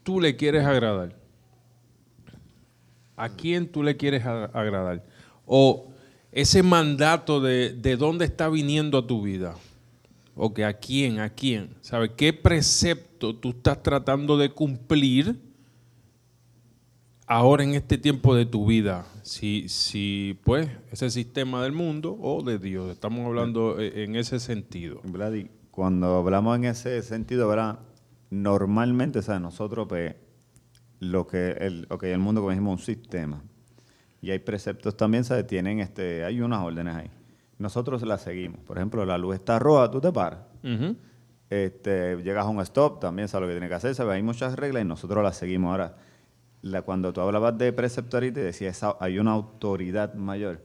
tú 0.04 0.20
le 0.20 0.36
quieres 0.36 0.66
agradar? 0.66 1.16
¿A 3.16 3.30
quién 3.30 3.72
tú 3.72 3.84
le 3.84 3.96
quieres 3.96 4.26
agradar? 4.26 5.06
O 5.46 5.92
ese 6.32 6.64
mandato 6.64 7.40
de, 7.40 7.74
de 7.74 7.96
dónde 7.96 8.26
está 8.26 8.50
viniendo 8.50 8.98
a 8.98 9.08
tu 9.08 9.22
vida. 9.22 9.56
Ok, 10.36 10.60
¿a 10.60 10.74
quién? 10.74 11.20
¿A 11.20 11.30
quién? 11.30 11.76
¿Sabes 11.82 12.12
qué 12.18 12.34
precepto 12.34 13.36
tú 13.36 13.50
estás 13.50 13.84
tratando 13.84 14.38
de 14.38 14.50
cumplir? 14.50 15.51
Ahora 17.32 17.64
en 17.64 17.76
este 17.76 17.98
tiempo 17.98 18.36
de 18.36 18.46
tu 18.46 18.66
vida, 18.66 19.06
si, 19.22 19.70
si 19.70 20.38
pues 20.44 20.70
ese 20.92 21.10
sistema 21.10 21.64
del 21.64 21.72
mundo 21.72 22.18
o 22.20 22.44
de 22.44 22.60
Dios, 22.60 22.92
estamos 22.92 23.26
hablando 23.26 23.80
eh, 23.80 24.04
en 24.04 24.18
ese 24.18 24.38
sentido. 24.42 25.00
Vladi, 25.06 25.50
cuando 25.72 26.18
hablamos 26.18 26.58
en 26.58 26.66
ese 26.66 27.02
sentido, 27.02 27.48
¿verdad? 27.48 27.80
Normalmente, 28.32 29.20
o 29.20 29.22
sea, 29.22 29.40
nosotros, 29.40 29.88
pues, 29.88 30.14
lo 31.00 31.26
que 31.26 31.52
el, 31.52 31.88
okay, 31.90 32.12
el 32.12 32.20
mundo, 32.20 32.42
como 32.42 32.52
dijimos, 32.52 32.82
un 32.82 32.86
sistema. 32.86 33.42
Y 34.22 34.32
hay 34.32 34.40
preceptos 34.40 34.98
también, 34.98 35.24
¿sabes? 35.24 35.48
Tienen 35.48 35.80
este, 35.80 36.26
hay 36.26 36.42
unas 36.42 36.62
órdenes 36.62 36.96
ahí. 36.96 37.12
Nosotros 37.58 38.02
las 38.02 38.24
seguimos. 38.24 38.60
Por 38.66 38.78
ejemplo, 38.78 39.06
la 39.06 39.18
luz 39.18 39.36
está 39.36 39.58
roja, 39.58 39.90
tú 39.90 40.02
te 40.02 40.12
paras. 40.12 40.42
Este, 41.50 42.18
llegas 42.18 42.46
a 42.46 42.50
un 42.50 42.60
stop, 42.60 43.00
también 43.00 43.30
sabes 43.30 43.44
lo 43.44 43.48
que 43.48 43.54
tiene 43.54 43.70
que 43.70 43.76
hacer, 43.76 43.96
¿sabes? 43.96 44.16
Hay 44.16 44.24
muchas 44.24 44.58
reglas 44.58 44.84
y 44.84 44.86
nosotros 44.86 45.24
las 45.24 45.38
seguimos. 45.38 45.72
Ahora, 45.72 45.96
la, 46.62 46.82
cuando 46.84 47.12
tú 47.14 47.22
hablabas 47.22 47.58
de 47.58 47.74
preceptor 47.74 48.22
te 48.22 48.32
decía, 48.44 48.70
esa, 48.70 48.96
hay 49.00 49.20
una 49.20 49.32
autoridad 49.32 50.14
mayor, 50.14 50.64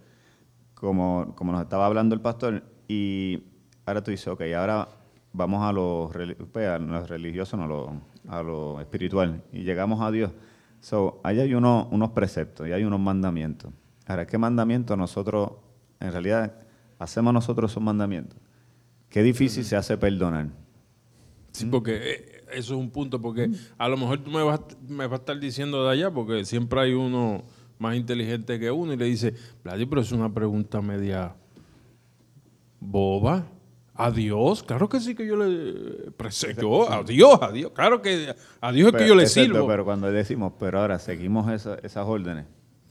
como, 0.75 1.35
como 1.37 1.53
nos 1.53 1.63
estaba 1.63 1.87
hablando 1.87 2.15
el 2.15 2.21
pastor, 2.21 2.63
y 2.89 3.43
ahora 3.87 4.03
tú 4.03 4.11
dices, 4.11 4.29
ok, 4.29 4.43
ahora 4.57 4.89
vamos 5.33 5.63
a 5.63 5.73
lo, 5.73 6.11
reli- 6.11 6.37
pues, 6.37 6.69
a 6.69 6.79
lo 6.79 7.07
religioso, 7.07 7.57
no 7.57 7.65
a 7.65 7.67
lo, 7.67 7.93
a 8.29 8.43
lo 8.43 8.81
espiritual, 8.81 9.43
y 9.53 9.63
llegamos 9.65 10.01
a 10.01 10.11
Dios. 10.11 10.33
So, 10.81 11.21
ahí 11.25 11.41
hay 11.41 11.55
uno- 11.55 11.89
unos 11.91 12.11
preceptos 12.11 12.69
y 12.69 12.73
hay 12.73 12.85
unos 12.85 13.01
mandamientos. 13.01 13.73
Ahora, 14.07 14.27
¿qué 14.27 14.39
mandamientos 14.39 14.97
nosotros, 14.97 15.53
en 15.99 16.13
realidad, 16.13 16.53
hacemos 16.99 17.33
nosotros 17.33 17.71
esos 17.73 17.83
mandamientos? 17.83 18.39
Qué 19.09 19.23
difícil 19.23 19.65
se 19.65 19.77
hace 19.77 19.97
perdonar. 19.97 20.49
Sí, 21.53 21.65
porque 21.67 21.97
eh, 21.97 22.36
eso 22.53 22.75
es 22.75 22.81
un 22.81 22.91
punto, 22.91 23.21
porque 23.21 23.51
a 23.79 23.89
lo 23.89 23.97
mejor 23.97 24.19
tú 24.23 24.31
me 24.31 24.43
vas, 24.43 24.61
me 24.89 25.07
vas 25.07 25.13
a 25.19 25.23
estar 25.23 25.39
diciendo 25.41 25.85
de 25.85 25.91
allá, 25.93 26.11
porque 26.11 26.45
siempre 26.45 26.81
hay 26.81 26.93
uno 26.93 27.45
más 27.79 27.97
inteligente 27.97 28.59
que 28.59 28.71
uno 28.71 28.93
y 28.93 28.97
le 28.97 29.05
dice, 29.07 29.35
Vladi, 29.65 29.87
pero 29.87 30.01
es 30.01 30.13
una 30.13 30.33
pregunta 30.33 30.81
media 30.81 31.35
boba. 32.81 33.47
A 33.99 34.11
Dios, 34.11 34.63
claro 34.63 34.91
que 34.91 35.01
sí 35.01 35.15
que 35.15 35.27
yo 35.27 35.37
le 35.37 36.11
presento. 36.13 36.91
a 36.93 37.03
Dios, 37.03 37.39
a 37.41 37.51
Dios. 37.51 37.73
Claro 37.73 38.03
que 38.03 38.35
a 38.61 38.73
Dios 38.73 38.93
es 38.93 38.95
que 39.01 39.09
yo 39.09 39.15
le 39.15 39.23
exacto, 39.23 39.53
sirvo. 39.55 39.67
Pero 39.67 39.85
cuando 39.87 40.11
decimos, 40.13 40.53
pero 40.59 40.81
ahora 40.81 40.99
seguimos 40.99 41.51
esa- 41.51 41.77
esas 41.77 42.07
órdenes. 42.07 42.45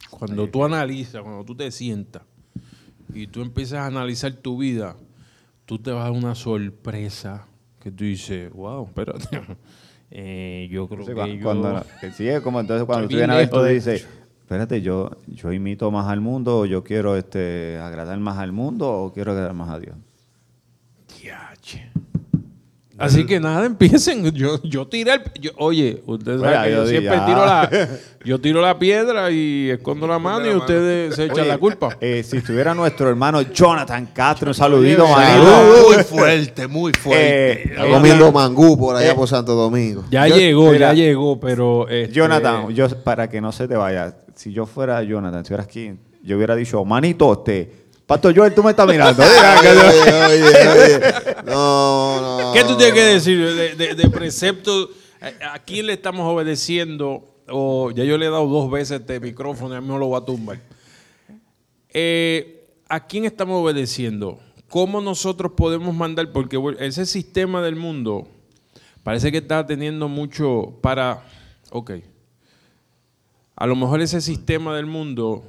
Cuando 0.10 0.48
tú 0.50 0.66
analizas, 0.66 1.22
cuando 1.22 1.44
tú 1.46 1.56
te 1.56 1.70
sientas 1.70 2.24
y 3.14 3.28
tú 3.28 3.42
empiezas 3.44 3.80
a 3.82 3.86
analizar 3.86 4.34
tu 4.34 4.58
vida, 4.58 4.96
tú 5.66 5.78
te 5.78 5.92
vas 5.92 6.02
a 6.02 6.04
dar 6.06 6.12
una 6.12 6.34
sorpresa 6.34 7.46
que 7.86 7.92
tú 7.92 8.04
dices, 8.04 8.52
wow, 8.52 8.86
espérate. 8.88 9.30
Eh, 10.12 10.68
yo 10.72 10.88
creo 10.88 11.04
que 11.04 11.14
cuando, 11.16 11.36
yo... 11.36 11.44
cuando- 11.44 11.84
sí, 12.16 12.28
es 12.28 12.40
como 12.42 12.60
entonces 12.60 12.86
cuando 12.86 13.08
tú 13.08 13.16
vienes 13.18 13.36
a 13.36 13.38
ver, 13.40 13.50
tú 13.50 13.64
dices, 13.64 14.08
espérate, 14.40 14.82
yo, 14.82 15.10
yo 15.28 15.52
imito 15.52 15.90
más 15.90 16.08
al 16.08 16.22
mundo 16.22 16.60
o 16.60 16.66
yo 16.68 16.84
quiero 16.84 17.18
este, 17.18 17.80
agradar 17.80 18.18
más 18.20 18.38
al 18.38 18.52
mundo 18.52 18.88
o 18.90 19.12
quiero 19.12 19.32
agradar 19.32 19.54
más 19.56 19.70
a 19.72 19.80
Dios. 19.80 19.96
Así 22.98 23.26
que 23.26 23.40
nada, 23.40 23.66
empiecen. 23.66 24.32
Yo, 24.32 24.62
yo 24.64 24.88
tiré 24.88 25.14
el. 25.16 25.22
yo- 25.42 25.52
oye, 25.58 26.02
ustedes 26.06 26.40
saben 26.42 26.64
que 26.64 26.72
yo 26.72 26.88
siempre 26.88 27.16
ya. 27.16 27.26
tiro 27.26 27.46
la. 27.46 27.90
Yo 28.26 28.42
tiro 28.42 28.60
la 28.60 28.80
piedra 28.80 29.30
y 29.30 29.70
escondo 29.70 30.08
la 30.08 30.18
mano 30.18 30.52
y 30.52 30.56
ustedes 30.56 31.14
se 31.16 31.26
echan 31.26 31.42
Oye, 31.42 31.48
la 31.48 31.60
culpa. 31.60 31.96
eh, 32.02 32.24
si 32.24 32.38
estuviera 32.38 32.74
nuestro 32.74 33.08
hermano 33.08 33.40
Jonathan 33.44 34.08
Castro, 34.08 34.48
un 34.50 34.56
saludito, 34.56 35.08
manito. 35.08 35.46
Muy 35.94 36.04
fuerte, 36.04 36.68
muy 36.68 36.92
fuerte. 36.94 37.52
Eh, 37.70 37.76
eh, 37.78 37.92
comiendo 37.92 38.32
mangú 38.32 38.76
por 38.80 38.96
allá 38.96 39.12
eh, 39.12 39.14
por 39.16 39.28
Santo 39.28 39.54
Domingo. 39.54 40.06
Ya 40.10 40.28
yo- 40.28 40.38
llegó, 40.38 40.72
mira, 40.72 40.88
ya 40.88 40.94
llegó, 41.04 41.40
pero. 41.40 41.88
este, 41.88 42.12
Jonathan, 42.16 42.70
yo, 42.74 42.88
para 43.04 43.30
que 43.30 43.40
no 43.42 43.52
se 43.52 43.68
te 43.68 43.76
vaya, 43.76 44.18
si 44.34 44.52
yo 44.52 44.66
fuera 44.66 45.04
Jonathan, 45.04 45.46
si 45.46 45.50
fueras 45.50 45.68
aquí, 45.68 45.92
yo 46.24 46.38
hubiera 46.38 46.56
dicho, 46.56 46.84
manito, 46.84 47.32
este, 47.32 47.85
Pastor 48.06 48.36
Joel, 48.36 48.54
tú 48.54 48.64
me 48.64 48.70
estás 48.72 48.88
mirando. 48.88 49.24
Oye, 50.28 50.44
oye, 50.44 50.68
oye. 50.68 51.00
No, 51.46 52.22
no. 52.22 52.52
¿Qué 52.54 52.64
tú 52.64 52.78
tienes 52.78 52.94
que 52.94 53.02
decir 53.02 53.54
de, 53.56 53.76
de, 53.76 53.96
de 53.96 54.10
precepto? 54.10 54.90
¿A 55.52 55.60
quién 55.60 55.88
le 55.88 55.94
estamos 55.94 56.32
obedeciendo? 56.32 57.36
O 57.48 57.92
ya 57.92 58.04
yo 58.04 58.18
le 58.18 58.28
he 58.28 58.30
dado 58.30 58.48
dos 58.48 58.70
veces 58.70 59.02
este 59.02 59.20
micrófono 59.20 59.74
y 59.74 59.78
a 59.78 59.82
mí 59.82 59.88
me 59.88 59.98
lo 59.98 60.10
va 60.10 60.20
a 60.20 60.26
tumbar. 60.26 60.60
Eh, 61.90 62.68
¿A 62.88 63.08
quién 63.08 63.26
estamos 63.26 63.64
obedeciendo? 63.64 64.40
¿Cómo 64.70 65.02
nosotros 65.02 65.54
podemos 65.56 65.96
mandar? 65.96 66.32
Porque 66.32 66.62
ese 66.80 67.06
sistema 67.06 67.62
del 67.62 67.76
mundo 67.76 68.28
parece 69.04 69.32
que 69.32 69.40
está 69.40 69.66
teniendo 69.66 70.08
mucho 70.08 70.78
para... 70.82 71.24
Ok. 71.72 71.92
A 73.56 73.66
lo 73.66 73.76
mejor 73.76 74.02
ese 74.02 74.22
sistema 74.22 74.76
del 74.76 74.86
mundo, 74.86 75.46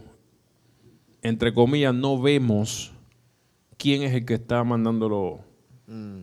entre 1.28 1.52
comillas, 1.54 1.94
no 1.94 2.20
vemos 2.20 2.92
quién 3.76 4.02
es 4.02 4.14
el 4.14 4.24
que 4.24 4.34
está 4.34 4.62
mandando 4.64 5.08
lo- 5.08 5.40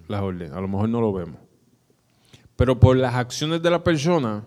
las 0.07 0.21
órdenes. 0.21 0.51
A 0.53 0.61
lo 0.61 0.67
mejor 0.67 0.89
no 0.89 1.01
lo 1.01 1.13
vemos. 1.13 1.39
Pero 2.55 2.79
por 2.79 2.95
las 2.97 3.15
acciones 3.15 3.61
de 3.61 3.69
la 3.69 3.83
persona, 3.83 4.45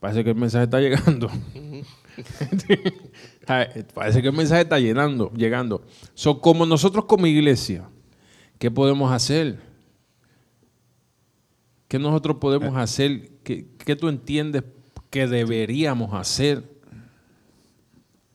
parece 0.00 0.24
que 0.24 0.30
el 0.30 0.36
mensaje 0.36 0.64
está 0.64 0.80
llegando. 0.80 1.30
parece 3.94 4.22
que 4.22 4.28
el 4.28 4.34
mensaje 4.34 4.62
está 4.62 4.78
llenando, 4.78 5.32
llegando. 5.34 5.82
So, 6.14 6.40
como 6.40 6.66
nosotros 6.66 7.04
como 7.06 7.26
iglesia, 7.26 7.88
¿qué 8.58 8.70
podemos 8.70 9.12
hacer? 9.12 9.60
¿Qué 11.88 11.98
nosotros 11.98 12.36
podemos 12.38 12.76
hacer? 12.76 13.30
¿Qué, 13.42 13.66
qué 13.78 13.96
tú 13.96 14.08
entiendes 14.08 14.64
que 15.10 15.26
deberíamos 15.26 16.12
hacer? 16.12 16.64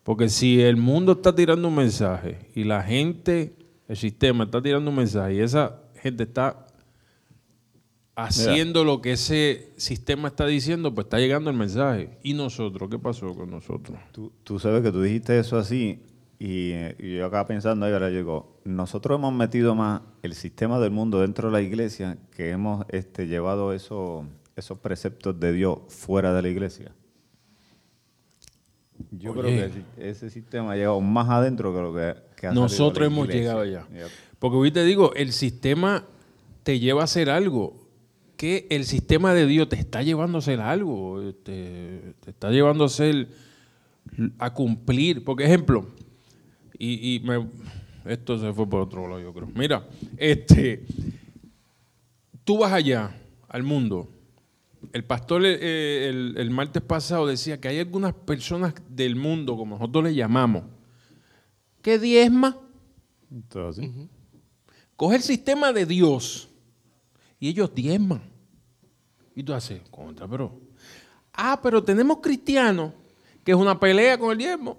Porque 0.04 0.28
si 0.30 0.62
el 0.62 0.76
mundo 0.78 1.14
está 1.14 1.34
tirando 1.34 1.68
un 1.68 1.76
mensaje 1.76 2.50
y 2.56 2.66
la 2.66 2.84
gente, 2.84 3.56
el 3.88 3.96
sistema 3.98 4.44
está 4.44 4.62
tirando 4.62 4.90
un 4.90 4.98
mensaje 4.98 5.36
y 5.36 5.40
esa 5.40 5.80
gente 6.02 6.24
está 6.24 6.68
haciendo 8.16 8.84
lo 8.84 9.02
que 9.02 9.14
ese 9.14 9.72
sistema 9.78 10.28
está 10.28 10.46
diciendo, 10.46 10.94
pues 10.94 11.06
está 11.06 11.20
llegando 11.20 11.50
el 11.50 11.56
mensaje. 11.58 12.18
¿Y 12.22 12.34
nosotros? 12.34 12.90
¿Qué 12.90 13.00
pasó 13.00 13.34
con 13.34 13.50
nosotros? 13.50 13.98
Tú, 14.12 14.32
tú 14.44 14.60
sabes 14.60 14.84
que 14.84 14.92
tú 14.92 15.02
dijiste 15.02 15.40
eso 15.40 15.58
así 15.58 16.00
y, 16.38 16.74
y 17.00 17.16
yo 17.18 17.26
acá 17.26 17.48
pensando 17.48 17.86
ahí, 17.86 17.94
ahora 17.94 18.10
digo, 18.10 18.60
nosotros 18.66 19.18
hemos 19.18 19.34
metido 19.34 19.74
más 19.74 20.02
el 20.22 20.36
sistema 20.36 20.80
del 20.80 20.92
mundo 20.92 21.22
dentro 21.22 21.48
de 21.48 21.54
la 21.54 21.62
iglesia 21.62 22.18
que 22.36 22.50
hemos 22.52 22.86
este, 22.90 23.28
llevado 23.28 23.74
eso- 23.74 24.26
esos 24.56 24.78
preceptos 24.80 25.40
de 25.40 25.52
Dios 25.54 25.80
fuera 25.88 26.34
de 26.34 26.42
la 26.42 26.50
iglesia. 26.50 26.94
Yo 29.20 29.32
Oye. 29.32 29.42
creo 29.42 29.72
que 29.98 30.10
ese- 30.10 30.30
sistema 30.30 30.72
ha 30.72 30.76
llegado 30.76 31.00
más 31.02 31.30
adentro 31.30 31.74
que 31.74 31.82
lo 31.82 31.94
que, 31.94 32.16
que 32.36 32.48
ha 32.48 32.52
Nosotros 32.54 33.06
hemos 33.06 33.28
llegado 33.28 33.60
allá. 33.62 33.88
Yep. 33.92 34.08
Porque 34.40 34.58
hoy 34.58 34.72
te 34.72 34.84
digo, 34.84 35.14
el 35.16 35.32
sistema 35.32 36.06
te 36.64 36.80
lleva 36.80 37.02
a 37.02 37.04
hacer 37.06 37.30
algo. 37.30 37.76
Que 38.38 38.68
el 38.72 38.86
sistema 38.86 39.34
de 39.34 39.46
Dios 39.46 39.70
te 39.70 39.76
está 39.76 40.02
llevando 40.02 40.38
a 40.38 40.40
hacer 40.40 40.60
algo. 40.60 41.34
Te, 41.44 42.14
te 42.20 42.32
está 42.32 42.50
llevando 42.50 42.84
a 42.84 42.88
hacer, 42.88 43.28
a 44.40 44.54
cumplir. 44.54 45.24
Por 45.24 45.42
ejemplo, 45.42 45.86
y, 46.78 47.16
y 47.16 47.20
me, 47.22 47.48
esto 48.06 48.38
se 48.40 48.52
fue 48.52 48.68
por 48.68 48.82
otro 48.82 49.08
lado, 49.08 49.22
yo 49.22 49.34
creo. 49.34 49.48
Mira, 49.56 49.88
este, 50.18 50.84
tú 52.44 52.58
vas 52.58 52.74
allá 52.74 53.16
al 53.48 53.64
mundo. 53.64 54.10
El 54.92 55.04
pastor 55.06 55.44
eh, 55.46 56.10
el, 56.10 56.36
el 56.38 56.50
martes 56.52 56.82
pasado 56.82 57.26
decía 57.28 57.60
que 57.60 57.68
hay 57.70 57.80
algunas 57.80 58.14
personas 58.14 58.74
del 58.90 59.16
mundo, 59.16 59.56
como 59.56 59.78
nosotros 59.78 60.04
le 60.04 60.14
llamamos, 60.16 60.64
que 61.82 61.98
diezma. 62.00 62.58
Entonces, 63.32 63.90
Coge 64.96 65.16
el 65.18 65.24
sistema 65.24 65.74
de 65.74 65.86
Dios 65.86 66.50
y 67.40 67.50
ellos 67.50 67.74
diezman. 67.74 68.22
Y 69.36 69.42
tú 69.44 69.54
haces, 69.54 69.82
contra, 69.90 70.28
pero. 70.28 70.60
Ah, 71.34 71.60
pero 71.62 71.84
tenemos 71.84 72.18
cristianos 72.22 72.92
que 73.44 73.52
es 73.52 73.58
una 73.58 73.80
pelea 73.80 74.18
con 74.18 74.32
el 74.32 74.38
diezmo. 74.38 74.78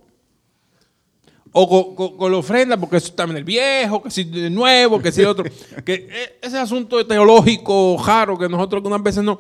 O 1.56 1.68
con, 1.68 1.94
con- 1.96 2.16
con 2.16 2.32
la 2.32 2.38
ofrenda, 2.38 2.76
porque 2.76 2.96
eso 2.96 3.12
en 3.18 3.36
el 3.36 3.44
viejo, 3.44 4.02
que 4.02 4.10
si 4.10 4.22
el 4.22 4.54
nuevo, 4.54 5.00
que 5.00 5.12
si 5.12 5.20
el 5.20 5.26
otro. 5.28 5.44
que 5.84 6.08
eh, 6.10 6.38
ese 6.42 6.58
asunto 6.58 7.04
teológico 7.06 8.00
raro 8.04 8.38
que 8.38 8.48
nosotros 8.48 8.78
algunas 8.78 9.02
veces 9.02 9.22
no. 9.24 9.38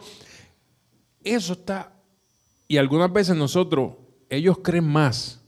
Eso 1.24 1.54
está. 1.54 1.92
Y 2.68 2.76
algunas 2.76 3.12
veces 3.12 3.36
nosotros, 3.36 3.94
ellos 4.28 4.58
creen 4.62 4.84
más 4.84 5.42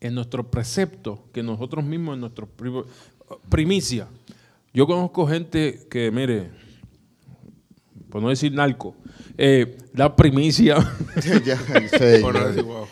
en 0.00 0.14
nuestros 0.14 0.46
preceptos 0.46 1.20
que 1.32 1.42
nosotros 1.42 1.84
mismos 1.84 2.14
en 2.14 2.20
nuestros 2.20 2.48
pri- 2.50 2.84
primicia. 3.48 4.08
Yo 4.74 4.86
conozco 4.86 5.26
gente 5.26 5.86
que, 5.90 6.10
mire, 6.10 6.50
por 8.10 8.22
no 8.22 8.28
decir 8.28 8.52
narco, 8.52 8.94
eh, 9.38 9.78
da 9.92 10.14
primicia. 10.14 10.76
Ya, 11.44 11.58
en 11.74 11.88
serio. 11.88 12.26
Por 12.26 12.34
no 12.34 12.46
decir, 12.46 12.62
wow. 12.62 12.86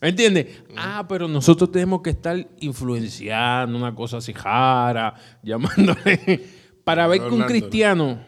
¿Me 0.00 0.08
entiendes? 0.08 0.46
Ah, 0.76 1.06
pero 1.08 1.28
nosotros 1.28 1.70
tenemos 1.70 2.02
que 2.02 2.10
estar 2.10 2.36
influenciando 2.60 3.78
una 3.78 3.94
cosa 3.94 4.18
así 4.18 4.32
jara, 4.32 5.14
llamándole, 5.42 6.44
para 6.84 7.06
ver 7.06 7.20
que 7.20 7.28
un 7.28 7.42
cristiano, 7.44 8.18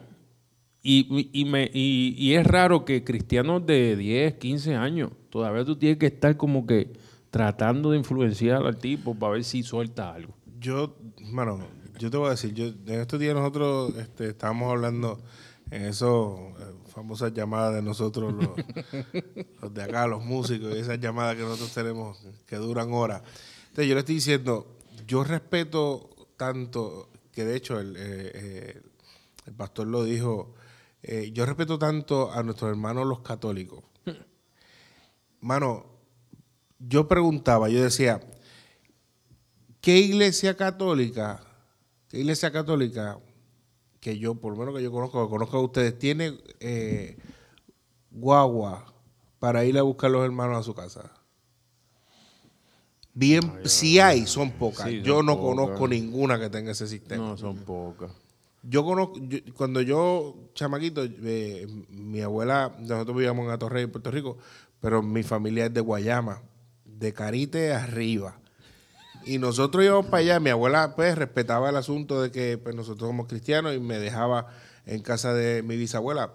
y, 0.84 1.30
y, 1.32 1.44
me- 1.46 1.70
y- 1.72 2.14
y 2.18 2.34
es 2.34 2.46
raro 2.46 2.84
que 2.84 3.02
cristianos 3.02 3.64
de 3.66 3.96
10, 3.96 4.34
15 4.34 4.74
años, 4.76 5.10
todavía 5.30 5.64
tú 5.64 5.76
tienes 5.76 5.98
que 5.98 6.06
estar 6.06 6.36
como 6.36 6.66
que 6.66 6.92
tratando 7.30 7.90
de 7.90 7.98
influenciar 7.98 8.64
al 8.64 8.76
tipo 8.76 9.14
para 9.14 9.32
ver 9.32 9.44
si 9.44 9.62
suelta 9.64 10.12
algo. 10.14 10.34
Yo, 10.60 10.96
mano, 11.32 11.66
yo 11.98 12.10
te 12.10 12.16
voy 12.16 12.28
a 12.28 12.30
decir, 12.32 12.52
yo, 12.54 12.66
en 12.66 13.00
estos 13.00 13.18
días 13.18 13.34
nosotros 13.34 13.94
este, 13.96 14.28
estábamos 14.28 14.70
hablando 14.70 15.20
en 15.70 15.86
esas 15.86 16.06
famosas 16.88 17.32
llamadas 17.32 17.74
de 17.74 17.82
nosotros, 17.82 18.32
los, 18.34 18.50
los 19.62 19.74
de 19.74 19.82
acá, 19.82 20.06
los 20.06 20.24
músicos, 20.24 20.74
y 20.76 20.78
esas 20.80 21.00
llamadas 21.00 21.34
que 21.36 21.42
nosotros 21.42 21.72
tenemos 21.72 22.18
que 22.46 22.56
duran 22.56 22.92
horas. 22.92 23.22
Entonces 23.68 23.88
yo 23.88 23.94
le 23.94 24.00
estoy 24.00 24.16
diciendo, 24.16 24.76
yo 25.06 25.24
respeto 25.24 26.10
tanto, 26.36 27.08
que 27.32 27.44
de 27.44 27.56
hecho 27.56 27.80
el, 27.80 27.96
eh, 27.96 28.30
eh, 28.34 28.82
el 29.46 29.54
pastor 29.54 29.86
lo 29.88 30.04
dijo, 30.04 30.54
eh, 31.06 31.30
yo 31.32 31.44
respeto 31.44 31.78
tanto 31.78 32.32
a 32.32 32.42
nuestros 32.42 32.70
hermanos 32.70 33.06
los 33.06 33.20
católicos. 33.20 33.84
Mano, 35.40 35.84
yo 36.78 37.06
preguntaba, 37.06 37.68
yo 37.68 37.82
decía, 37.82 38.20
¿qué 39.82 39.98
iglesia 39.98 40.56
católica, 40.56 41.42
qué 42.08 42.20
iglesia 42.20 42.50
católica 42.50 43.18
que 44.00 44.18
yo, 44.18 44.34
por 44.34 44.52
lo 44.52 44.58
menos 44.58 44.74
que 44.74 44.82
yo 44.82 44.90
conozco, 44.90 45.22
que 45.22 45.30
conozco 45.30 45.58
a 45.58 45.62
ustedes, 45.62 45.98
tiene 45.98 46.38
eh, 46.60 47.18
guagua 48.10 48.86
para 49.38 49.66
ir 49.66 49.76
a 49.76 49.82
buscar 49.82 50.10
los 50.10 50.24
hermanos 50.24 50.58
a 50.58 50.62
su 50.62 50.74
casa? 50.74 51.12
Bien, 53.12 53.42
si 53.64 54.00
hay, 54.00 54.26
son 54.26 54.52
pocas. 54.52 54.88
Sí, 54.88 55.02
yo 55.02 55.16
son 55.16 55.26
no 55.26 55.38
conozco 55.38 55.86
ninguna 55.86 56.40
que 56.40 56.48
tenga 56.48 56.72
ese 56.72 56.88
sistema. 56.88 57.28
No, 57.28 57.36
son 57.36 57.58
pocas. 57.58 58.10
Yo 58.66 58.84
conozco, 58.84 59.18
yo- 59.20 59.38
cuando 59.54 59.80
yo, 59.82 60.50
chamaquito, 60.54 61.02
eh, 61.04 61.66
mi 61.90 62.20
abuela, 62.22 62.74
nosotros 62.78 63.16
vivíamos 63.16 63.44
en 63.44 63.50
Atorrey, 63.50 63.86
Puerto 63.86 64.10
Rico, 64.10 64.38
pero 64.80 65.02
mi 65.02 65.22
familia 65.22 65.66
es 65.66 65.74
de 65.74 65.80
Guayama, 65.80 66.42
de 66.84 67.12
Carite 67.12 67.74
arriba. 67.74 68.38
Y 69.26 69.38
nosotros 69.38 69.84
íbamos 69.84 70.06
para 70.06 70.18
allá. 70.18 70.40
Mi 70.40 70.50
abuela 70.50 70.94
pues 70.94 71.16
respetaba 71.16 71.70
el 71.70 71.76
asunto 71.76 72.22
de 72.22 72.30
que 72.30 72.58
pues, 72.58 72.74
nosotros 72.74 73.08
somos 73.08 73.26
cristianos 73.26 73.74
y 73.74 73.80
me 73.80 73.98
dejaba 73.98 74.48
en 74.86 75.02
casa 75.02 75.32
de 75.34 75.62
mi 75.62 75.76
bisabuela. 75.76 76.32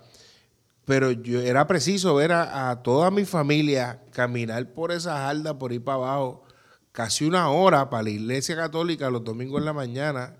Pero 0.86 1.12
yo 1.12 1.40
era 1.42 1.68
preciso 1.68 2.16
ver 2.16 2.32
a, 2.32 2.82
toda 2.84 3.12
mi 3.12 3.26
familia 3.26 4.02
caminar 4.12 4.74
por 4.74 4.92
esa 4.92 5.18
jarda, 5.18 5.60
por 5.60 5.72
ir 5.72 5.84
para 5.84 5.98
abajo, 5.98 6.44
casi 6.92 7.26
una 7.26 7.50
hora 7.50 7.92
para 7.92 8.04
la 8.04 8.10
iglesia 8.10 8.56
católica 8.56 9.12
los 9.12 9.24
domingos 9.24 9.60
en 9.60 9.66
la 9.66 9.74
mañana 9.74 10.36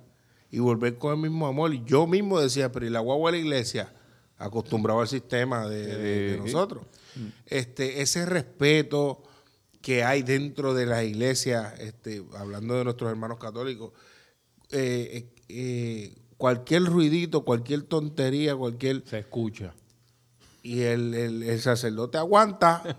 y 0.52 0.60
volver 0.60 0.98
con 0.98 1.14
el 1.14 1.20
mismo 1.20 1.48
amor. 1.48 1.74
Y 1.74 1.84
yo 1.86 2.08
mismo 2.08 2.40
decía, 2.40 2.72
pero 2.72 2.86
¿y 2.86 2.90
la 2.90 3.00
guagua 3.00 3.32
de 3.32 3.38
la 3.38 3.44
iglesia? 3.44 3.94
Acostumbrado 4.38 5.02
al 5.02 5.08
sistema 5.08 5.68
de, 5.68 6.40
nosotros. 6.42 6.86
Este, 7.46 8.02
ese 8.02 8.26
respeto 8.26 9.24
que 9.82 10.04
hay 10.04 10.24
dentro 10.24 10.74
de 10.74 10.86
la 10.86 11.04
iglesia, 11.04 11.74
este, 11.80 12.24
hablando 12.38 12.76
de 12.76 12.84
nuestros 12.84 13.10
hermanos 13.10 13.38
católicos, 13.38 13.92
eh, 14.72 15.10
eh, 15.14 15.44
eh, 15.50 16.16
cualquier 16.38 16.86
ruidito, 16.86 17.44
cualquier 17.44 17.84
tontería, 17.84 18.56
cualquier... 18.56 19.04
Se 19.06 19.20
escucha. 19.20 19.74
Y 20.62 20.82
el, 20.82 21.14
el, 21.14 21.60
sacerdote 21.62 22.18
aguanta. 22.18 22.98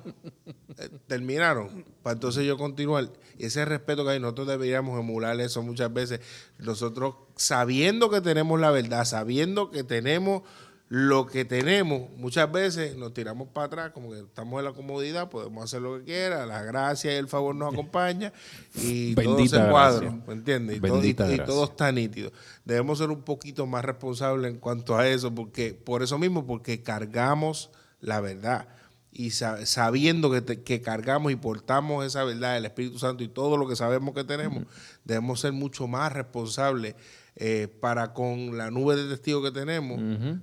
terminaron. 1.07 1.85
Para 2.03 2.15
entonces 2.15 2.47
yo 2.47 2.57
continuar. 2.57 3.11
Ese 3.45 3.65
respeto 3.65 4.05
que 4.05 4.13
hay, 4.13 4.21
nosotros 4.21 4.49
deberíamos 4.49 4.99
emular 4.99 5.41
eso 5.41 5.63
muchas 5.63 5.93
veces. 5.93 6.21
Nosotros 6.59 7.15
sabiendo 7.37 8.11
que 8.11 8.21
tenemos 8.21 8.61
la 8.61 8.71
verdad, 8.71 9.05
sabiendo 9.05 9.71
que 9.71 9.85
tenemos 9.85 10.43
lo 10.91 11.27
que 11.27 11.45
tenemos, 11.45 12.11
muchas 12.17 12.51
veces 12.51 12.97
nos 12.97 13.15
tiramos 13.15 13.47
para 13.49 13.67
atrás, 13.67 13.91
como 13.93 14.11
que 14.11 14.19
estamos 14.19 14.59
en 14.59 14.65
la 14.65 14.73
comodidad, 14.73 15.31
podemos 15.31 15.63
hacer 15.63 15.81
lo 15.81 15.99
que 15.99 16.05
quiera, 16.05 16.47
la 16.47 16.65
gracia 16.65 17.13
y 17.13 17.17
el 17.17 17.29
favor 17.29 17.55
nos 17.55 17.73
acompaña 17.73 18.33
y 18.75 19.15
todo 19.15 19.47
se 19.47 19.69
cuadra, 19.69 20.11
¿me 20.27 20.33
entiendes? 20.33 20.79
Y 20.79 20.81
todo, 20.81 21.05
y, 21.05 21.15
todo, 21.15 21.65
está 21.65 21.93
nítido. 21.93 22.33
Debemos 22.65 22.99
ser 22.99 23.11
un 23.11 23.23
poquito 23.23 23.69
más 23.69 23.85
responsables 23.85 24.51
en 24.51 24.59
cuanto 24.59 24.99
a 24.99 25.07
eso, 25.07 25.33
porque 25.33 25.75
por 25.75 26.03
eso 26.03 26.19
mismo, 26.19 26.45
porque 26.45 26.83
cargamos 26.83 27.71
la 28.01 28.21
verdad 28.21 28.67
y 29.13 29.31
sabiendo 29.31 30.31
que, 30.31 30.63
que, 30.63 30.81
cargamos 30.81 31.33
y 31.33 31.37
portamos 31.37 32.05
esa 32.05 32.25
verdad, 32.25 32.57
el 32.57 32.65
Espíritu 32.65 32.99
Santo 32.99 33.25
y 33.25 33.29
todo 33.29 33.57
lo 33.57 33.67
que 33.69 33.75
sabemos 33.77 34.15
que 34.15 34.25
tenemos, 34.25 34.65
debemos 35.05 35.41
ser 35.41 35.53
mucho 35.53 35.89
más 35.89 36.13
responsables 36.13 36.95
eh, 37.37 37.69
para 37.81 38.13
con 38.13 38.59
la 38.59 38.71
nube 38.71 38.97
de 38.97 39.09
testigos 39.09 39.43
que 39.43 39.51
tenemos, 39.51 39.99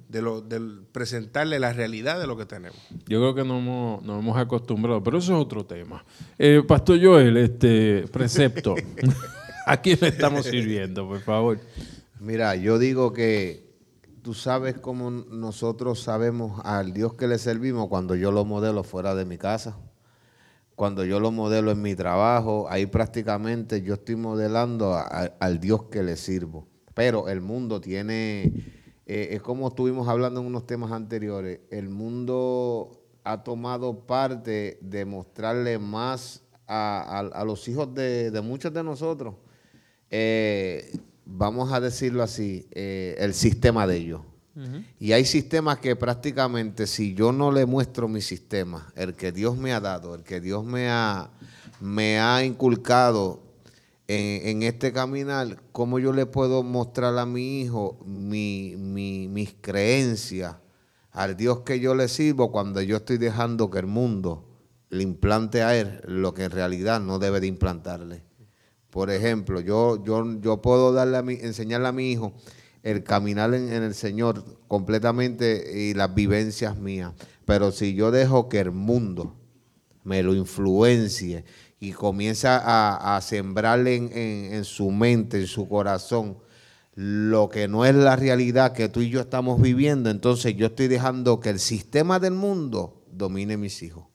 de, 0.09 0.21
lo, 0.21 0.43
presentarle 0.91 1.59
la 1.59 1.71
realidad 1.71 2.19
de 2.19 2.27
lo 2.27 2.35
que 2.35 2.45
tenemos. 2.45 2.79
Yo 3.07 3.19
creo 3.19 3.35
que 3.35 3.43
nos 3.43 3.59
hemos, 3.61 4.03
nos 4.03 4.19
hemos 4.19 4.37
acostumbrado, 4.37 5.03
pero 5.03 5.19
eso 5.19 5.35
es 5.35 5.39
otro 5.39 5.65
tema. 5.65 6.03
Eh, 6.39 6.63
Pastor 6.67 6.99
Joel, 7.01 7.37
este 7.37 8.05
precepto, 8.11 8.75
¿a 9.65 9.77
quién 9.77 9.99
le 10.01 10.07
estamos 10.07 10.45
sirviendo, 10.45 11.07
por 11.07 11.21
favor? 11.21 11.59
Mira, 12.19 12.55
yo 12.55 12.79
digo 12.79 13.13
que 13.13 13.66
tú 14.27 14.33
sabes 14.33 14.77
cómo 14.77 15.09
nosotros 15.09 16.01
sabemos 16.01 16.59
al 16.65 16.91
Dios 16.91 17.13
que 17.13 17.29
le 17.29 17.37
servimos 17.37 17.87
cuando 17.87 18.13
yo 18.13 18.29
lo 18.29 18.43
modelo 18.43 18.83
fuera 18.83 19.15
de 19.15 19.23
mi 19.23 19.37
casa 19.37 19.77
cuando 20.75 21.05
yo 21.05 21.21
lo 21.21 21.31
modelo 21.31 21.71
en 21.71 21.81
mi 21.81 21.95
trabajo, 21.95 22.67
ahí 22.69 22.87
prácticamente 22.87 23.81
yo 23.83 23.93
estoy 23.93 24.17
modelando 24.17 24.95
al 25.39 25.59
Dios 25.61 25.83
que 25.85 26.03
le 26.03 26.17
sirvo. 26.17 26.67
Pero 26.93 27.29
el 27.29 27.39
mundo 27.39 27.79
tiene, 27.79 28.51
eh, 29.05 29.29
es 29.31 29.41
como 29.41 29.69
estuvimos 29.69 30.09
hablando 30.09 30.41
en 30.41 30.45
unos 30.45 30.67
temas 30.67 30.91
anteriores, 30.91 31.61
el 31.71 31.87
mundo 31.87 33.01
ha 33.23 33.43
tomado 33.43 34.05
parte 34.05 34.77
de 34.81 35.05
mostrarle 35.05 35.79
más 35.79 36.43
a, 36.67 37.43
los 37.45 37.65
hijos 37.69 37.93
de, 37.93 38.41
muchos 38.43 38.73
de 38.73 38.83
nosotros, 38.83 39.35
eh, 40.11 40.91
vamos 41.27 41.71
a 41.71 41.79
decirlo 41.79 42.23
así, 42.23 42.67
eh, 42.71 43.15
el 43.19 43.33
sistema 43.33 43.85
de 43.85 43.97
ellos. 43.97 44.21
Y 44.99 45.11
hay 45.11 45.23
sistemas 45.23 45.77
que 45.77 45.95
prácticamente 45.95 46.87
si 46.87 47.13
yo 47.13 47.31
no 47.31 47.51
le 47.51 47.67
muestro 47.67 48.07
mi 48.07 48.21
sistema, 48.21 48.91
el 48.95 49.13
que 49.13 49.31
Dios 49.31 49.55
me 49.55 49.71
ha 49.71 49.79
dado, 49.79 50.15
el 50.15 50.23
que 50.23 50.41
Dios 50.41 50.65
me 50.65 50.89
ha, 50.89 51.29
me 51.79 52.19
ha 52.19 52.43
inculcado 52.43 53.43
en, 54.07 54.63
este 54.63 54.91
caminar, 54.91 55.61
¿cómo 55.71 55.99
yo 55.99 56.11
le 56.11 56.25
puedo 56.25 56.63
mostrar 56.63 57.15
a 57.19 57.27
mi 57.27 57.61
hijo 57.61 57.99
mi, 58.03 58.75
mis 58.77 59.53
creencias 59.61 60.55
al 61.11 61.37
Dios 61.37 61.59
que 61.59 61.79
yo 61.79 61.93
le 61.93 62.07
sirvo 62.07 62.51
cuando 62.51 62.81
yo 62.81 62.97
estoy 62.97 63.19
dejando 63.19 63.69
que 63.69 63.77
el 63.77 63.85
mundo 63.85 64.43
le 64.89 65.03
implante 65.03 65.61
a 65.61 65.77
él 65.77 66.01
lo 66.05 66.33
que 66.33 66.45
en 66.45 66.51
realidad 66.51 66.99
no 66.99 67.19
debe 67.19 67.39
de 67.41 67.47
implantarle? 67.47 68.26
Por 68.89 69.11
ejemplo, 69.11 69.59
yo, 69.59 70.03
yo, 70.03 70.39
yo 70.39 70.61
puedo 70.61 70.93
darle 70.93 71.17
a 71.17 71.21
mi, 71.21 71.33
enseñarle 71.33 71.87
a 71.87 71.91
mi 71.91 72.11
hijo 72.11 72.33
el 72.83 73.03
caminar 73.03 73.53
en, 73.53 73.69
el 73.71 73.93
Señor 73.93 74.43
completamente 74.67 75.71
y 75.77 75.93
las 75.93 76.13
vivencias 76.13 76.77
mías, 76.77 77.11
pero 77.43 77.71
si 77.71 77.93
yo 77.93 78.11
dejo 78.11 78.47
que 78.47 78.59
el 78.59 78.71
mundo 78.71 79.35
me 80.03 80.23
lo 80.23 80.33
influencie 80.33 81.43
y 81.81 81.91
comienza 81.91 83.15
a, 83.15 83.21
sembrarle 83.21 83.95
en, 84.55 84.63
su 84.63 84.89
mente, 84.91 85.37
en 85.37 85.47
su 85.47 85.67
corazón, 85.67 86.37
lo 86.95 87.49
que 87.49 87.67
no 87.67 87.85
es 87.85 87.93
la 87.93 88.15
realidad 88.15 88.71
que 88.71 88.89
tú 88.89 89.01
y 89.01 89.09
yo 89.09 89.19
estamos 89.19 89.61
viviendo, 89.61 90.09
entonces 90.09 90.55
yo 90.55 90.67
estoy 90.67 90.87
dejando 90.87 91.41
que 91.41 91.49
el 91.49 91.59
sistema 91.59 92.19
del 92.19 92.33
mundo 92.33 93.03
domine 93.11 93.57
mis 93.57 93.83
hijos. 93.83 94.05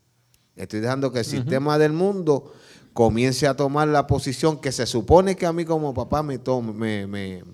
Estoy 0.57 0.81
dejando 0.81 1.13
que 1.13 1.21
el 1.21 1.25
sistema 1.25 1.79
del 1.79 1.93
mundo 1.93 2.53
comience 2.93 3.47
a 3.47 3.57
tomar 3.57 3.89
la 3.89 4.07
posición 4.07 4.61
que 4.61 4.73
se 4.73 4.87
supone 4.87 5.37
que 5.37 5.47
a 5.47 5.53
mí 5.53 5.65
como 5.65 5.95
papá 5.95 6.23
me, 6.23 6.39
tome, 6.39 7.07
me, 7.07 7.45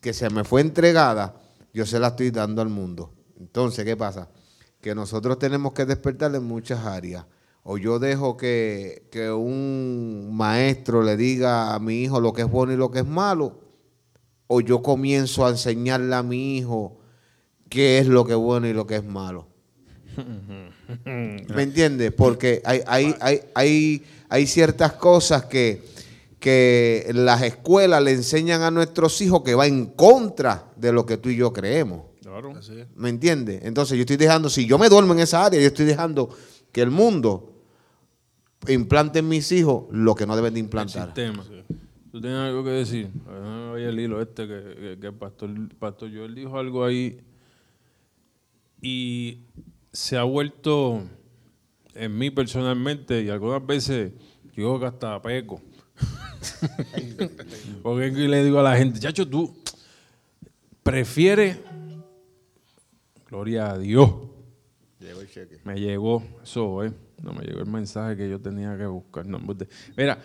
que 0.00 0.12
se 0.12 0.30
me 0.30 0.44
fue 0.44 0.60
entregada, 0.60 1.34
yo 1.72 1.86
se 1.86 1.98
la 1.98 2.08
estoy 2.08 2.30
dando 2.30 2.62
al 2.62 2.68
mundo. 2.68 3.12
Entonces, 3.38 3.84
¿qué 3.84 3.96
pasa? 3.96 4.28
Que 4.80 4.94
nosotros 4.94 5.38
tenemos 5.38 5.72
que 5.72 5.84
despertar 5.84 6.34
en 6.34 6.44
muchas 6.44 6.84
áreas 6.84 7.24
o 7.70 7.76
yo 7.76 7.98
dejo 7.98 8.38
que, 8.38 9.02
un 9.36 10.30
maestro 10.32 11.02
le 11.02 11.18
diga 11.18 11.74
a 11.74 11.78
mi 11.78 12.02
hijo 12.02 12.18
lo 12.18 12.32
que 12.32 12.40
es 12.40 12.50
bueno 12.50 12.72
y 12.72 12.76
lo 12.76 12.90
que 12.90 13.00
es 13.00 13.06
malo, 13.06 13.60
o 14.46 14.62
yo 14.62 14.80
comienzo 14.80 15.44
a 15.44 15.50
enseñarle 15.50 16.14
a 16.14 16.22
mi 16.22 16.56
hijo 16.56 16.98
qué 17.68 17.98
es 17.98 18.06
lo 18.06 18.24
que 18.24 18.32
es 18.32 18.38
bueno 18.38 18.68
y 18.68 18.72
lo 18.72 18.86
que 18.86 18.96
es 18.96 19.04
malo. 19.04 19.48
¿Me 21.04 21.62
entiendes? 21.62 22.12
Porque 22.12 22.62
hay, 22.64 22.80
hay, 22.86 23.14
hay, 23.20 23.40
hay, 23.54 24.02
hay 24.28 24.46
ciertas 24.46 24.94
cosas 24.94 25.44
que, 25.46 25.82
que 26.40 27.10
las 27.14 27.42
escuelas 27.42 28.02
le 28.02 28.12
enseñan 28.12 28.62
a 28.62 28.70
nuestros 28.70 29.20
hijos 29.20 29.42
que 29.42 29.54
va 29.54 29.66
en 29.66 29.86
contra 29.86 30.70
de 30.76 30.92
lo 30.92 31.06
que 31.06 31.16
tú 31.16 31.28
y 31.28 31.36
yo 31.36 31.52
creemos. 31.52 32.02
Claro. 32.22 32.52
¿Me 32.96 33.08
entiendes? 33.08 33.62
Entonces 33.64 33.96
yo 33.96 34.02
estoy 34.02 34.16
dejando, 34.16 34.48
si 34.48 34.66
yo 34.66 34.78
me 34.78 34.88
duermo 34.88 35.12
en 35.14 35.20
esa 35.20 35.44
área, 35.44 35.60
yo 35.60 35.66
estoy 35.66 35.86
dejando 35.86 36.30
que 36.72 36.82
el 36.82 36.90
mundo 36.90 37.54
implante 38.66 39.20
en 39.20 39.28
mis 39.28 39.50
hijos 39.52 39.84
lo 39.90 40.14
que 40.14 40.26
no 40.26 40.36
deben 40.36 40.54
de 40.54 40.60
implantar. 40.60 41.06
sistema. 41.06 41.44
Tú 42.10 42.20
tienes 42.20 42.38
algo 42.38 42.64
que 42.64 42.70
decir. 42.70 43.10
Oye, 43.72 43.88
el 43.88 44.00
hilo 44.00 44.20
este 44.20 44.46
que, 44.46 44.96
que, 45.00 45.06
el 45.06 45.14
pastor, 45.14 45.50
pastor 45.78 46.10
Joel 46.14 46.34
dijo 46.34 46.58
algo 46.58 46.84
ahí 46.84 47.20
y 48.80 49.40
se 49.92 50.16
ha 50.16 50.22
vuelto 50.22 51.02
en 51.94 52.16
mí 52.16 52.30
personalmente 52.30 53.22
y 53.22 53.28
algunas 53.28 53.64
veces 53.66 54.12
yo 54.54 54.78
que 54.78 54.86
hasta 54.86 55.20
peco. 55.22 55.60
Porque 57.82 58.10
le 58.10 58.44
digo 58.44 58.60
a 58.60 58.62
la 58.62 58.76
gente, 58.76 59.00
chacho, 59.00 59.28
tú 59.28 59.56
prefieres, 60.82 61.58
gloria 63.28 63.70
a 63.72 63.78
Dios. 63.78 64.10
Llegó 65.00 65.20
el 65.20 65.30
cheque. 65.30 65.58
Me 65.64 65.78
llegó, 65.78 66.22
eso, 66.42 66.84
eh. 66.84 66.92
No 67.22 67.32
me 67.32 67.44
llegó 67.44 67.60
el 67.60 67.66
mensaje 67.66 68.16
que 68.16 68.30
yo 68.30 68.40
tenía 68.40 68.76
que 68.76 68.86
buscar. 68.86 69.26
mira, 69.84 70.18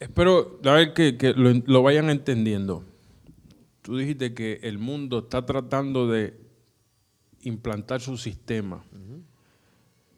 espero 0.00 0.60
que, 0.94 1.34
lo, 1.66 1.82
vayan 1.82 2.10
entendiendo. 2.10 2.84
Tú 3.82 3.96
dijiste 3.96 4.32
que 4.32 4.60
el 4.62 4.78
mundo 4.78 5.20
está 5.20 5.44
tratando 5.44 6.08
de 6.08 6.38
implantar 7.42 8.00
su 8.00 8.16
sistema 8.16 8.84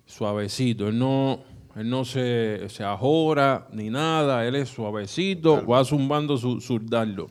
suavecito. 0.06 0.88
Él 0.88 0.98
no, 0.98 1.42
él 1.74 1.88
no 1.88 2.04
se, 2.04 2.68
se 2.68 2.84
ajora 2.84 3.68
ni 3.72 3.90
nada, 3.90 4.46
él 4.46 4.54
es 4.54 4.68
suavecito, 4.68 5.66
va 5.66 5.84
zumbando 5.84 6.36
su, 6.36 6.60
su 6.60 6.78
dardo. 6.78 7.30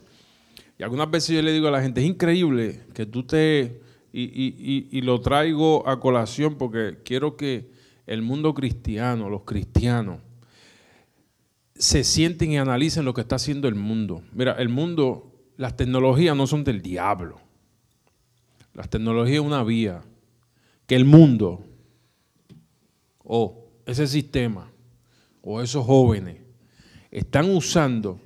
Y 0.77 0.83
algunas 0.83 1.09
veces 1.09 1.35
yo 1.35 1.41
le 1.41 1.53
digo 1.53 1.67
a 1.67 1.71
la 1.71 1.81
gente, 1.81 2.01
es 2.01 2.07
increíble 2.07 2.81
que 2.93 3.05
tú 3.05 3.23
te 3.23 3.83
y, 4.13 5.01
lo 5.01 5.19
traigo 5.21 5.87
a 5.87 5.99
colación 5.99 6.55
porque 6.55 6.99
quiero 7.03 7.35
que 7.35 7.71
el 8.05 8.21
mundo 8.21 8.53
cristiano, 8.53 9.29
los 9.29 9.43
cristianos, 9.43 10.19
se 11.75 12.03
sienten 12.03 12.51
y 12.51 12.57
analicen 12.57 13.05
lo 13.05 13.13
que 13.13 13.21
está 13.21 13.35
haciendo 13.35 13.67
el 13.67 13.75
mundo. 13.75 14.21
Mira, 14.33 14.53
el 14.53 14.69
mundo, 14.69 15.32
las 15.57 15.75
tecnologías 15.75 16.35
no 16.35 16.47
son 16.47 16.63
del 16.63 16.81
diablo. 16.81 17.39
Las 18.73 18.89
tecnologías 18.89 19.35
es 19.35 19.45
una 19.45 19.63
vía 19.63 20.01
que 20.87 20.95
el 20.95 21.05
mundo 21.05 21.63
o 23.23 23.69
ese 23.85 24.07
sistema 24.07 24.71
o 25.41 25.61
esos 25.61 25.85
jóvenes 25.85 26.37
están 27.11 27.49
usando 27.49 28.19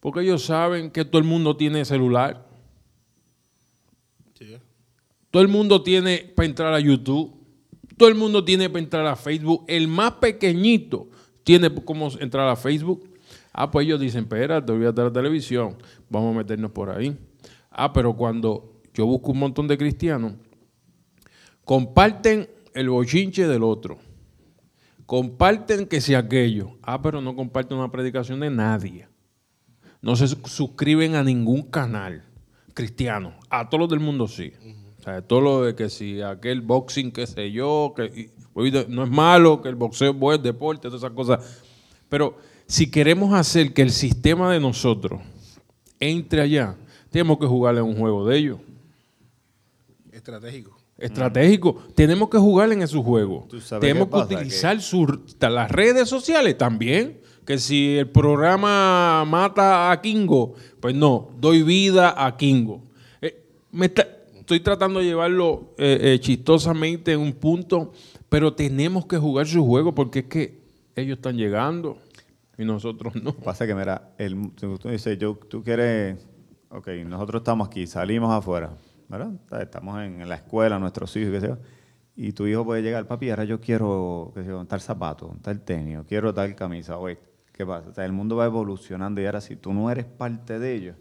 porque 0.00 0.20
ellos 0.20 0.44
saben 0.44 0.90
que 0.90 1.04
todo 1.04 1.18
el 1.18 1.26
mundo 1.26 1.56
tiene 1.56 1.84
celular. 1.84 2.46
Todo 5.30 5.42
el 5.42 5.48
mundo 5.48 5.82
tiene 5.82 6.30
para 6.36 6.46
entrar 6.46 6.74
a 6.74 6.78
YouTube. 6.78 7.34
Todo 7.96 8.08
el 8.08 8.14
mundo 8.14 8.44
tiene 8.44 8.68
para 8.68 8.80
entrar 8.84 9.06
a 9.06 9.16
Facebook. 9.16 9.64
El 9.66 9.88
más 9.88 10.12
pequeñito 10.12 11.08
tiene 11.42 11.74
cómo 11.74 12.10
entrar 12.20 12.48
a 12.48 12.54
Facebook. 12.54 13.13
Ah, 13.56 13.70
pues 13.70 13.86
ellos 13.86 14.00
dicen, 14.00 14.24
espérate, 14.24 14.72
olvídate 14.72 15.00
de 15.00 15.06
la 15.06 15.12
televisión, 15.12 15.76
vamos 16.10 16.34
a 16.34 16.38
meternos 16.38 16.72
por 16.72 16.90
ahí. 16.90 17.16
Ah, 17.70 17.92
pero 17.92 18.16
cuando 18.16 18.82
yo 18.92 19.06
busco 19.06 19.30
un 19.30 19.38
montón 19.38 19.68
de 19.68 19.78
cristianos, 19.78 20.32
comparten 21.64 22.50
el 22.74 22.90
bochinche 22.90 23.46
del 23.46 23.62
otro. 23.62 23.98
Comparten 25.06 25.86
que 25.86 26.00
sea 26.00 26.18
aquello. 26.18 26.78
Ah, 26.82 27.00
pero 27.00 27.20
no 27.20 27.36
comparten 27.36 27.78
una 27.78 27.92
predicación 27.92 28.40
de 28.40 28.50
nadie. 28.50 29.06
No 30.02 30.16
se 30.16 30.26
suscriben 30.26 31.14
a 31.14 31.22
ningún 31.22 31.62
canal 31.62 32.24
cristiano. 32.74 33.34
A 33.50 33.68
todos 33.68 33.82
los 33.82 33.88
del 33.88 34.00
mundo 34.00 34.26
sí. 34.26 34.52
O 34.98 35.02
sea, 35.02 35.22
todo 35.22 35.40
lo 35.40 35.62
de 35.62 35.76
que 35.76 35.90
si 35.90 36.22
aquel 36.22 36.60
boxing, 36.60 37.12
qué 37.12 37.26
sé 37.28 37.52
yo, 37.52 37.94
que 37.96 38.32
no 38.88 39.04
es 39.04 39.10
malo, 39.10 39.62
que 39.62 39.68
el 39.68 39.76
boxeo 39.76 40.10
es 40.10 40.18
buen 40.18 40.42
deporte, 40.42 40.88
todas 40.88 41.02
esas 41.02 41.12
cosas. 41.12 41.62
Pero 42.08 42.36
si 42.66 42.90
queremos 42.90 43.34
hacer 43.34 43.72
que 43.72 43.82
el 43.82 43.90
sistema 43.90 44.52
de 44.52 44.60
nosotros 44.60 45.20
entre 46.00 46.40
allá, 46.40 46.76
tenemos 47.10 47.38
que 47.38 47.46
jugarle 47.46 47.82
un 47.82 47.96
juego 47.96 48.26
de 48.26 48.36
ellos. 48.36 48.58
Estratégico. 50.12 50.76
Estratégico. 50.98 51.78
Tenemos 51.94 52.28
que 52.28 52.38
jugar 52.38 52.72
en 52.72 52.82
esos 52.82 53.04
juegos. 53.04 53.44
Tenemos 53.80 54.08
que 54.08 54.34
utilizar 54.34 54.78
las 55.40 55.70
redes 55.70 56.08
sociales 56.08 56.56
también. 56.56 57.20
Que 57.44 57.58
si 57.58 57.98
el 57.98 58.08
programa 58.08 59.22
mata 59.26 59.92
a 59.92 60.00
Kingo, 60.00 60.54
pues 60.80 60.94
no, 60.94 61.28
doy 61.38 61.62
vida 61.62 62.14
a 62.16 62.38
Kingo. 62.38 62.80
Eh, 63.20 63.44
estoy 64.40 64.60
tratando 64.60 65.00
de 65.00 65.06
llevarlo 65.06 65.74
eh, 65.76 66.14
eh, 66.14 66.20
chistosamente 66.20 67.12
en 67.12 67.20
un 67.20 67.34
punto, 67.34 67.92
pero 68.30 68.54
tenemos 68.54 69.04
que 69.04 69.18
jugar 69.18 69.46
su 69.46 69.62
juego 69.62 69.94
porque 69.94 70.20
es 70.20 70.24
que 70.24 70.58
ellos 70.96 71.18
están 71.18 71.36
llegando 71.36 71.98
y 72.58 72.64
nosotros 72.64 73.14
no. 73.22 73.32
Pasa 73.34 73.66
que, 73.66 73.74
mira, 73.74 74.10
el, 74.18 74.52
tú 74.54 74.78
dices, 74.84 75.18
yo, 75.18 75.34
tú 75.36 75.62
quieres, 75.62 76.26
ok, 76.70 76.88
nosotros 77.06 77.40
estamos 77.40 77.68
aquí, 77.68 77.86
salimos 77.86 78.32
afuera, 78.32 78.70
¿verdad? 79.08 79.32
Estamos 79.60 80.00
en, 80.02 80.28
la 80.28 80.36
escuela, 80.36 80.78
nuestros 80.78 81.14
hijos, 81.16 81.32
qué 81.32 81.40
sé 81.40 81.48
yo, 81.48 81.58
y 82.16 82.32
tu 82.32 82.46
hijo 82.46 82.64
puede 82.64 82.82
llegar, 82.82 83.06
papi, 83.06 83.30
ahora 83.30 83.44
yo 83.44 83.60
quiero, 83.60 84.32
qué 84.34 84.42
sé 84.42 84.48
yo, 84.48 84.64
tal 84.66 84.80
zapato, 84.80 85.36
tal 85.42 85.60
tenis, 85.60 85.98
quiero 86.08 86.32
tal 86.32 86.54
camisa, 86.54 86.98
oye, 86.98 87.18
¿qué 87.52 87.66
pasa? 87.66 87.88
O 87.88 87.92
sea, 87.92 88.04
el 88.04 88.12
mundo 88.12 88.36
va 88.36 88.46
evolucionando 88.46 89.20
y 89.20 89.26
ahora 89.26 89.40
si 89.40 89.56
tú 89.56 89.72
no 89.72 89.90
eres 89.90 90.04
parte 90.04 90.58
de 90.58 90.74
ello, 90.74 90.94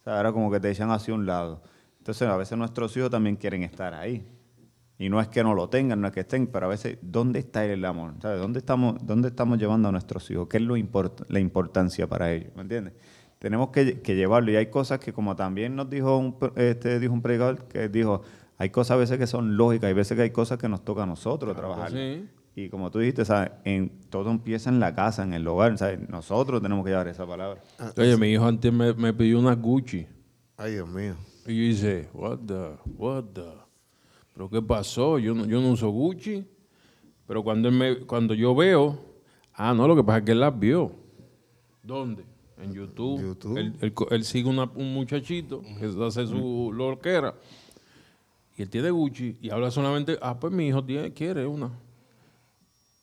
o 0.00 0.04
sea, 0.04 0.16
ahora 0.16 0.32
como 0.32 0.50
que 0.50 0.60
te 0.60 0.70
echan 0.70 0.90
hacia 0.90 1.14
un 1.14 1.26
lado. 1.26 1.62
Entonces, 1.98 2.26
a 2.26 2.36
veces 2.36 2.56
nuestros 2.56 2.96
hijos 2.96 3.10
también 3.10 3.36
quieren 3.36 3.62
estar 3.62 3.92
ahí. 3.92 4.26
Y 5.00 5.08
no 5.08 5.18
es 5.18 5.28
que 5.28 5.42
no 5.42 5.54
lo 5.54 5.70
tengan, 5.70 6.02
no 6.02 6.08
es 6.08 6.12
que 6.12 6.20
estén, 6.20 6.46
pero 6.46 6.66
a 6.66 6.68
veces, 6.68 6.98
¿dónde 7.00 7.38
está 7.38 7.64
el 7.64 7.82
amor? 7.86 8.12
¿Sabes? 8.20 8.38
¿Dónde 8.38 8.58
estamos, 8.58 8.96
dónde 9.00 9.28
estamos 9.28 9.58
llevando 9.58 9.88
a 9.88 9.92
nuestros 9.92 10.30
hijos? 10.30 10.46
¿Qué 10.46 10.58
es 10.58 10.62
lo 10.62 10.74
la 11.28 11.40
importancia 11.40 12.06
para 12.06 12.30
ellos? 12.30 12.54
¿Me 12.54 12.60
entiendes? 12.60 12.92
Tenemos 13.38 13.70
que, 13.70 13.94
llevarlo. 14.04 14.52
Y 14.52 14.56
hay 14.56 14.66
cosas 14.66 15.00
que, 15.00 15.14
como 15.14 15.34
también 15.36 15.74
nos 15.74 15.88
dijo 15.88 16.18
un, 16.18 16.36
este, 16.54 17.00
dijo 17.00 17.14
un 17.14 17.22
predicador, 17.22 17.64
que 17.64 17.88
dijo, 17.88 18.20
hay 18.58 18.68
cosas 18.68 18.90
a 18.90 18.96
veces 18.98 19.16
que 19.16 19.26
son 19.26 19.56
lógicas, 19.56 19.88
hay 19.88 19.94
veces 19.94 20.18
que 20.18 20.22
hay 20.22 20.30
cosas 20.32 20.58
que 20.58 20.68
nos 20.68 20.84
toca 20.84 21.04
a 21.04 21.06
nosotros 21.06 21.56
trabajar. 21.56 21.90
Y 22.54 22.68
como 22.68 22.90
tú 22.90 22.98
dijiste, 22.98 23.24
¿sabes? 23.24 23.52
En, 23.64 23.88
todo 24.10 24.30
empieza 24.30 24.68
en 24.68 24.80
la 24.80 24.94
casa, 24.94 25.22
en 25.22 25.32
el 25.32 25.48
hogar. 25.48 25.78
¿sabes? 25.78 26.06
Nosotros 26.10 26.60
tenemos 26.60 26.84
que 26.84 26.90
llevar 26.90 27.08
esa 27.08 27.26
palabra. 27.26 27.62
Ah, 27.78 27.90
Oye, 27.96 28.18
mi 28.18 28.32
hijo 28.32 28.44
antes 28.44 28.70
me, 28.70 28.92
me 28.92 29.14
pidió 29.14 29.38
una 29.38 29.54
Gucci. 29.54 30.06
Ay, 30.58 30.72
Dios 30.72 30.90
mío. 30.90 31.14
Y 31.46 31.56
yo 31.56 31.62
dice, 31.62 32.10
what 32.12 32.40
the, 32.46 32.76
what 32.98 33.24
the... 33.32 33.59
¿Pero 34.32 34.48
qué 34.48 34.62
pasó? 34.62 35.18
Yo 35.18 35.34
no, 35.34 35.46
yo 35.46 35.60
no 35.60 35.70
uso 35.70 35.88
Gucci. 35.90 36.44
Pero 37.26 37.44
cuando, 37.44 37.68
él 37.68 37.74
me, 37.74 37.96
cuando 38.06 38.34
yo 38.34 38.54
veo, 38.54 38.98
ah, 39.54 39.72
no, 39.72 39.86
lo 39.86 39.94
que 39.94 40.02
pasa 40.02 40.18
es 40.18 40.24
que 40.24 40.32
él 40.32 40.40
las 40.40 40.58
vio. 40.58 40.92
¿Dónde? 41.82 42.24
En 42.60 42.74
YouTube. 42.74 43.56
Él, 44.10 44.24
sigue 44.24 44.48
un 44.48 44.92
muchachito 44.92 45.62
que 45.78 46.04
hace 46.04 46.26
su 46.26 46.72
lorquera. 46.74 47.34
Y 48.56 48.62
él 48.62 48.68
tiene 48.68 48.90
Gucci 48.90 49.38
y 49.40 49.50
habla 49.50 49.70
solamente, 49.70 50.18
ah, 50.20 50.38
pues 50.38 50.52
mi 50.52 50.66
hijo 50.66 50.84
tiene, 50.84 51.12
quiere 51.12 51.46
una. 51.46 51.70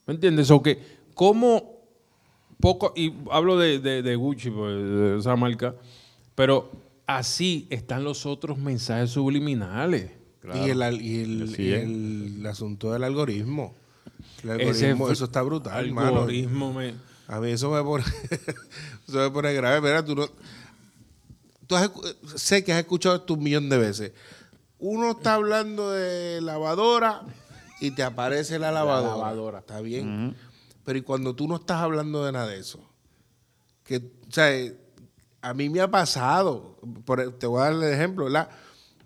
¿Me 0.06 0.14
entiendes? 0.14 0.52
O 0.52 0.62
que, 0.62 0.78
¿cómo 1.14 1.78
poco, 2.60 2.94
y 2.96 3.14
hablo 3.32 3.58
de, 3.58 3.80
de 3.80 4.16
Gucci, 4.16 4.52
pues, 4.52 4.76
de 4.76 5.18
esa 5.20 5.36
marca, 5.36 5.76
pero 6.36 6.70
así 7.06 7.66
están 7.70 8.04
los 8.04 8.26
otros 8.26 8.58
mensajes 8.58 9.12
subliminales. 9.12 10.17
Y, 10.56 10.70
el, 10.70 12.46
asunto 12.50 12.94
del 12.94 13.04
algoritmo. 13.04 13.76
El 14.44 14.52
algoritmo, 14.52 15.10
eso 15.10 15.26
está 15.26 15.42
brutal, 15.42 15.98
algoritmo 15.98 16.74
A 17.28 17.40
mí 17.40 17.52
eso 17.52 17.72
me 17.72 17.84
pone, 17.84 18.04
eso 19.08 19.18
me 19.18 19.30
pone 19.30 19.54
grave. 19.54 19.82
Mira, 19.82 20.06
tú 20.06 20.16
no, 20.16 20.30
tú 21.68 21.76
sé 22.36 22.64
que 22.64 22.74
has 22.74 22.80
escuchado 22.80 23.16
esto 23.16 23.34
un 23.34 23.44
millón 23.44 23.70
de 23.70 23.78
veces. 23.78 24.14
Uno 24.80 25.12
está 25.12 25.34
hablando 25.34 25.92
de 25.92 26.40
lavadora 26.42 27.24
y 27.82 27.92
te 27.92 28.04
aparece 28.04 28.60
la 28.60 28.72
lavadora. 28.72 29.60
Está 29.60 29.82
bien. 29.82 30.36
Pero 30.86 31.00
y 31.00 31.02
cuando 31.02 31.36
tú 31.36 31.48
no 31.48 31.58
estás 31.58 31.82
hablando 31.82 32.24
de 32.24 32.32
nada 32.32 32.48
de 32.48 32.60
eso, 32.60 32.80
que, 33.84 33.98
o 33.98 34.32
sea, 34.32 34.50
a 35.42 35.54
mí 35.54 35.70
me 35.70 35.82
ha 35.82 35.90
pasado, 35.90 36.78
te 37.40 37.48
voy 37.48 37.62
a 37.62 37.66
dar 37.66 37.74
el 37.74 37.84
ejemplo, 37.84 38.26
¿verdad? 38.26 38.50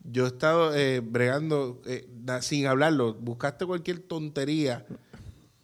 Yo 0.04 0.26
he 0.26 0.28
estado 0.28 0.76
eh, 0.76 1.02
bregando 1.02 1.82
eh, 1.86 2.08
sin 2.42 2.68
hablarlo, 2.68 3.14
buscaste 3.14 3.66
cualquier 3.66 4.00
tontería 4.00 4.86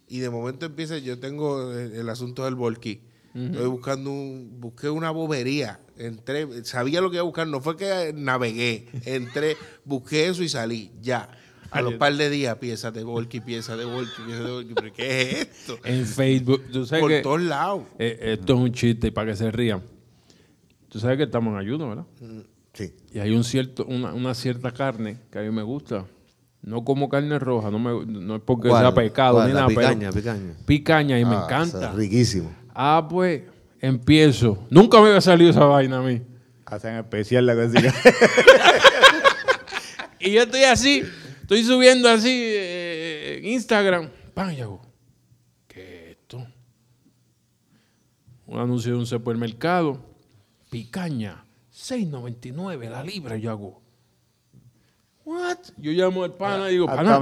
y 0.07 0.19
de 0.19 0.29
momento 0.29 0.65
empieza, 0.65 0.97
yo 0.97 1.19
tengo 1.19 1.73
eh, 1.73 1.99
el, 1.99 2.09
asunto 2.09 2.45
del 2.45 2.55
volquí. 2.55 3.01
Estoy 3.35 3.67
buscando 3.67 4.09
un, 4.09 4.57
busqué 4.59 4.89
una 4.89 5.11
bobería, 5.11 5.79
entré, 5.95 6.65
sabía 6.65 7.01
lo 7.01 7.11
que 7.11 7.17
iba 7.17 7.21
a 7.21 7.25
buscar, 7.25 7.45
no 7.45 7.61
fue 7.61 7.77
que 7.77 8.11
navegué, 8.15 8.87
entré, 9.05 9.57
busqué 9.85 10.27
eso 10.27 10.41
y 10.41 10.49
salí, 10.49 10.91
ya. 11.01 11.29
A 11.69 11.81
los 11.81 11.95
par 11.95 12.15
de 12.15 12.31
días, 12.31 12.55
piezas 12.57 12.93
de 12.95 13.03
volky, 13.03 13.39
piezas 13.41 13.77
de 13.77 13.85
volky, 13.85 14.23
piezas 14.25 14.43
de 14.43 14.51
volky. 14.51 14.73
¿Pero 14.73 14.93
qué 14.93 15.21
es 15.21 15.33
esto? 15.41 15.77
En 15.83 16.05
Facebook, 16.07 16.63
tú 16.71 16.85
sabes 16.85 17.03
Por 17.03 17.21
todos 17.21 17.41
lados. 17.41 17.83
esto 17.99 18.53
es 18.53 18.59
un 18.59 18.71
chiste 18.71 19.11
para 19.11 19.31
que 19.31 19.37
se 19.37 19.51
rían. 19.51 19.83
Tú 20.89 20.99
sabes 20.99 21.17
que 21.17 21.23
estamos 21.23 21.51
en 21.51 21.59
ayuno, 21.59 21.89
¿verdad? 21.89 22.05
Mm. 22.21 22.56
Y 23.11 23.19
hay 23.19 23.31
un 23.31 23.43
cierto, 23.43 23.85
una, 23.85 24.33
cierta 24.33 24.71
carne 24.71 25.17
que 25.31 25.39
a 25.39 25.41
mí 25.41 25.51
me 25.51 25.63
gusta. 25.63 26.05
No 26.61 26.83
como 26.83 27.07
carne 27.07 27.39
roja, 27.39 27.71
no, 27.71 27.79
me, 27.79 28.05
no 28.05 28.35
es 28.35 28.41
porque 28.43 28.69
sea 28.69 28.93
pecado 28.93 29.45
ni 29.47 29.53
nada. 29.53 29.67
Picaña, 29.67 30.11
picaña. 30.11 30.53
Picaña 30.65 31.19
y 31.19 31.25
me 31.25 31.35
ah, 31.35 31.43
encanta. 31.45 31.93
riquísimo. 31.93 32.51
Ah, 32.73 33.07
pues 33.09 33.43
empiezo. 33.79 34.65
Nunca 34.69 34.99
me 34.99 35.07
había 35.07 35.21
salido 35.21 35.51
esa 35.51 35.65
vaina 35.65 35.99
a 35.99 36.01
mí. 36.01 36.21
Hacen 36.65 36.95
especial 36.95 37.45
la 37.45 37.55
cocina. 37.55 37.93
y 40.19 40.31
yo 40.31 40.43
estoy 40.43 40.63
así, 40.63 41.03
estoy 41.41 41.63
subiendo 41.63 42.09
así 42.09 42.31
eh, 42.31 43.39
en 43.39 43.45
Instagram. 43.45 44.09
¡Pam! 44.33 44.51
Y 44.51 44.61
hago, 44.61 44.81
¿qué 45.67 46.11
es 46.11 46.17
esto? 46.17 46.45
Un 48.45 48.59
anuncio 48.59 48.91
de 48.91 48.97
un 48.97 49.05
supermercado. 49.05 50.05
Picaña 50.69 51.46
6.99 51.77 52.89
la 52.89 53.03
libra. 53.03 53.37
Yo 53.37 53.51
hago, 53.51 53.81
¿what? 55.23 55.57
Yo 55.77 55.91
llamo 55.91 56.23
al 56.23 56.33
pana 56.33 56.69
y 56.69 56.73
digo, 56.73 56.87
pana, 56.87 57.19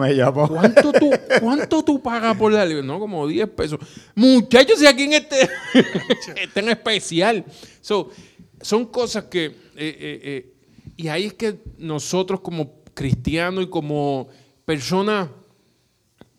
¿cuánto 0.48 0.94
tú, 0.94 1.12
¿cuánto 1.42 1.84
tú 1.84 2.02
pagas 2.02 2.38
por 2.38 2.54
la 2.54 2.66
libra? 2.66 2.82
No, 2.82 3.00
como 3.00 3.28
10 3.28 3.50
pesos. 3.50 3.80
Muchachos, 4.16 4.80
si 4.80 4.88
aquí 4.88 5.04
en 5.04 5.14
este 5.14 5.50
está 6.42 6.60
en 6.62 6.70
especial. 6.70 7.44
son 7.82 8.86
cosas 8.86 9.26
que, 9.26 9.46
eh, 9.46 9.54
eh, 9.76 10.22
eh, 10.24 10.54
y 10.96 11.10
ahí 11.10 11.26
es 11.26 11.34
que 11.34 11.60
nosotros 11.78 12.40
como 12.40 12.84
cristianos 12.94 13.66
y 13.66 13.68
como 13.68 14.30
personas 14.64 15.30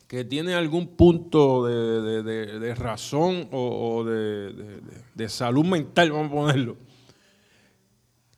que 0.09 0.25
tienen 0.25 0.55
algún 0.55 0.87
punto 0.89 1.67
de, 1.67 2.75
razón 2.75 3.49
o, 3.53 4.05
de, 4.05 5.29
salud 5.29 5.64
mental, 5.64 6.12
vamos 6.12 6.29
a 6.29 6.35
ponerlo, 6.35 6.77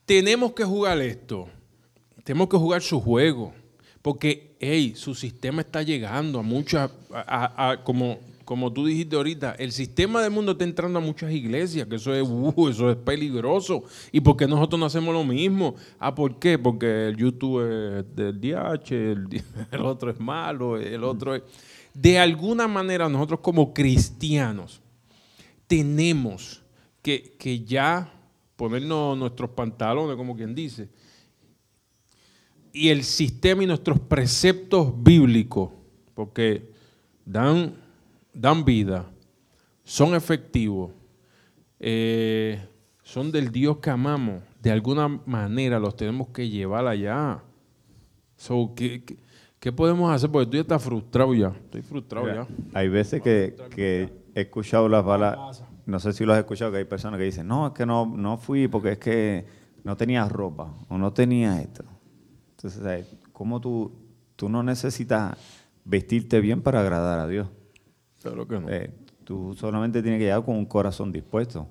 tenemos 0.08 0.52
que 0.52 0.64
jugar 0.64 0.98
esto. 1.02 1.48
Tenemos 2.24 2.48
que 2.48 2.56
jugar 2.56 2.80
su 2.80 2.98
juego. 2.98 3.52
Porque, 4.00 4.56
hey, 4.58 4.94
su 4.96 5.14
sistema 5.14 5.60
está 5.60 5.82
llegando 5.82 6.38
a 6.38 6.42
muchas, 6.42 6.90
como, 7.84 8.18
como 8.46 8.72
tú 8.72 8.86
dijiste 8.86 9.16
ahorita, 9.16 9.56
el 9.58 9.70
sistema 9.70 10.22
del 10.22 10.30
mundo 10.30 10.52
está 10.52 10.64
entrando 10.64 10.98
a 10.98 11.02
muchas 11.02 11.30
iglesias, 11.30 11.86
que 11.86 11.96
eso 11.96 12.14
es, 12.14 12.26
uh, 12.26 12.68
eso 12.70 12.90
es 12.90 12.96
peligroso. 12.96 13.84
¿Y 14.10 14.22
por 14.22 14.38
qué 14.38 14.46
nosotros 14.46 14.80
no 14.80 14.86
hacemos 14.86 15.12
lo 15.12 15.24
mismo? 15.24 15.74
Ah, 15.98 16.14
¿por 16.14 16.38
qué? 16.38 16.58
Porque 16.58 17.08
el 17.08 17.16
YouTube 17.16 17.60
es 17.98 18.16
del 18.16 18.40
DH, 18.40 18.90
el, 18.92 19.44
el 19.70 19.82
otro 19.82 20.10
es 20.10 20.18
malo, 20.18 20.78
el 20.78 21.04
otro 21.04 21.34
es... 21.34 21.42
De 21.92 22.18
alguna 22.18 22.66
manera 22.66 23.10
nosotros 23.10 23.40
como 23.40 23.74
cristianos 23.74 24.80
tenemos 25.66 26.62
que, 27.02 27.34
que 27.38 27.60
ya 27.60 28.17
ponernos 28.58 29.16
nuestros 29.16 29.50
pantalones, 29.50 30.16
como 30.16 30.34
quien 30.34 30.52
dice, 30.52 30.88
y 32.72 32.88
el 32.88 33.04
sistema 33.04 33.62
y 33.62 33.68
nuestros 33.68 34.00
preceptos 34.00 34.92
bíblicos, 35.00 35.70
porque 36.12 36.68
dan, 37.24 37.76
dan 38.34 38.64
vida, 38.64 39.08
son 39.84 40.16
efectivos, 40.16 40.90
eh, 41.78 42.60
son 43.04 43.30
del 43.30 43.52
Dios 43.52 43.78
que 43.78 43.90
amamos, 43.90 44.42
de 44.60 44.72
alguna 44.72 45.06
manera 45.06 45.78
los 45.78 45.94
tenemos 45.94 46.28
que 46.30 46.48
llevar 46.48 46.84
allá. 46.88 47.40
So, 48.36 48.72
¿qué, 48.74 49.04
qué, 49.04 49.18
qué 49.60 49.70
podemos 49.70 50.12
hacer? 50.12 50.30
Porque 50.32 50.46
tú 50.50 50.56
ya 50.56 50.62
estás 50.62 50.82
frustrado 50.82 51.32
ya. 51.32 51.50
Estoy 51.50 51.82
frustrado 51.82 52.26
Mira, 52.26 52.48
ya. 52.48 52.78
Hay 52.78 52.88
veces 52.88 53.22
que, 53.22 53.54
que 53.70 54.10
he 54.38 54.42
escuchado 54.42 54.88
las 54.88 55.04
balas, 55.04 55.62
no 55.86 55.98
sé 55.98 56.12
si 56.12 56.24
lo 56.24 56.32
has 56.32 56.38
escuchado, 56.38 56.72
que 56.72 56.78
hay 56.78 56.84
personas 56.84 57.18
que 57.18 57.24
dicen, 57.24 57.46
no, 57.46 57.68
es 57.68 57.72
que 57.72 57.84
no, 57.86 58.06
no 58.06 58.36
fui 58.36 58.68
porque 58.68 58.92
es 58.92 58.98
que 58.98 59.46
no 59.84 59.96
tenía 59.96 60.28
ropa 60.28 60.72
o 60.88 60.98
no 60.98 61.12
tenía 61.12 61.60
esto. 61.60 61.84
Entonces, 62.56 62.82
¿sabes? 62.82 63.06
¿cómo 63.32 63.60
tú, 63.60 63.92
tú 64.36 64.48
no 64.48 64.62
necesitas 64.62 65.36
vestirte 65.84 66.40
bien 66.40 66.62
para 66.62 66.80
agradar 66.80 67.20
a 67.20 67.26
Dios? 67.26 67.48
Claro 68.20 68.46
que 68.46 68.58
no. 68.58 68.68
Eh, 68.68 68.92
tú 69.24 69.54
solamente 69.54 70.02
tienes 70.02 70.18
que 70.18 70.24
llegar 70.24 70.44
con 70.44 70.56
un 70.56 70.66
corazón 70.66 71.12
dispuesto. 71.12 71.68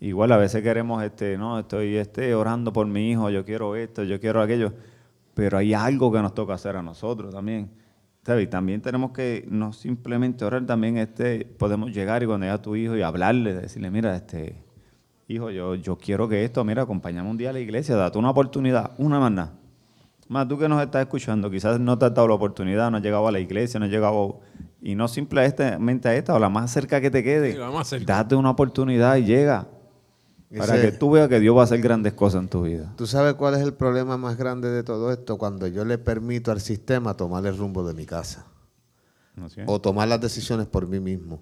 Igual 0.00 0.32
a 0.32 0.36
veces 0.36 0.62
queremos, 0.62 1.02
este, 1.02 1.38
no, 1.38 1.58
estoy 1.58 1.96
este, 1.96 2.34
orando 2.34 2.72
por 2.72 2.86
mi 2.86 3.10
hijo, 3.10 3.30
yo 3.30 3.44
quiero 3.44 3.76
esto, 3.76 4.04
yo 4.04 4.20
quiero 4.20 4.42
aquello, 4.42 4.72
pero 5.34 5.58
hay 5.58 5.74
algo 5.74 6.12
que 6.12 6.20
nos 6.20 6.34
toca 6.34 6.54
hacer 6.54 6.76
a 6.76 6.82
nosotros 6.82 7.32
también. 7.32 7.70
¿Sabes? 8.26 8.50
También 8.50 8.80
tenemos 8.80 9.12
que 9.12 9.46
no 9.48 9.72
simplemente 9.72 10.44
orar, 10.44 10.66
también 10.66 10.98
este, 10.98 11.44
podemos 11.44 11.92
llegar 11.92 12.24
y 12.24 12.26
cuando 12.26 12.44
llega 12.44 12.60
tu 12.60 12.74
hijo 12.74 12.96
y 12.96 13.02
hablarle, 13.02 13.54
decirle, 13.54 13.88
mira, 13.88 14.16
este, 14.16 14.64
hijo, 15.28 15.50
yo, 15.50 15.76
yo 15.76 15.96
quiero 15.96 16.28
que 16.28 16.44
esto, 16.44 16.64
mira, 16.64 16.82
acompáñame 16.82 17.30
un 17.30 17.36
día 17.36 17.50
a 17.50 17.52
la 17.52 17.60
iglesia, 17.60 17.94
date 17.94 18.18
una 18.18 18.30
oportunidad, 18.30 18.90
una 18.98 19.20
más 19.20 19.30
nada. 19.30 19.52
Más 20.26 20.48
tú 20.48 20.58
que 20.58 20.68
nos 20.68 20.82
estás 20.82 21.02
escuchando, 21.02 21.48
quizás 21.52 21.78
no 21.78 21.96
te 21.96 22.06
has 22.06 22.14
dado 22.14 22.26
la 22.26 22.34
oportunidad, 22.34 22.90
no 22.90 22.96
has 22.96 23.02
llegado 23.04 23.28
a 23.28 23.30
la 23.30 23.38
iglesia, 23.38 23.78
no 23.78 23.86
has 23.86 23.92
llegado, 23.92 24.40
y 24.82 24.96
no 24.96 25.06
simplemente 25.06 26.08
a 26.08 26.14
esta, 26.16 26.34
o 26.34 26.40
la 26.40 26.48
más 26.48 26.72
cerca 26.72 27.00
que 27.00 27.12
te 27.12 27.22
quede. 27.22 27.52
Sí, 27.52 27.58
la 27.58 27.70
más 27.70 27.86
cerca. 27.86 28.12
Date 28.12 28.34
una 28.34 28.50
oportunidad 28.50 29.14
y 29.18 29.24
llega. 29.24 29.68
Para 30.56 30.74
Ese- 30.76 30.80
que 30.80 30.92
tú 30.92 31.10
veas 31.10 31.28
que 31.28 31.40
Dios 31.40 31.56
va 31.56 31.62
a 31.62 31.64
hacer 31.64 31.80
grandes 31.80 32.12
cosas 32.12 32.42
en 32.42 32.48
tu 32.48 32.62
vida. 32.62 32.92
¿Tú 32.96 33.06
sabes 33.06 33.34
cuál 33.34 33.54
es 33.54 33.60
el 33.62 33.74
problema 33.74 34.16
más 34.16 34.36
grande 34.36 34.70
de 34.70 34.82
todo 34.84 35.10
esto? 35.12 35.38
Cuando 35.38 35.66
yo 35.66 35.84
le 35.84 35.98
permito 35.98 36.52
al 36.52 36.60
sistema 36.60 37.14
tomar 37.16 37.44
el 37.46 37.56
rumbo 37.58 37.86
de 37.86 37.94
mi 37.94 38.06
casa 38.06 38.46
o 39.66 39.80
tomar 39.80 40.08
las 40.08 40.20
decisiones 40.20 40.66
por 40.66 40.86
mí 40.86 41.00
mismo. 41.00 41.40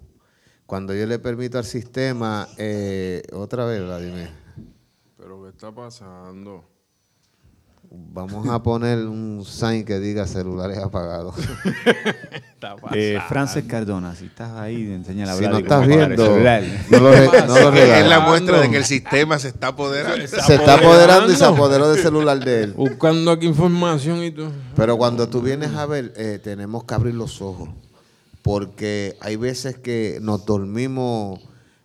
Cuando 0.65 0.93
yo 0.95 1.05
le 1.05 1.19
permito 1.19 1.57
al 1.59 1.65
sistema, 1.65 2.47
eh, 2.57 3.21
otra 3.33 3.65
vez, 3.65 3.83
Vladimir, 3.83 4.29
Pero 5.17 5.43
¿qué 5.43 5.49
está 5.49 5.71
pasando? 5.71 6.63
Vamos 7.91 8.47
a 8.47 8.63
poner 8.63 8.99
un 9.05 9.43
sign 9.45 9.83
que 9.85 9.99
diga 9.99 10.25
celulares 10.25 10.77
apagados. 10.77 11.35
Está 11.37 12.75
Eh, 12.93 13.19
Frances 13.29 13.63
Cardona, 13.65 14.15
si 14.15 14.25
estás 14.25 14.51
ahí, 14.53 14.91
enseña 14.91 15.27
la 15.27 15.35
si 15.35 15.43
no 15.43 15.59
estás 15.59 15.85
viendo, 15.85 16.25
no 16.25 16.99
lo, 16.99 17.47
no 17.47 17.71
lo 17.71 17.73
Es 17.73 18.07
la 18.07 18.21
muestra 18.21 18.59
de 18.59 18.71
que 18.71 18.77
el 18.77 18.85
sistema 18.85 19.37
se 19.37 19.49
está 19.49 19.67
apoderando. 19.67 20.25
Se 20.27 20.55
está 20.55 20.75
apoderando 20.75 21.31
y 21.31 21.35
se 21.35 21.45
apoderó 21.45 21.89
del 21.89 22.01
celular 22.01 22.43
de 22.43 22.63
él. 22.63 22.73
Buscando 22.73 23.31
aquí 23.31 23.45
información 23.45 24.23
y 24.23 24.31
todo. 24.31 24.51
Pero 24.75 24.97
cuando 24.97 25.29
tú 25.29 25.41
vienes 25.41 25.75
a 25.75 25.85
ver, 25.85 26.13
eh, 26.17 26.39
tenemos 26.43 26.85
que 26.85 26.93
abrir 26.95 27.13
los 27.13 27.41
ojos. 27.41 27.69
Porque 28.41 29.15
hay 29.21 29.35
veces 29.35 29.77
que 29.77 30.17
nos 30.21 30.45
dormimos 30.45 31.39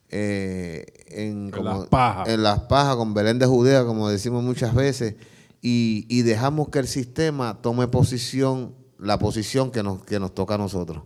eh, 0.09 0.86
en, 1.09 1.53
En 1.55 1.64
las 1.64 1.86
pajas. 1.86 2.28
en 2.28 2.42
las 2.42 2.61
pajas, 2.61 2.96
con 2.96 3.14
Belén 3.14 3.38
de 3.38 3.46
Judea, 3.46 3.84
como 3.84 4.09
decimos 4.09 4.42
muchas 4.42 4.74
veces, 4.74 5.14
y, 5.63 6.23
dejamos 6.23 6.69
que 6.69 6.79
el 6.79 6.89
sistema 6.89 7.61
tome 7.61 7.89
posición, 7.89 8.75
la 8.99 9.19
posición 9.19 9.71
que 9.71 9.83
nos, 9.83 10.05
que 10.05 10.19
nos 10.19 10.35
toca 10.35 10.55
a 10.55 10.59
nosotros. 10.59 11.05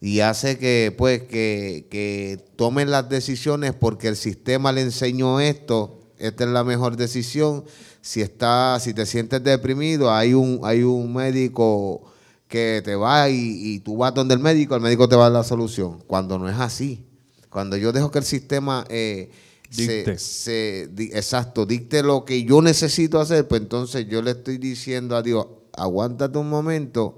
Y 0.00 0.20
hace 0.20 0.58
que, 0.58 0.94
pues, 0.96 1.22
que, 1.22 1.86
que 1.90 2.44
tomen 2.56 2.90
las 2.90 3.08
decisiones 3.08 3.74
porque 3.74 4.08
el 4.08 4.16
sistema 4.16 4.72
le 4.72 4.82
enseñó 4.82 5.40
esto, 5.40 6.00
esta 6.18 6.44
es 6.44 6.50
la 6.50 6.64
mejor 6.64 6.96
decisión. 6.96 7.64
Si 8.00 8.20
está, 8.20 8.78
si 8.80 8.94
te 8.94 9.06
sientes 9.06 9.42
deprimido, 9.42 10.12
hay 10.12 10.34
un, 10.34 10.60
hay 10.62 10.82
un 10.82 11.12
médico 11.12 12.02
que 12.48 12.80
te 12.84 12.96
va 12.96 13.28
y, 13.28 13.74
y 13.74 13.78
tú 13.80 13.98
vas 13.98 14.14
donde 14.14 14.34
el 14.34 14.40
médico, 14.40 14.74
el 14.74 14.80
médico 14.80 15.08
te 15.08 15.16
va 15.16 15.26
a 15.26 15.30
dar 15.30 15.40
la 15.40 15.44
solución. 15.44 16.02
Cuando 16.06 16.38
no 16.38 16.48
es 16.48 16.58
así. 16.58 17.04
Cuando 17.50 17.76
yo 17.76 17.92
dejo 17.92 18.10
que 18.10 18.18
el 18.18 18.24
sistema 18.24 18.84
eh, 18.88 19.30
Dicte. 19.70 20.18
se, 20.18 20.18
se- 20.18 20.88
di- 20.92 21.10
exacto, 21.12 21.66
dicte 21.66 22.02
lo 22.02 22.24
que 22.24 22.42
yo 22.44 22.62
necesito 22.62 23.20
hacer, 23.20 23.46
pues 23.46 23.60
entonces 23.62 24.06
yo 24.08 24.22
le 24.22 24.30
estoy 24.32 24.58
diciendo 24.58 25.16
a 25.16 25.22
Dios, 25.22 25.46
aguántate 25.74 26.38
un 26.38 26.48
momento 26.48 27.16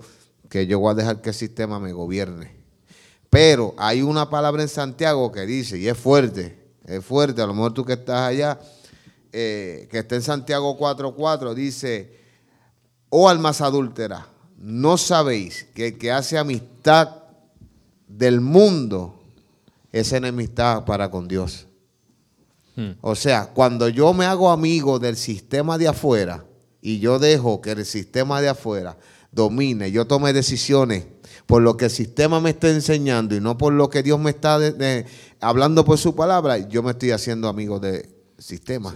que 0.49 0.67
yo 0.67 0.81
voy 0.81 0.91
a 0.93 0.95
dejar 0.95 1.23
que 1.23 1.29
el 1.31 1.35
sistema 1.35 1.79
me 1.79 1.93
gobierne. 1.93 2.51
Pero 3.31 3.75
hay 3.79 4.03
una 4.03 4.29
palabra 4.29 4.63
en 4.63 4.69
Santiago 4.69 5.31
que 5.31 5.47
dice, 5.47 5.79
y 5.79 5.87
es 5.87 5.97
fuerte, 5.97 6.59
es 6.85 7.05
fuerte, 7.05 7.41
a 7.41 7.47
lo 7.47 7.55
mejor 7.55 7.73
tú 7.73 7.85
que 7.85 7.93
estás 7.93 8.23
allá, 8.23 8.59
eh, 9.33 9.87
que 9.91 9.99
está 10.01 10.17
en 10.17 10.23
Santiago 10.23 10.77
4.4, 10.77 11.55
dice, 11.55 12.17
oh 13.11 13.29
almas 13.29 13.61
adúlteras, 13.61 14.25
no 14.59 14.99
sabéis 14.99 15.67
que 15.73 15.87
el 15.89 15.99
que 15.99 16.11
hace 16.11 16.37
amistad 16.37 17.11
del 18.09 18.41
mundo 18.41 19.15
es 19.93 20.13
enemistad 20.13 20.85
para 20.85 21.09
con 21.13 21.29
Dios. 21.29 21.67
Hmm. 22.77 22.91
O 23.01 23.15
sea, 23.15 23.47
cuando 23.53 23.89
yo 23.89 24.13
me 24.15 24.25
hago 24.25 24.51
amigo 24.51 24.99
del 24.99 25.17
sistema 25.17 25.77
de 25.79 25.89
afuera 25.89 26.45
y 26.81 26.99
yo 27.01 27.19
dejo 27.19 27.61
que 27.61 27.73
el 27.73 27.85
sistema 27.85 28.41
de 28.41 28.49
afuera 28.49 28.97
domine, 29.33 29.91
yo 29.91 30.07
tome 30.07 30.33
decisiones 30.33 31.05
por 31.47 31.63
lo 31.63 31.77
que 31.77 31.87
el 31.87 31.91
sistema 31.91 32.41
me 32.41 32.51
está 32.51 32.69
enseñando 32.71 33.35
y 33.35 33.41
no 33.41 33.59
por 33.59 33.73
lo 33.73 33.91
que 33.91 34.03
Dios 34.03 34.19
me 34.21 34.31
está 34.31 34.59
de- 34.59 34.73
de- 34.73 35.07
hablando 35.41 35.85
por 35.85 35.99
su 35.99 36.15
palabra, 36.15 36.59
yo 36.59 36.83
me 36.83 36.93
estoy 36.93 37.11
haciendo 37.11 37.49
amigo 37.49 37.79
del 37.81 38.09
sistema. 38.39 38.95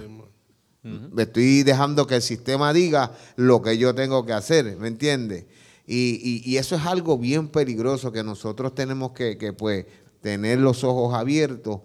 Me 0.82 1.22
estoy 1.22 1.62
dejando 1.62 2.06
que 2.06 2.16
el 2.16 2.22
sistema 2.22 2.72
diga 2.72 3.12
lo 3.36 3.62
que 3.62 3.78
yo 3.78 3.94
tengo 3.94 4.26
que 4.26 4.34
hacer, 4.34 4.76
¿me 4.76 4.88
entiendes? 4.88 5.46
Y, 5.86 6.20
y- 6.22 6.42
y 6.44 6.56
eso 6.58 6.76
es 6.76 6.82
algo 6.84 7.16
bien 7.18 7.48
peligroso 7.48 8.12
que 8.12 8.22
nosotros 8.22 8.74
tenemos 8.74 9.12
que, 9.12 9.38
que, 9.38 9.52
pues, 9.54 9.86
tener 10.20 10.58
los 10.58 10.84
ojos 10.84 11.14
abiertos 11.14 11.80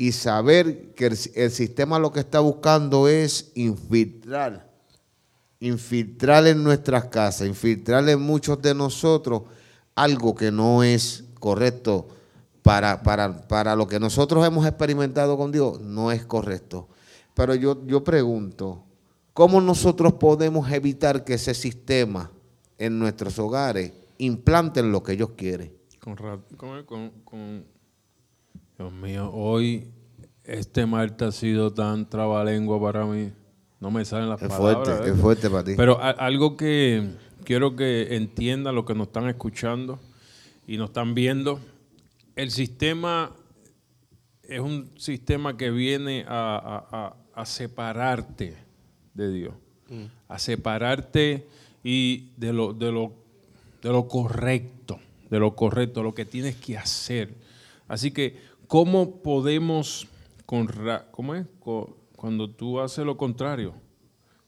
y 0.00 0.12
saber 0.12 0.92
que 0.94 1.06
el, 1.06 1.50
sistema 1.50 1.98
lo 1.98 2.12
que 2.12 2.20
está 2.20 2.38
buscando 2.38 3.08
es 3.08 3.50
infiltrar, 3.56 4.70
infiltrar 5.58 6.46
en 6.46 6.62
nuestras 6.62 7.06
casas, 7.06 7.48
infiltrar 7.48 8.08
en 8.08 8.20
muchos 8.20 8.62
de 8.62 8.76
nosotros 8.76 9.42
algo 9.96 10.36
que 10.36 10.52
no 10.52 10.84
es 10.84 11.24
correcto 11.40 12.06
para, 12.62 13.02
para, 13.02 13.48
para 13.48 13.74
lo 13.74 13.88
que 13.88 13.98
nosotros 13.98 14.46
hemos 14.46 14.64
experimentado 14.64 15.36
con 15.36 15.50
Dios, 15.50 15.80
no 15.80 16.12
es 16.12 16.24
correcto. 16.24 16.86
Pero 17.34 17.56
yo, 17.56 17.84
yo 17.84 18.04
pregunto, 18.04 18.84
¿cómo 19.34 19.60
nosotros 19.60 20.12
podemos 20.12 20.70
evitar 20.70 21.24
que 21.24 21.34
ese 21.34 21.54
sistema 21.54 22.30
en 22.78 23.00
nuestros 23.00 23.36
hogares 23.40 23.92
implanten 24.18 24.92
lo 24.92 25.02
que 25.02 25.14
ellos 25.14 25.30
quieren? 25.36 25.72
Con- 25.98 27.12
con- 27.24 27.64
Dios 28.78 28.92
mío, 28.92 29.30
hoy 29.32 29.88
este 30.44 30.86
Marta 30.86 31.28
ha 31.28 31.32
sido 31.32 31.72
tan 31.72 32.08
trabalengua 32.08 32.80
para 32.80 33.04
mí. 33.06 33.32
No 33.80 33.90
me 33.90 34.04
salen 34.04 34.28
las 34.28 34.40
Es 34.42 34.48
palabras. 34.48 34.86
fuerte, 34.88 35.08
¿eh? 35.08 35.12
es 35.14 35.20
fuerte 35.20 35.50
para 35.50 35.64
ti. 35.64 35.72
Pero 35.76 36.00
a- 36.00 36.10
algo 36.10 36.56
que 36.56 37.10
quiero 37.44 37.76
que 37.76 38.14
entiendan 38.16 38.74
los 38.74 38.84
que 38.84 38.94
nos 38.94 39.08
están 39.08 39.28
escuchando 39.28 39.98
y 40.66 40.76
nos 40.76 40.90
están 40.90 41.14
viendo, 41.14 41.60
el 42.36 42.50
sistema 42.50 43.32
es 44.42 44.60
un 44.60 44.90
sistema 44.96 45.56
que 45.56 45.70
viene 45.70 46.24
a, 46.28 46.56
a- 46.56 47.06
a- 47.06 47.16
a 47.40 47.46
separarte 47.46 48.56
de 49.14 49.32
Dios, 49.32 49.54
a 50.28 50.38
separarte 50.38 51.46
y 51.84 52.30
de 52.36 52.52
lo, 52.52 52.72
de 52.72 52.90
lo, 52.92 53.12
de 53.82 53.90
lo 53.90 54.08
correcto, 54.08 54.98
de 55.30 55.38
lo 55.38 55.54
correcto, 55.54 56.02
lo 56.02 56.14
que 56.14 56.24
tienes 56.24 56.56
que 56.56 56.76
hacer. 56.78 57.34
Así 57.86 58.10
que, 58.10 58.36
¿cómo 58.68 59.20
podemos, 59.22 60.06
conra- 60.46 61.06
¿cómo 61.10 61.34
es? 61.34 61.44
Cuando 62.14 62.48
tú 62.50 62.78
haces 62.80 63.04
lo 63.04 63.16
contrario. 63.16 63.74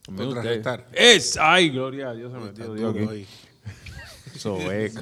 Contrarrestar. 0.06 0.86
Es, 0.92 1.36
ay, 1.36 1.70
gloria 1.70 2.10
a 2.10 2.14
Dios, 2.14 2.32
se 2.32 2.38
metió 2.38 2.64
Está 2.64 2.76
Dios 2.76 2.94
aquí. 2.96 3.04
hoy. 3.04 3.26
Eso 4.34 4.70
es. 4.72 4.94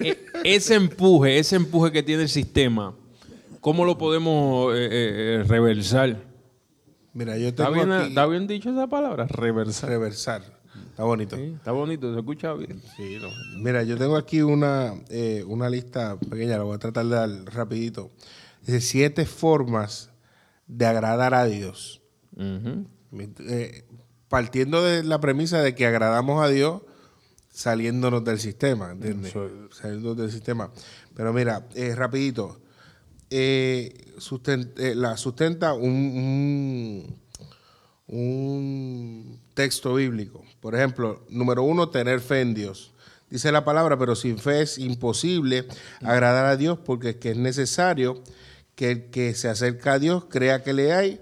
E- 0.00 0.18
ese 0.44 0.74
empuje, 0.74 1.38
ese 1.38 1.56
empuje 1.56 1.92
que 1.92 2.02
tiene 2.02 2.22
el 2.22 2.28
sistema, 2.28 2.94
¿cómo 3.60 3.84
lo 3.84 3.98
podemos 3.98 4.74
eh, 4.74 4.84
eh, 4.84 4.88
eh, 4.90 5.44
reversar? 5.46 6.16
Mira, 7.12 7.36
yo 7.38 7.48
¿Está 7.48 7.64
tengo 7.64 7.74
bien, 7.76 7.92
aquí 7.92 8.08
¿Está 8.08 8.26
bien 8.26 8.46
dicho 8.46 8.70
esa 8.70 8.86
palabra? 8.88 9.26
Reversar. 9.26 9.88
reversar. 9.90 10.55
Está 10.96 11.04
bonito. 11.04 11.36
Sí, 11.36 11.52
está 11.54 11.72
bonito, 11.72 12.10
se 12.10 12.18
escucha 12.18 12.54
bien. 12.54 12.80
Sí, 12.96 13.18
no. 13.20 13.28
Mira, 13.58 13.82
yo 13.82 13.98
tengo 13.98 14.16
aquí 14.16 14.40
una, 14.40 14.94
eh, 15.10 15.44
una 15.46 15.68
lista 15.68 16.18
pequeña, 16.18 16.56
la 16.56 16.62
voy 16.62 16.74
a 16.74 16.78
tratar 16.78 17.04
de 17.04 17.14
dar 17.14 17.28
rapidito. 17.54 18.12
Dice 18.62 18.80
siete 18.80 19.26
formas 19.26 20.08
de 20.66 20.86
agradar 20.86 21.34
a 21.34 21.44
Dios. 21.44 22.00
Eh, 22.38 23.84
partiendo 24.30 24.82
de 24.82 25.04
la 25.04 25.20
premisa 25.20 25.60
de 25.60 25.74
que 25.74 25.84
agradamos 25.84 26.42
a 26.42 26.48
Dios 26.48 26.80
saliéndonos 27.50 28.24
del 28.24 28.38
sistema, 28.38 28.92
¿entiendes? 28.92 29.34
Saliéndonos 29.72 30.16
del 30.16 30.30
sistema. 30.30 30.72
Pero 31.14 31.34
mira, 31.34 31.68
eh, 31.74 31.94
rapidito, 31.94 32.58
eh, 33.28 33.92
la 34.94 35.18
sustenta 35.18 35.74
un, 35.74 35.92
un, 35.92 37.20
texto 39.54 39.94
bíblico. 39.94 40.44
Por 40.60 40.74
ejemplo, 40.74 41.24
número 41.28 41.62
uno, 41.62 41.88
tener 41.88 42.20
fe 42.20 42.40
en 42.40 42.54
Dios. 42.54 42.92
Dice 43.30 43.50
la 43.50 43.64
palabra, 43.64 43.98
pero 43.98 44.14
sin 44.14 44.38
fe 44.38 44.62
es 44.62 44.78
imposible 44.78 45.66
agradar 46.02 46.46
a 46.46 46.56
Dios 46.56 46.78
porque 46.78 47.10
es 47.10 47.16
que 47.16 47.32
es 47.32 47.36
necesario 47.36 48.22
que 48.76 48.90
el 48.92 49.10
que 49.10 49.34
se 49.34 49.48
acerca 49.48 49.94
a 49.94 49.98
Dios 49.98 50.26
crea 50.28 50.62
que 50.62 50.72
le 50.72 50.92
hay 50.92 51.20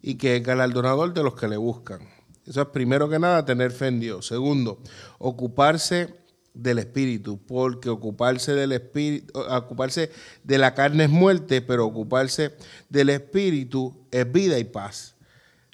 y 0.00 0.14
que 0.14 0.36
es 0.36 0.42
galardonador 0.42 1.12
de 1.12 1.24
los 1.24 1.34
que 1.34 1.48
le 1.48 1.56
buscan. 1.56 2.00
Eso 2.46 2.62
es 2.62 2.68
primero 2.68 3.08
que 3.08 3.18
nada 3.18 3.44
tener 3.44 3.72
fe 3.72 3.88
en 3.88 4.00
Dios. 4.00 4.28
Segundo, 4.28 4.80
ocuparse 5.18 6.14
del 6.54 6.78
espíritu, 6.78 7.38
porque 7.46 7.88
ocuparse 7.88 8.54
del 8.54 8.72
espíritu, 8.72 9.38
ocuparse 9.38 10.10
de 10.44 10.58
la 10.58 10.74
carne 10.74 11.04
es 11.04 11.10
muerte, 11.10 11.62
pero 11.62 11.86
ocuparse 11.86 12.54
del 12.88 13.10
espíritu 13.10 14.06
es 14.10 14.30
vida 14.30 14.58
y 14.58 14.64
paz. 14.64 15.16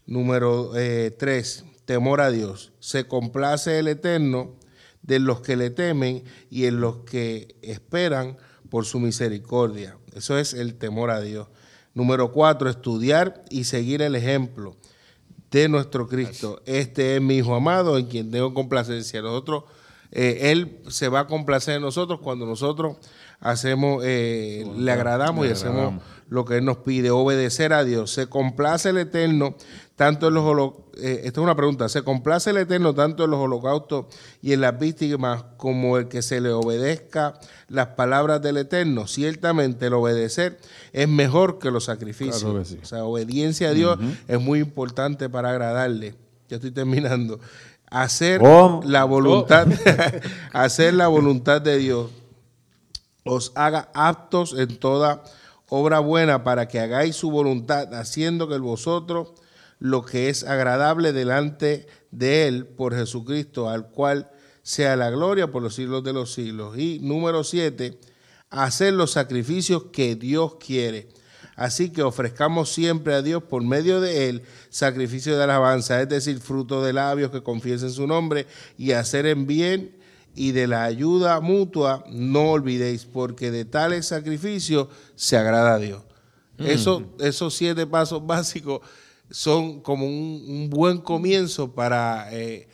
Número 0.07 0.77
eh, 0.77 1.11
tres, 1.11 1.65
temor 1.85 2.21
a 2.21 2.31
Dios. 2.31 2.73
Se 2.79 3.07
complace 3.07 3.79
el 3.79 3.89
eterno 3.89 4.55
de 5.03 5.19
los 5.19 5.41
que 5.41 5.57
le 5.57 5.71
temen 5.71 6.25
y 6.51 6.67
en 6.67 6.81
los 6.81 6.99
que 6.99 7.57
esperan 7.63 8.37
por 8.71 8.85
su 8.85 9.01
misericordia. 9.01 9.99
Eso 10.15 10.39
es 10.39 10.55
el 10.55 10.75
temor 10.75 11.11
a 11.11 11.21
Dios. 11.21 11.49
Número 11.95 12.33
cuatro, 12.33 12.69
estudiar 12.69 13.45
y 13.51 13.65
seguir 13.65 14.03
el 14.03 14.15
ejemplo 14.15 14.77
de 15.51 15.69
nuestro 15.69 16.09
Cristo. 16.09 16.61
Este 16.67 17.17
es 17.17 17.23
mi 17.23 17.37
Hijo 17.39 17.55
amado 17.55 17.97
en 17.97 18.07
quien 18.07 18.31
tengo 18.31 18.53
complacencia. 18.53 19.23
Nosotros, 19.23 19.65
eh, 20.13 20.53
Él 20.53 20.79
se 20.89 21.09
va 21.09 21.21
a 21.21 21.27
complacer 21.27 21.77
en 21.77 21.83
nosotros 21.83 22.21
cuando 22.23 22.47
nosotros 22.47 22.97
hacemos, 23.41 24.03
eh, 24.05 24.67
le 24.77 24.93
agradamos 24.93 25.47
y 25.47 25.51
hacemos 25.51 25.95
lo 26.29 26.45
que 26.45 26.59
Él 26.59 26.65
nos 26.65 26.79
pide, 26.79 27.11
obedecer 27.11 27.73
a 27.73 27.85
Dios. 27.85 28.11
Se 28.11 28.27
complace 28.27 28.91
el 28.91 28.99
Eterno 28.99 29.57
tanto 29.97 30.29
en 30.29 30.35
los 30.35 30.45
holocaustos, 30.45 30.87
eh, 31.03 31.23
esta 31.25 31.41
es 31.41 31.45
una 31.45 31.55
pregunta, 31.55 31.89
¿se 31.89 32.03
complace 32.03 32.51
el 32.51 32.59
Eterno 32.59 32.95
tanto 32.95 33.25
en 33.25 33.31
los 33.31 33.41
holocaustos 33.41 34.07
y 34.43 34.53
en 34.53 34.61
las 34.61 34.79
víctimas 34.79 35.45
como 35.57 35.97
el 35.97 36.09
que 36.09 36.23
se 36.23 36.41
le 36.41 36.51
obedezca 36.51 37.39
las 37.69 37.89
palabras 37.89 38.43
del 38.43 38.59
Eterno? 38.59 39.07
Ciertamente 39.07 39.87
el 39.87 39.95
obedecer 39.95 40.59
es 40.93 41.09
mejor 41.09 41.59
que 41.59 41.71
los 41.71 41.85
sacrificios. 41.85 42.45
O 42.45 42.85
sea, 42.85 43.05
obediencia 43.05 43.71
a 43.71 43.73
Dios 43.73 43.99
es 44.29 44.41
muy 44.41 44.61
importante 44.61 45.29
para 45.31 45.51
agradarle. 45.51 46.15
Ya 46.49 46.57
estoy 46.57 46.71
terminando. 46.71 47.41
Hacer 47.91 48.43
la 48.43 49.05
voluntad, 49.05 49.69
hacer 50.53 50.95
la 50.95 51.09
voluntad 51.09 51.61
de 51.61 51.79
Dios 51.79 52.11
os 53.27 53.53
haga 53.57 53.91
aptos 53.93 54.55
en 54.57 54.79
toda 54.79 55.25
obra 55.69 55.99
buena 55.99 56.45
para 56.45 56.69
que 56.69 56.79
hagáis 56.79 57.17
su 57.17 57.31
voluntad, 57.31 57.93
haciendo 57.95 58.49
que 58.49 58.59
vosotros 58.59 59.33
lo 59.79 60.05
que 60.05 60.29
es 60.29 60.45
agradable 60.45 61.13
delante 61.13 61.87
de 62.11 62.47
Él 62.47 62.67
por 62.67 62.95
Jesucristo, 62.95 63.69
al 63.69 63.89
cual 63.89 64.31
sea 64.63 64.97
la 64.97 65.11
gloria 65.11 65.51
por 65.51 65.63
los 65.63 65.75
siglos 65.75 66.03
de 66.05 66.13
los 66.13 66.33
siglos. 66.33 66.79
Y 66.79 67.01
número 67.01 67.45
siete, 67.45 68.01
hacer 68.49 68.95
los 68.95 69.11
sacrificios 69.11 69.87
que 69.93 70.15
Dios 70.15 70.57
quiere. 70.57 71.09
Así 71.57 71.89
que 71.89 72.03
ofrezcamos 72.03 72.71
siempre 72.71 73.15
a 73.15 73.23
Dios 73.23 73.43
por 73.43 73.65
medio 73.65 74.01
de 74.03 74.29
Él 74.29 74.43
sacrificio 74.69 75.37
de 75.37 75.45
alabanza, 75.45 76.01
es 76.03 76.09
decir, 76.09 76.39
fruto 76.39 76.85
de 76.85 76.93
labios 76.93 77.31
que 77.31 77.43
confiesen 77.43 77.91
su 77.91 78.07
nombre 78.07 78.47
y 78.77 78.93
hacer 78.93 79.25
en 79.25 79.47
bien 79.47 79.97
y 80.35 80.53
de 80.53 80.67
la 80.67 80.85
ayuda 80.85 81.41
mutua 81.41 82.05
no 82.11 82.51
olvidéis, 82.51 83.07
porque 83.07 83.51
de 83.51 83.65
tales 83.65 84.07
sacrificios 84.07 84.89
se 85.15 85.39
agrada 85.39 85.75
a 85.75 85.79
Dios. 85.79 86.03
Mm. 86.59 87.21
esos 87.21 87.55
siete 87.55 87.87
pasos 87.87 88.27
básicos 88.27 88.81
son 89.31 89.81
como 89.81 90.07
un, 90.07 90.71
buen 90.71 90.99
comienzo 90.99 91.73
para 91.73 92.29
eh, 92.33 92.69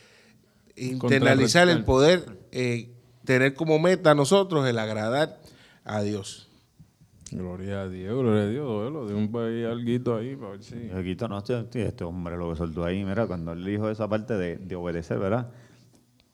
internalizar 0.77 1.69
el 1.69 1.85
poder, 1.85 2.39
eh, 2.53 2.91
tener 3.25 3.55
como 3.55 3.79
meta 3.79 4.11
a 4.11 4.15
nosotros 4.15 4.69
el 4.69 4.79
agradar 4.79 5.41
a 5.85 6.03
Dios. 6.03 6.52
Gloria 7.33 7.83
a 7.83 7.89
Dios, 7.89 8.19
gloria 8.19 8.43
a 8.43 8.47
Dios, 8.47 9.09
de 9.09 9.15
un 9.15 9.31
país 9.31 9.67
alguito 9.67 10.17
ahí 10.17 10.37
para 10.37 10.53
ver 10.53 10.63
si... 10.63 10.91
Alguito 10.91 11.29
no, 11.29 11.39
este, 11.39 11.87
este 11.87 12.05
hombre 12.05 12.37
lo 12.37 12.51
que 12.51 12.57
soltó 12.57 12.85
ahí, 12.85 13.05
mira, 13.05 13.27
cuando 13.27 13.53
él 13.53 13.65
dijo 13.65 13.89
esa 13.89 14.09
parte 14.09 14.35
de, 14.35 14.77
obedecer, 14.77 15.19
¿verdad? 15.19 15.51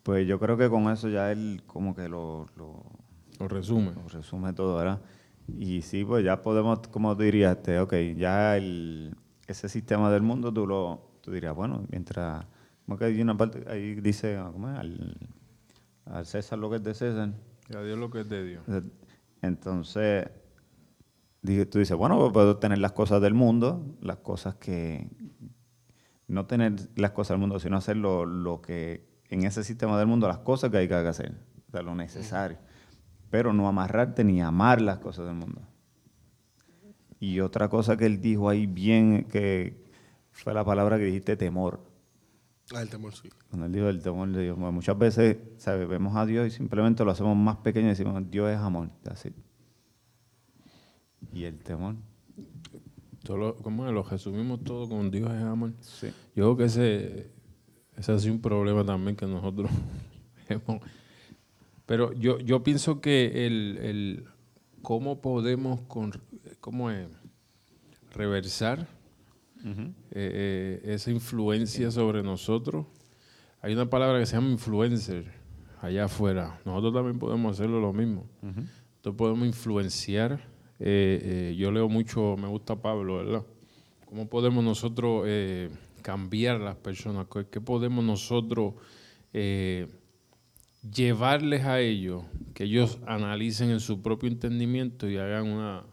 Pues 0.02 0.26
yo 0.26 0.38
creo 0.38 0.56
que 0.56 0.68
con 0.68 0.90
eso 0.90 1.08
ya 1.08 1.30
él 1.30 1.62
como 1.66 1.94
que 1.94 2.08
lo... 2.08 2.46
Lo, 2.56 3.46
resume. 3.48 3.92
Lo 3.92 4.08
resume 4.08 4.52
todo, 4.52 4.76
¿verdad? 4.76 5.00
Y 5.46 5.82
sí, 5.82 6.04
pues 6.04 6.24
ya 6.24 6.42
podemos, 6.42 6.80
como 6.88 7.14
dirías, 7.14 7.56
este, 7.56 7.78
ok, 7.78 7.94
ya 8.16 8.56
el 8.56 9.14
ese 9.48 9.68
sistema 9.68 10.10
del 10.10 10.22
mundo, 10.22 10.52
tú, 10.52 10.66
lo, 10.66 11.00
tú 11.22 11.32
dirías, 11.32 11.54
bueno, 11.54 11.86
mientras, 11.90 12.44
como 12.84 12.98
que 12.98 13.06
hay 13.06 13.20
una 13.20 13.36
parte, 13.36 13.64
ahí 13.66 13.94
dice, 13.94 14.38
¿cómo 14.52 14.70
es? 14.70 14.78
Al, 14.78 16.26
César 16.26 16.58
lo 16.58 16.70
que 16.70 16.76
es 16.76 16.84
de 16.84 16.94
César. 16.94 17.30
Y 17.68 17.76
a 17.76 17.82
Dios 17.82 17.98
lo 17.98 18.10
que 18.10 18.20
es 18.20 18.28
de 18.28 18.44
Dios. 18.44 18.62
Entonces, 19.42 20.26
tú 21.42 21.78
dices, 21.78 21.96
bueno, 21.96 22.18
pues 22.18 22.32
puedo 22.32 22.56
tener 22.58 22.78
las 22.78 22.92
cosas 22.92 23.20
del 23.22 23.34
mundo, 23.34 23.96
las 24.00 24.18
cosas 24.18 24.56
que, 24.56 25.08
no 26.28 26.46
tener 26.46 26.74
las 26.96 27.12
cosas 27.12 27.30
del 27.30 27.40
mundo, 27.40 27.58
sino 27.58 27.76
hacer 27.76 27.96
lo, 27.96 28.26
lo 28.26 28.60
que, 28.60 29.08
en 29.30 29.44
ese 29.44 29.64
sistema 29.64 29.98
del 29.98 30.06
mundo, 30.06 30.28
las 30.28 30.38
cosas 30.38 30.70
que 30.70 30.76
hay 30.76 30.88
que 30.88 30.94
hacer, 30.94 31.34
o 31.68 31.70
sea, 31.70 31.82
lo 31.82 31.94
necesario. 31.94 32.58
Pero 33.30 33.52
no 33.52 33.68
amarrarte 33.68 34.24
ni 34.24 34.40
amar 34.40 34.80
las 34.80 34.98
cosas 34.98 35.26
del 35.26 35.34
mundo. 35.34 35.62
Y 37.20 37.40
otra 37.40 37.68
cosa 37.68 37.96
que 37.96 38.06
él 38.06 38.20
dijo 38.20 38.48
ahí 38.48 38.66
bien, 38.66 39.24
que 39.24 39.84
fue 40.30 40.54
la 40.54 40.64
palabra 40.64 40.98
que 40.98 41.04
dijiste, 41.04 41.36
temor. 41.36 41.80
Ah, 42.74 42.82
el 42.82 42.90
temor, 42.90 43.14
sí. 43.14 43.28
Cuando 43.48 43.66
él 43.66 43.72
dijo 43.72 43.88
el 43.88 44.02
temor, 44.02 44.28
le 44.28 44.42
dijo, 44.42 44.56
muchas 44.56 44.96
veces 44.98 45.38
vemos 45.66 46.14
a 46.16 46.26
Dios 46.26 46.46
y 46.46 46.50
simplemente 46.50 47.04
lo 47.04 47.10
hacemos 47.10 47.36
más 47.36 47.56
pequeño 47.56 47.86
y 47.86 47.90
decimos, 47.90 48.22
Dios 48.30 48.50
es 48.50 48.58
amor. 48.58 48.90
Así. 49.10 49.34
Y 51.32 51.44
el 51.44 51.58
temor. 51.58 51.96
Todo 53.24 53.56
¿Cómo 53.56 53.86
es? 53.86 53.92
Lo 53.92 54.02
resumimos 54.02 54.62
todo 54.64 54.88
con 54.88 55.10
Dios 55.10 55.30
es 55.30 55.42
amor. 55.42 55.72
Sí. 55.80 56.08
Yo 56.34 56.44
creo 56.44 56.56
que 56.56 56.64
ese, 56.64 57.30
ese 57.96 58.12
ha 58.12 58.18
sido 58.18 58.34
un 58.34 58.40
problema 58.40 58.84
también 58.84 59.16
que 59.16 59.26
nosotros 59.26 59.70
hemos... 60.48 60.80
Pero 61.86 62.12
yo, 62.12 62.38
yo 62.38 62.62
pienso 62.62 63.00
que 63.00 63.46
el, 63.46 63.78
el 63.80 64.24
cómo 64.82 65.20
podemos 65.20 65.80
con, 65.82 66.12
¿cómo 66.60 66.90
es? 66.90 67.08
Reversar 68.14 68.86
eh, 69.64 69.92
eh, 70.12 70.80
esa 70.84 71.10
influencia 71.10 71.90
sobre 71.90 72.22
nosotros. 72.22 72.86
Hay 73.60 73.72
una 73.72 73.88
palabra 73.90 74.18
que 74.18 74.26
se 74.26 74.36
llama 74.36 74.50
influencer 74.50 75.32
allá 75.80 76.04
afuera. 76.04 76.60
Nosotros 76.64 76.94
también 76.94 77.18
podemos 77.18 77.58
hacerlo 77.58 77.80
lo 77.80 77.92
mismo. 77.92 78.26
Nosotros 78.42 79.14
podemos 79.16 79.46
influenciar. 79.46 80.40
Eh, 80.80 81.54
yo 81.58 81.70
leo 81.70 81.88
mucho, 81.88 82.36
me 82.36 82.48
gusta 82.48 82.76
Pablo, 82.76 83.16
¿verdad? 83.16 83.42
¿Cómo 84.06 84.28
podemos 84.28 84.64
nosotros 84.64 85.26
cambiar 86.02 86.60
las 86.60 86.76
personas? 86.76 87.26
¿Qué 87.50 87.60
podemos 87.60 88.04
nosotros 88.04 88.74
llevarles 90.90 91.64
a 91.64 91.80
ellos? 91.80 92.24
Que 92.54 92.64
ellos 92.64 92.98
analicen 93.06 93.70
en 93.70 93.80
su 93.80 94.00
propio 94.00 94.30
entendimiento 94.30 95.10
y 95.10 95.18
hagan 95.18 95.48
una, 95.48 95.84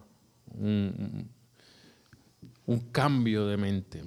un, 0.57 1.29
cambio 2.91 3.47
de 3.47 3.57
mente, 3.57 4.01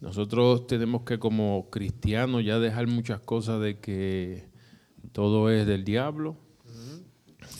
Nosotros 0.00 0.66
tenemos 0.66 1.02
que 1.02 1.18
como 1.18 1.68
cristianos 1.70 2.44
ya 2.44 2.58
dejar 2.58 2.86
muchas 2.86 3.20
cosas 3.20 3.60
de 3.60 3.78
que 3.78 4.48
todo 5.12 5.50
es 5.50 5.66
del 5.66 5.84
diablo 5.84 6.36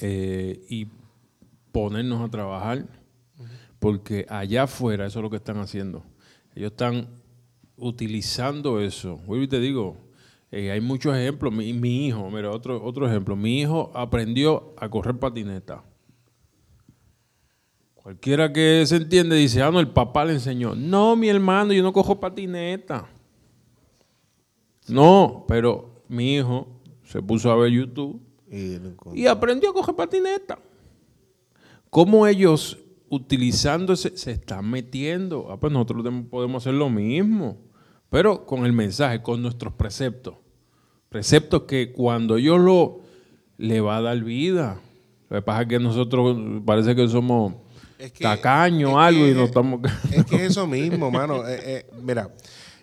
eh, 0.00 0.64
y 0.68 0.88
ponernos 1.76 2.22
a 2.22 2.30
trabajar, 2.30 2.86
porque 3.78 4.24
allá 4.30 4.62
afuera 4.62 5.04
eso 5.04 5.18
es 5.18 5.22
lo 5.22 5.28
que 5.28 5.36
están 5.36 5.58
haciendo. 5.58 6.02
Ellos 6.54 6.70
están 6.70 7.06
utilizando 7.76 8.80
eso. 8.80 9.20
Hoy 9.26 9.46
te 9.46 9.60
digo, 9.60 9.98
eh, 10.50 10.70
hay 10.70 10.80
muchos 10.80 11.14
ejemplos. 11.14 11.52
Mi, 11.52 11.74
mi, 11.74 12.06
hijo, 12.06 12.30
mira, 12.30 12.50
otro, 12.50 12.82
otro 12.82 13.06
ejemplo. 13.06 13.36
Mi 13.36 13.60
hijo 13.60 13.90
aprendió 13.94 14.72
a 14.78 14.88
correr 14.88 15.18
patineta. 15.18 15.84
Cualquiera 17.94 18.50
que 18.50 18.82
se 18.86 18.96
entiende 18.96 19.36
dice, 19.36 19.62
ah, 19.62 19.70
no, 19.70 19.78
el 19.78 19.88
papá 19.88 20.24
le 20.24 20.32
enseñó. 20.32 20.74
No, 20.74 21.14
mi 21.14 21.28
hermano, 21.28 21.74
yo 21.74 21.82
no 21.82 21.92
cojo 21.92 22.18
patineta. 22.18 23.06
No, 24.88 25.44
pero 25.46 26.02
mi 26.08 26.36
hijo 26.36 26.68
se 27.04 27.20
puso 27.20 27.50
a 27.50 27.56
ver 27.56 27.70
YouTube 27.70 28.18
y, 29.12 29.26
aprendió 29.26 29.70
a 29.70 29.74
coger 29.74 29.94
patineta. 29.94 30.58
¿Cómo 31.90 32.26
ellos 32.26 32.78
utilizando 33.08 33.92
ese, 33.92 34.16
se 34.16 34.32
están 34.32 34.68
metiendo. 34.68 35.48
Ah, 35.50 35.58
pues 35.58 35.72
nosotros 35.72 36.04
podemos 36.30 36.62
hacer 36.62 36.74
lo 36.74 36.90
mismo, 36.90 37.58
pero 38.10 38.46
con 38.46 38.66
el 38.66 38.72
mensaje, 38.72 39.22
con 39.22 39.42
nuestros 39.42 39.74
preceptos. 39.74 40.36
Preceptos 41.08 41.62
que 41.62 41.92
cuando 41.92 42.38
yo 42.38 42.58
lo 42.58 43.00
le 43.58 43.80
va 43.80 43.98
a 43.98 44.02
dar 44.02 44.22
vida. 44.22 44.80
Lo 45.28 45.36
que 45.36 45.42
pasa 45.42 45.62
es 45.62 45.68
que 45.68 45.78
nosotros 45.78 46.36
parece 46.64 46.94
que 46.94 47.08
somos 47.08 47.54
tacaños 48.20 48.92
o 48.92 48.98
algo 48.98 49.26
y 49.26 49.32
no 49.32 49.44
estamos... 49.44 49.80
Es 50.12 50.24
que 50.26 50.36
es 50.36 50.42
eso 50.50 50.66
mismo, 50.66 51.10
mano. 51.10 51.48
Eh, 51.48 51.60
eh, 51.64 51.86
mira, 52.02 52.30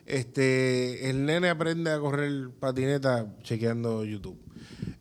este, 0.06 1.10
el 1.10 1.26
nene 1.26 1.50
aprende 1.50 1.92
a 1.92 2.00
correr 2.00 2.50
patineta 2.60 3.34
chequeando 3.44 4.04
YouTube. 4.04 4.40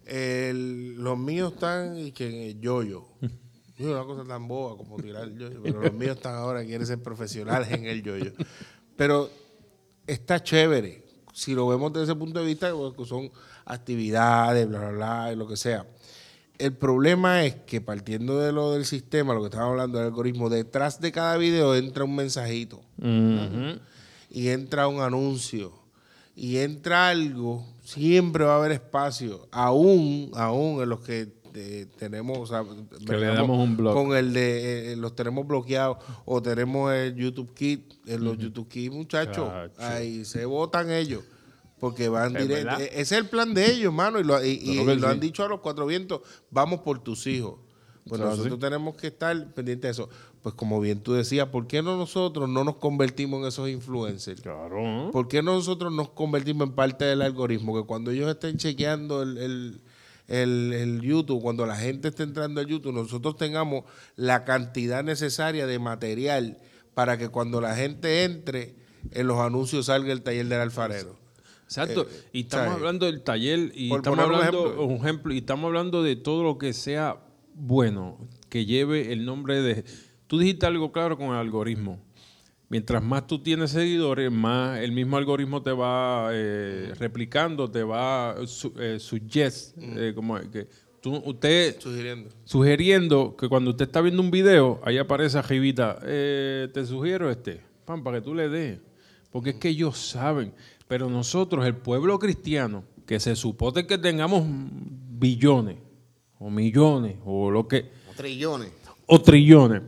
los 0.04 1.18
míos 1.18 1.54
están 1.54 1.98
y 1.98 2.12
que 2.12 2.28
en 2.28 2.34
el 2.50 2.60
yoyo. 2.60 3.06
Una 3.90 4.04
cosa 4.04 4.24
tan 4.24 4.46
boba 4.46 4.76
como 4.76 4.96
tirar 4.96 5.24
el 5.24 5.38
yoyo, 5.38 5.60
pero 5.62 5.80
los 5.80 5.92
míos 5.92 6.16
están 6.16 6.34
ahora, 6.34 6.64
quieren 6.64 6.86
ser 6.86 7.02
profesionales 7.02 7.70
en 7.70 7.86
el 7.86 8.02
yoyo. 8.02 8.32
Pero 8.96 9.30
está 10.06 10.42
chévere. 10.42 11.04
Si 11.32 11.54
lo 11.54 11.66
vemos 11.66 11.92
desde 11.92 12.04
ese 12.04 12.14
punto 12.14 12.40
de 12.40 12.46
vista, 12.46 12.72
pues, 12.94 13.08
son 13.08 13.30
actividades, 13.64 14.68
bla, 14.68 14.78
bla, 14.78 14.90
bla, 14.90 15.32
y 15.32 15.36
lo 15.36 15.48
que 15.48 15.56
sea. 15.56 15.86
El 16.58 16.76
problema 16.76 17.44
es 17.44 17.56
que 17.56 17.80
partiendo 17.80 18.38
de 18.38 18.52
lo 18.52 18.72
del 18.72 18.84
sistema, 18.84 19.34
lo 19.34 19.40
que 19.40 19.46
estamos 19.46 19.70
hablando 19.70 19.98
del 19.98 20.08
algoritmo, 20.08 20.48
detrás 20.48 21.00
de 21.00 21.10
cada 21.10 21.36
video 21.36 21.74
entra 21.74 22.04
un 22.04 22.14
mensajito 22.14 22.82
y 24.30 24.48
entra 24.48 24.86
un 24.86 25.00
anuncio 25.00 25.72
y 26.36 26.58
entra 26.58 27.08
algo, 27.08 27.66
siempre 27.82 28.44
va 28.44 28.54
a 28.54 28.56
haber 28.58 28.72
espacio, 28.72 29.48
aún, 29.50 30.30
aún 30.34 30.82
en 30.82 30.88
los 30.88 31.00
que 31.00 31.41
eh, 31.54 31.86
tenemos, 31.98 32.38
o 32.38 32.46
sea, 32.46 32.64
que 33.06 33.16
le 33.16 33.26
damos 33.26 33.58
un 33.58 33.76
blog. 33.76 33.94
con 33.94 34.16
el 34.16 34.32
de 34.32 34.92
eh, 34.92 34.96
los 34.96 35.14
tenemos 35.14 35.46
bloqueados 35.46 35.98
o 36.24 36.42
tenemos 36.42 36.92
el 36.92 37.14
YouTube 37.14 37.54
Kit, 37.54 37.94
en 38.06 38.24
los 38.24 38.38
YouTube 38.38 38.68
Kit, 38.68 38.92
muchachos, 38.92 39.50
ahí 39.78 40.24
se 40.24 40.44
votan 40.44 40.90
ellos. 40.90 41.24
Porque 41.78 42.08
van 42.08 42.32
directo. 42.32 42.78
E-, 42.78 42.84
ese 42.84 43.00
es 43.00 43.12
el 43.12 43.26
plan 43.26 43.54
de 43.54 43.72
ellos, 43.72 43.86
hermano. 43.86 44.20
Y 44.20 44.22
lo, 44.22 44.44
y, 44.44 44.84
lo 44.96 45.08
han 45.08 45.18
dicho 45.18 45.44
a 45.44 45.48
los 45.48 45.58
cuatro 45.58 45.84
vientos, 45.84 46.20
vamos 46.48 46.80
por 46.80 47.00
tus 47.00 47.26
hijos. 47.26 47.58
Pues 48.08 48.20
nosotros 48.20 48.58
tenemos 48.58 48.96
que 48.96 49.08
estar 49.08 49.36
pendientes 49.52 49.96
de 49.96 50.02
eso. 50.02 50.08
Pues 50.42 50.54
como 50.54 50.80
bien 50.80 51.00
tú 51.00 51.12
decías, 51.12 51.48
¿por 51.48 51.66
qué 51.66 51.82
no 51.82 51.96
nosotros 51.96 52.48
no 52.48 52.64
nos 52.64 52.76
convertimos 52.76 53.40
en 53.40 53.46
esos 53.46 53.68
influencers? 53.68 54.40
Claro. 54.40 55.10
¿Por 55.12 55.28
qué 55.28 55.42
nosotros 55.42 55.92
nos 55.92 56.10
convertimos 56.10 56.68
en 56.68 56.74
parte 56.74 57.04
del 57.04 57.22
algoritmo? 57.22 57.74
Que 57.80 57.86
cuando 57.86 58.10
ellos 58.10 58.28
estén 58.28 58.56
chequeando 58.56 59.22
el, 59.22 59.38
el, 59.38 59.80
YouTube, 60.28 61.42
cuando 61.42 61.66
la 61.66 61.76
gente 61.76 62.08
esté 62.08 62.22
entrando 62.22 62.60
al 62.60 62.66
YouTube, 62.66 62.92
nosotros 62.92 63.36
tengamos 63.36 63.84
la 64.16 64.44
cantidad 64.44 65.04
necesaria 65.04 65.66
de 65.66 65.78
material 65.78 66.58
para 66.94 67.18
que 67.18 67.28
cuando 67.28 67.60
la 67.60 67.74
gente 67.74 68.24
entre, 68.24 68.74
en 69.10 69.26
los 69.26 69.38
anuncios 69.38 69.86
salga 69.86 70.12
el 70.12 70.22
taller 70.22 70.46
del 70.46 70.60
alfarero. 70.60 71.18
Exacto. 71.64 72.02
Eh, 72.02 72.28
y 72.32 72.40
estamos 72.42 72.74
hablando 72.74 73.06
del 73.06 73.22
taller 73.22 73.72
y 73.74 73.94
estamos 73.94 74.18
hablando 74.18 74.84
un 74.84 74.96
ejemplo. 74.96 75.32
y 75.32 75.38
estamos 75.38 75.66
hablando 75.66 76.02
de 76.02 76.16
todo 76.16 76.42
lo 76.42 76.58
que 76.58 76.72
sea 76.74 77.18
bueno, 77.54 78.18
que 78.48 78.66
lleve 78.66 79.12
el 79.12 79.24
nombre 79.24 79.62
de. 79.62 79.84
Tú 80.26 80.38
dijiste 80.38 80.66
algo 80.66 80.92
claro 80.92 81.16
con 81.16 81.28
el 81.28 81.36
algoritmo. 81.36 81.98
Mientras 82.72 83.02
más 83.02 83.26
tú 83.26 83.38
tienes 83.38 83.72
seguidores, 83.72 84.32
más 84.32 84.78
el 84.78 84.92
mismo 84.92 85.18
algoritmo 85.18 85.62
te 85.62 85.72
va 85.72 86.30
eh, 86.32 86.94
replicando, 86.98 87.70
te 87.70 87.82
va 87.82 88.34
eh, 88.78 88.96
suggest, 88.98 89.76
mm. 89.76 89.98
eh, 89.98 90.14
como 90.14 90.40
que 90.50 90.68
tú, 91.02 91.16
usted 91.16 91.78
sugiriendo. 91.78 92.30
sugiriendo 92.44 93.36
que 93.36 93.46
cuando 93.46 93.72
usted 93.72 93.84
está 93.84 94.00
viendo 94.00 94.22
un 94.22 94.30
video, 94.30 94.80
ahí 94.86 94.96
aparece 94.96 95.36
arribita, 95.36 95.98
te 96.00 96.86
sugiero 96.86 97.30
este, 97.30 97.60
pan, 97.84 98.02
para 98.02 98.20
que 98.20 98.24
tú 98.24 98.34
le 98.34 98.48
des. 98.48 98.78
Porque 99.30 99.50
es 99.50 99.56
que 99.56 99.68
ellos 99.68 99.98
saben. 99.98 100.54
Pero 100.88 101.10
nosotros, 101.10 101.66
el 101.66 101.76
pueblo 101.76 102.18
cristiano, 102.18 102.84
que 103.04 103.20
se 103.20 103.36
supone 103.36 103.86
que 103.86 103.98
tengamos 103.98 104.44
billones, 104.46 105.76
o 106.38 106.48
millones, 106.48 107.18
o 107.22 107.50
lo 107.50 107.68
que... 107.68 107.90
O 108.10 108.14
trillones. 108.16 108.72
O 109.04 109.20
trillones. 109.20 109.82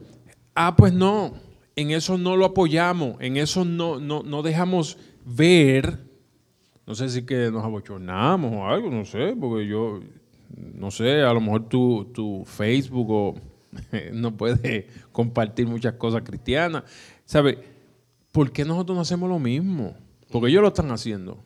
Ah, 0.55 0.76
pues 0.76 0.93
no, 0.93 1.32
en 1.77 1.91
eso 1.91 2.18
no 2.18 2.37
lo 2.37 2.47
apoyamos, 2.47 3.16
en 3.20 3.37
eso 3.37 3.64
no, 3.64 3.99
no, 3.99 4.43
dejamos 4.43 4.99
ver, 5.25 5.99
no 6.87 6.95
sé 6.95 7.09
si 7.09 7.25
que 7.25 7.51
nos 7.51 7.64
abochornamos 7.64 8.53
o 8.53 8.66
algo, 8.66 8.91
no 8.91 9.05
sé, 9.05 9.35
porque 9.39 9.66
yo, 9.66 10.01
no 10.57 10.91
sé, 10.91 11.22
a 11.22 11.33
lo 11.33 11.41
mejor 11.41 11.68
tu, 11.68 12.05
tu 12.12 12.45
Facebook 12.45 13.11
o, 13.11 13.35
no 14.12 14.37
puede 14.37 14.89
compartir 15.12 15.66
muchas 15.66 15.95
cosas 15.95 16.22
cristianas. 16.22 16.85
¿Sabe? 17.25 17.59
¿Por 18.33 18.53
qué 18.53 18.64
nosotros 18.64 18.97
no 18.97 19.03
hacemos 19.03 19.29
lo 19.29 19.39
mismo? 19.39 19.97
Porque 20.31 20.51
ellos 20.51 20.62
lo 20.62 20.68
están 20.68 20.91
haciendo. 20.91 21.43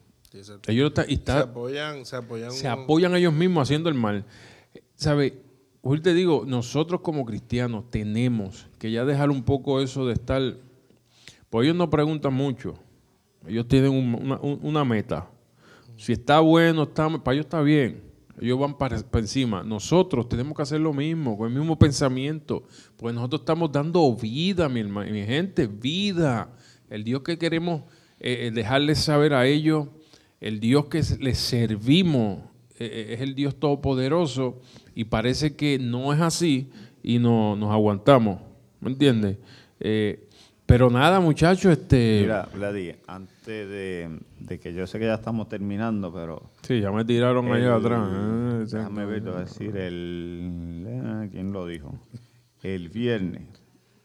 ellos 0.67 0.89
están, 0.89 1.07
y 1.09 1.17
se, 1.17 1.33
apoyan, 1.33 2.05
se 2.05 2.17
apoyan. 2.17 2.53
Se 2.53 2.69
apoyan 2.69 3.15
ellos 3.15 3.33
mismos 3.33 3.63
haciendo 3.63 3.89
el 3.89 3.95
mal. 3.95 4.25
¿Sabe? 4.95 5.43
Hoy 5.81 6.01
te 6.01 6.13
digo, 6.13 6.45
nosotros 6.47 7.01
como 7.01 7.25
cristianos 7.25 7.91
tenemos 7.91 8.67
que 8.79 8.91
ya 8.91 9.05
dejar 9.05 9.31
un 9.31 9.43
poco 9.43 9.81
eso 9.81 10.07
de 10.07 10.15
estar. 10.15 10.57
Pues 11.51 11.65
ellos 11.65 11.77
no 11.77 11.89
preguntan 11.89 12.35
mucho. 12.35 12.75
Ellos 13.47 13.69
tienen 13.69 13.93
una, 13.93 14.85
meta. 14.85 15.31
Si 15.97 16.13
está 16.13 16.41
bueno, 16.41 16.83
está, 16.85 17.09
para 17.23 17.35
ellos 17.35 17.47
está 17.47 17.61
bien. 17.63 18.03
Ellos 18.41 18.59
van 18.59 18.77
para, 18.77 18.99
encima. 19.15 19.63
Nosotros 19.63 20.29
tenemos 20.29 20.55
que 20.55 20.63
hacer 20.63 20.81
lo 20.81 20.93
mismo, 20.93 21.39
con 21.39 21.51
el 21.51 21.59
mismo 21.59 21.79
pensamiento. 21.79 22.65
Porque 22.97 23.15
nosotros 23.15 23.43
estamos 23.43 23.71
dando 23.71 24.15
vida, 24.15 24.69
mi, 24.69 24.83
mi 24.85 25.25
gente, 25.25 25.67
vida. 25.67 26.53
El 26.91 27.05
Dios 27.05 27.23
que 27.23 27.39
queremos 27.39 27.83
eh, 28.21 28.47
eh, 28.47 28.51
dejarles 28.51 28.99
saber 28.99 29.33
a 29.33 29.47
ellos, 29.47 29.89
el 30.41 30.59
Dios 30.59 30.87
que 30.87 31.03
les 31.21 31.39
servimos 31.39 32.41
eh, 32.79 33.15
es 33.15 33.21
el 33.21 33.35
Dios 33.35 33.57
todopoderoso 33.57 34.61
y 34.99 35.05
parece 35.05 35.55
que 35.55 35.79
no 35.79 36.13
es 36.13 36.21
así 36.21 36.73
y 37.05 37.21
no, 37.21 37.55
nos 37.55 37.71
aguantamos, 37.71 38.41
¿me 38.81 38.91
entiendes? 38.91 39.37
pero 40.67 40.91
nada, 40.91 41.21
muchachos, 41.21 41.79
este... 41.79 42.23
Mira, 42.23 42.49
Vladi, 42.53 42.97
antes 43.07 43.69
de, 43.69 44.59
que 44.59 44.75
yo 44.75 44.89
sé 44.89 44.99
que 44.99 45.05
ya 45.05 45.15
estamos 45.15 45.49
terminando, 45.49 46.13
pero... 46.13 46.51
Sí, 46.63 46.81
ya 46.81 46.91
me 46.91 47.05
tiraron 47.05 47.47
ahí 47.53 47.63
atrás. 47.63 48.73
déjame 48.73 49.07
ver, 49.07 49.23
te 49.23 49.31
voy 49.31 49.39
a 49.39 49.45
decir, 49.45 49.77
el... 49.77 51.29
¿Quién 51.31 51.53
lo 51.53 51.65
dijo? 51.65 51.97
El 52.65 52.89
viernes 52.89 53.45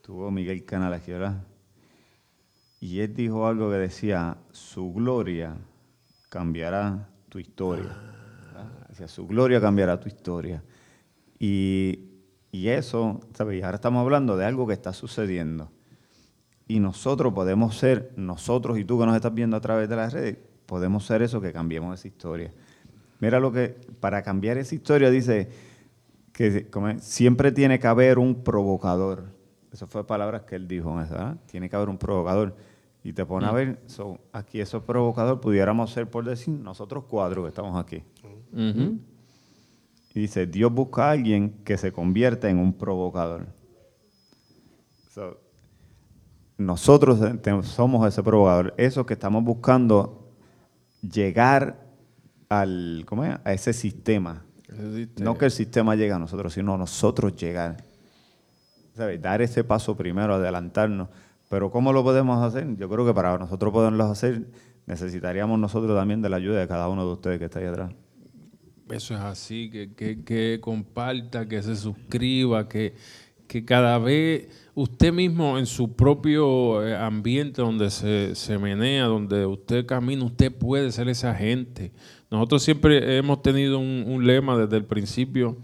tuvo 0.03 0.29
Miguel 0.29 0.63
Canal 0.63 0.93
aquí, 0.93 1.11
¿verdad? 1.11 1.43
Y 2.79 2.99
él 2.99 3.15
dijo 3.15 3.47
algo 3.47 3.71
que 3.71 3.77
decía, 3.77 4.37
su 4.51 4.93
gloria 4.93 5.57
cambiará 6.29 7.09
tu 7.29 7.39
historia. 7.39 7.97
Decía, 8.89 9.07
su 9.07 9.25
gloria 9.25 9.59
cambiará 9.59 9.99
tu 9.99 10.07
historia. 10.07 10.61
Y, 11.45 11.99
eso, 12.53 13.19
¿sabes? 13.33 13.61
ahora 13.65 13.75
estamos 13.75 14.01
hablando 14.01 14.37
de 14.37 14.45
algo 14.45 14.65
que 14.65 14.71
está 14.71 14.93
sucediendo. 14.93 15.69
Y 16.69 16.79
nosotros 16.79 17.33
podemos 17.33 17.77
ser, 17.77 18.13
nosotros 18.15 18.79
y 18.79 18.85
tú 18.85 18.97
que 18.97 19.05
nos 19.05 19.13
estás 19.13 19.33
viendo 19.33 19.57
a 19.57 19.59
través 19.59 19.89
de 19.89 19.97
las 19.97 20.13
redes, 20.13 20.37
podemos 20.65 21.05
ser 21.05 21.21
eso 21.21 21.41
que 21.41 21.51
cambiemos 21.51 21.99
esa 21.99 22.07
historia. 22.07 22.53
Mira 23.19 23.41
lo 23.41 23.51
que, 23.51 23.75
para 23.99 24.23
cambiar 24.23 24.57
esa 24.57 24.73
historia 24.73 25.09
dice 25.09 25.49
que 26.31 26.65
siempre 26.99 27.51
tiene 27.51 27.77
que 27.77 27.87
haber 27.87 28.19
un 28.19 28.43
provocador. 28.43 29.25
Eso 29.73 29.85
fue 29.85 30.07
palabras 30.07 30.43
que 30.43 30.55
él 30.55 30.65
dijo, 30.65 30.95
¿verdad? 30.95 31.35
Tiene 31.47 31.69
que 31.69 31.75
haber 31.75 31.89
un 31.89 31.97
provocador. 31.97 32.55
Y 33.03 33.11
te 33.11 33.25
pone 33.25 33.47
a 33.47 33.51
mm. 33.51 33.55
ver, 33.55 33.79
aquí 34.31 34.61
eso 34.61 34.77
es 34.77 34.83
provocador, 34.83 35.41
pudiéramos 35.41 35.91
ser, 35.91 36.09
por 36.09 36.23
decir, 36.23 36.53
nosotros 36.53 37.03
cuatro 37.09 37.43
que 37.43 37.49
estamos 37.49 37.77
aquí. 37.77 38.01
Y 40.13 40.21
dice, 40.21 40.45
Dios 40.45 40.71
busca 40.71 41.07
a 41.07 41.11
alguien 41.11 41.63
que 41.63 41.77
se 41.77 41.91
convierta 41.91 42.49
en 42.49 42.59
un 42.59 42.73
provocador. 42.73 43.47
nosotros 46.57 47.19
somos 47.63 48.07
ese 48.07 48.21
provocador, 48.21 48.73
esos 48.77 49.05
que 49.05 49.13
estamos 49.13 49.43
buscando 49.43 50.31
llegar 51.01 51.83
al, 52.47 53.03
¿cómo 53.07 53.25
es? 53.25 53.37
a 53.43 53.53
ese 53.53 53.73
sistema. 53.73 54.45
No 55.19 55.37
que 55.37 55.45
el 55.45 55.51
sistema 55.51 55.95
llegue 55.95 56.13
a 56.13 56.19
nosotros, 56.19 56.53
sino 56.53 56.77
nosotros 56.77 57.35
llegar. 57.35 57.83
Dar 59.19 59.41
ese 59.41 59.63
paso 59.63 59.95
primero, 59.97 60.35
adelantarnos. 60.35 61.09
Pero 61.49 61.71
¿cómo 61.71 61.91
lo 61.91 62.03
podemos 62.03 62.43
hacer? 62.43 62.75
Yo 62.77 62.89
creo 62.89 63.05
que 63.05 63.13
para 63.13 63.37
nosotros 63.37 63.73
poderlo 63.73 64.05
hacer 64.05 64.47
necesitaríamos 64.85 65.59
nosotros 65.59 65.95
también 65.97 66.21
de 66.21 66.29
la 66.29 66.37
ayuda 66.37 66.59
de 66.59 66.67
cada 66.67 66.89
uno 66.89 67.05
de 67.05 67.13
ustedes 67.13 67.39
que 67.39 67.45
está 67.45 67.59
ahí 67.59 67.65
atrás. 67.65 67.91
Eso 68.89 69.13
es 69.13 69.19
así, 69.21 69.69
que, 69.69 70.59
comparta, 70.61 71.47
que 71.47 71.61
se 71.63 71.75
suscriba, 71.75 72.67
que, 72.67 72.93
que, 73.47 73.63
cada 73.63 73.97
vez 73.97 74.49
usted 74.75 75.13
mismo 75.13 75.57
en 75.57 75.65
su 75.65 75.95
propio 75.95 76.85
eh, 76.85 76.95
ambiente 76.95 77.61
donde 77.61 77.89
se, 77.89 78.35
se 78.35 78.57
menea, 78.57 79.05
donde 79.05 79.45
usted 79.45 79.85
camina, 79.85 80.25
usted 80.25 80.51
puede 80.51 80.91
ser 80.91 81.07
esa 81.07 81.33
gente. 81.33 81.91
Nosotros 82.29 82.63
siempre 82.63 83.17
hemos 83.17 83.41
tenido 83.41 83.79
un, 83.79 84.03
un 84.07 84.27
lema 84.27 84.57
desde 84.57 84.77
el 84.77 84.85
principio, 84.85 85.57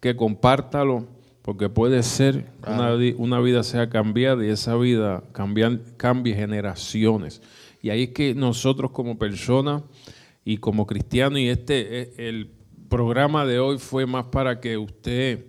que 0.00 0.14
compártalo 0.14 1.06
porque 1.48 1.70
puede 1.70 2.02
ser 2.02 2.44
que 2.62 2.70
una, 2.70 2.94
una, 3.16 3.40
vida 3.40 3.62
sea 3.62 3.88
cambiada 3.88 4.44
y 4.44 4.50
esa 4.50 4.76
vida 4.76 5.24
cambie 5.32 6.34
generaciones. 6.34 7.40
Y 7.80 7.88
ahí 7.88 8.02
es 8.02 8.08
que 8.10 8.34
nosotros 8.34 8.90
como 8.90 9.18
personas 9.18 9.82
y 10.44 10.58
como 10.58 10.86
cristianos, 10.86 11.38
y 11.40 11.48
este, 11.48 12.02
eh, 12.02 12.12
el 12.18 12.57
programa 12.88 13.44
de 13.44 13.58
hoy 13.58 13.78
fue 13.78 14.06
más 14.06 14.26
para 14.26 14.60
que 14.60 14.78
usted 14.78 15.46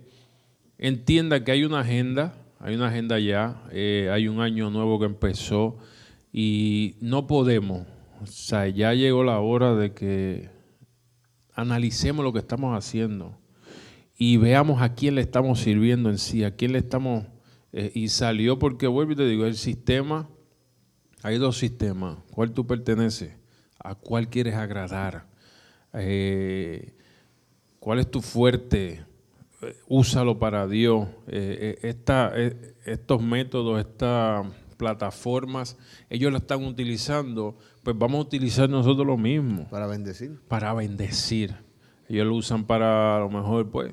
entienda 0.78 1.42
que 1.42 1.52
hay 1.52 1.64
una 1.64 1.80
agenda, 1.80 2.34
hay 2.58 2.74
una 2.74 2.88
agenda 2.88 3.18
ya, 3.18 3.62
eh, 3.72 4.10
hay 4.12 4.28
un 4.28 4.40
año 4.40 4.70
nuevo 4.70 4.98
que 4.98 5.06
empezó 5.06 5.78
y 6.32 6.96
no 7.00 7.26
podemos, 7.26 7.86
o 8.22 8.26
sea, 8.26 8.68
ya 8.68 8.94
llegó 8.94 9.24
la 9.24 9.40
hora 9.40 9.74
de 9.74 9.92
que 9.92 10.50
analicemos 11.54 12.24
lo 12.24 12.32
que 12.32 12.38
estamos 12.38 12.76
haciendo 12.76 13.38
y 14.16 14.36
veamos 14.36 14.82
a 14.82 14.94
quién 14.94 15.14
le 15.14 15.22
estamos 15.22 15.60
sirviendo 15.60 16.10
en 16.10 16.18
sí, 16.18 16.44
a 16.44 16.54
quién 16.54 16.72
le 16.72 16.78
estamos... 16.78 17.24
Eh, 17.72 17.92
y 17.94 18.08
salió 18.08 18.58
porque, 18.58 18.86
vuelvo 18.86 19.12
y 19.12 19.16
te 19.16 19.26
digo, 19.26 19.46
el 19.46 19.54
sistema, 19.54 20.28
hay 21.22 21.38
dos 21.38 21.56
sistemas, 21.56 22.18
¿cuál 22.30 22.52
tú 22.52 22.66
perteneces? 22.66 23.32
¿A 23.78 23.94
cuál 23.94 24.28
quieres 24.28 24.56
agradar? 24.56 25.26
Eh, 25.94 26.94
¿Cuál 27.80 27.98
es 27.98 28.10
tu 28.10 28.20
fuerte? 28.20 29.04
Eh, 29.62 29.76
úsalo 29.88 30.38
para 30.38 30.68
Dios. 30.68 31.08
estos 31.26 33.22
métodos, 33.22 33.80
estas 33.80 34.46
plataformas, 34.76 35.76
ellos 36.08 36.30
lo 36.32 36.38
están 36.38 36.64
utilizando, 36.64 37.56
pues 37.82 37.98
vamos 37.98 38.18
a 38.18 38.22
utilizar 38.22 38.70
nosotros 38.70 39.06
lo 39.06 39.16
mismo. 39.18 39.68
Para 39.68 39.86
bendecir. 39.86 40.38
Para 40.48 40.72
bendecir. 40.72 41.54
Ellos 42.08 42.26
lo 42.26 42.34
usan 42.36 42.64
para 42.64 43.16
a 43.16 43.20
lo 43.20 43.28
mejor, 43.28 43.70
pues, 43.70 43.92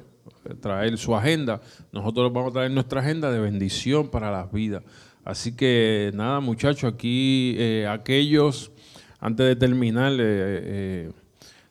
traer 0.62 0.98
su 0.98 1.16
agenda. 1.16 1.62
Nosotros 1.92 2.32
vamos 2.32 2.52
a 2.52 2.54
traer 2.54 2.72
nuestra 2.72 3.02
agenda 3.02 3.32
de 3.32 3.40
bendición 3.40 4.10
para 4.10 4.32
las 4.32 4.52
vidas. 4.52 4.84
Así 5.24 5.56
que 5.56 6.12
nada, 6.14 6.40
muchachos, 6.40 6.94
aquí 6.94 7.56
eh, 7.58 7.86
aquellos, 7.86 8.72
antes 9.20 9.46
de 9.46 9.56
terminar, 9.56 10.14
eh, 10.14 10.18
eh, 10.20 11.12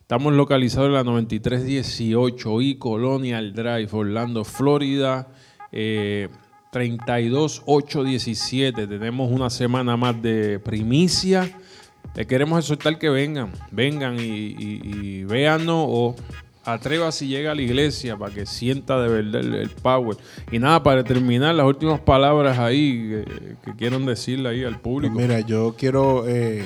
estamos 0.07 0.31
localizados 0.31 0.87
en 0.87 0.93
la 0.93 1.03
9318 1.03 2.61
y 2.61 2.75
Colonial 2.75 3.51
Drive, 3.51 3.89
Orlando, 3.91 4.45
Florida. 4.45 5.27
32817. 6.71 8.87
Tenemos 8.87 9.29
una 9.29 9.49
semana 9.49 9.97
más 9.97 10.21
de 10.21 10.59
primicia. 10.59 11.51
Le 12.15 12.25
queremos 12.25 12.59
exhortar 12.59 12.97
que 12.97 13.09
vengan, 13.09 13.51
vengan 13.71 14.17
y, 14.17 14.23
y, 14.23 15.25
o 15.67 16.15
atreva 16.63 17.11
si 17.11 17.27
llega 17.27 17.51
a 17.51 17.55
la 17.55 17.61
iglesia 17.61 18.15
para 18.15 18.33
que 18.33 18.45
sienta 18.45 19.01
de 19.01 19.09
verdad 19.09 19.43
el, 19.43 19.69
power. 19.69 20.15
Y 20.51 20.59
nada, 20.59 20.81
para 20.83 21.03
terminar, 21.03 21.53
las 21.53 21.65
últimas 21.65 21.99
palabras 21.99 22.59
ahí 22.59 23.25
que, 23.61 23.73
quieran 23.73 24.05
decirle 24.05 24.47
ahí 24.49 24.63
al 24.63 24.79
público. 24.79 25.15
Mira, 25.15 25.41
yo 25.41 25.75
quiero, 25.77 26.25
eh, 26.27 26.63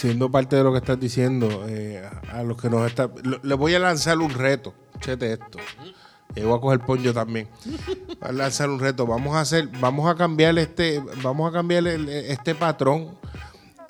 siendo 0.00 0.30
parte 0.30 0.56
de 0.56 0.64
lo 0.64 0.72
que 0.72 0.78
estás 0.78 0.98
diciendo, 0.98 1.66
eh, 1.68 2.02
a 2.32 2.42
los 2.42 2.58
que 2.58 2.70
nos 2.70 2.86
están, 2.86 3.10
les 3.42 3.58
voy 3.58 3.74
a 3.74 3.78
lanzar 3.78 4.16
un 4.18 4.30
reto. 4.30 4.72
Chete 4.98 5.34
esto. 5.34 5.58
Y 6.34 6.40
voy 6.40 6.56
a 6.56 6.60
coger 6.60 6.80
pollo 6.80 7.12
también. 7.12 7.48
Voy 7.66 8.16
a 8.22 8.32
lanzar 8.32 8.70
un 8.70 8.80
reto. 8.80 9.06
Vamos 9.06 9.36
a 9.36 9.42
hacer, 9.42 9.68
vamos 9.78 10.10
a 10.10 10.14
cambiar 10.14 10.58
este, 10.58 11.02
vamos 11.22 11.50
a 11.50 11.52
cambiar 11.52 11.86
este 11.86 12.54
patrón 12.54 13.18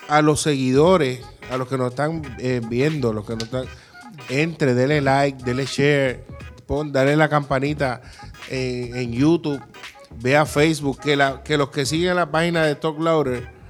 a 0.09 0.21
los 0.21 0.41
seguidores, 0.41 1.21
a 1.49 1.55
los 1.55 1.69
que 1.69 1.77
nos 1.77 1.91
están 1.91 2.21
eh, 2.39 2.59
viendo, 2.67 3.13
los 3.13 3.25
que 3.25 3.35
nos 3.35 3.43
están, 3.43 3.63
entre, 4.27 4.73
dele 4.73 4.99
like, 4.99 5.41
dele 5.45 5.65
share, 5.65 6.25
pon, 6.65 6.91
dale 6.91 7.15
la 7.15 7.29
campanita 7.29 8.01
en, 8.49 9.13
YouTube, 9.13 9.61
vea 10.19 10.45
Facebook, 10.45 10.99
que, 10.99 11.15
la, 11.15 11.41
que 11.41 11.57
los 11.57 11.69
que 11.69 11.85
siguen 11.85 12.17
la 12.17 12.29
página 12.29 12.65
de 12.65 12.75
Talk 12.75 12.99
Louder 12.99 13.60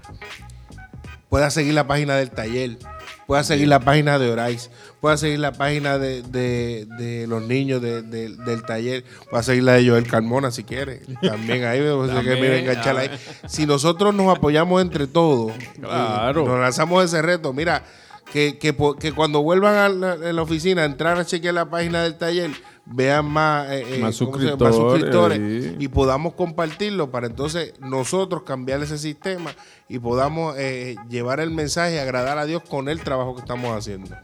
puedan 1.32 1.50
seguir 1.50 1.74
la 1.74 1.88
página 1.88 2.18
del 2.18 2.30
taller, 2.30 2.78
puedan 3.26 3.44
seguir 3.44 3.68
la 3.68 3.80
página 3.80 4.20
de 4.20 4.30
Orais 4.30 4.70
Puedes 5.02 5.20
seguir 5.20 5.40
la 5.40 5.52
página 5.52 5.98
de, 5.98 7.26
los 7.28 7.42
niños 7.42 7.82
del 7.82 8.64
taller. 8.68 9.04
Puedes 9.32 9.48
seguir 9.48 9.64
la 9.64 9.74
de 9.74 9.90
Joel 9.90 10.08
Carmona 10.08 10.52
si 10.52 10.64
quieres. 10.64 11.02
También 11.24 11.64
ahí, 11.64 11.80
ahí. 11.80 13.10
Si 13.48 13.66
nosotros 13.66 14.14
nos 14.14 14.38
apoyamos 14.38 14.80
entre 14.80 15.08
todos, 15.08 15.54
claro. 15.82 16.46
nos 16.46 16.60
lanzamos 16.60 17.04
ese 17.04 17.24
reto. 17.24 17.52
Mira, 17.52 17.84
que, 18.32 18.60
que, 18.60 19.12
cuando 19.12 19.42
vuelvan 19.42 19.76
a 19.76 19.90
la, 20.32 20.42
oficina 20.44 20.84
a 20.84 20.86
entrar 20.86 21.18
a 21.18 21.26
chequear 21.26 21.56
la 21.56 21.68
página 21.68 22.04
del 22.04 22.16
taller, 22.16 22.52
vean 22.94 23.26
más, 23.26 23.70
eh, 23.72 24.02
eh, 24.02 24.12
suscriptores, 24.12 25.76
y 25.80 25.88
podamos 25.88 26.34
compartirlo 26.34 27.10
para 27.12 27.28
entonces 27.28 27.74
nosotros 27.80 28.44
cambiar 28.44 28.82
ese 28.84 28.98
sistema 28.98 29.52
y 29.88 30.00
podamos 30.00 30.56
eh, 30.58 30.96
llevar 31.10 31.40
el 31.40 31.52
mensaje 31.52 31.96
y 31.96 31.98
agradar 31.98 32.38
a 32.38 32.46
Dios 32.46 32.62
con 32.68 32.90
el 32.90 33.02
trabajo 33.02 33.36
que 33.36 33.42
estamos 33.42 33.76
haciendo. 33.78 34.16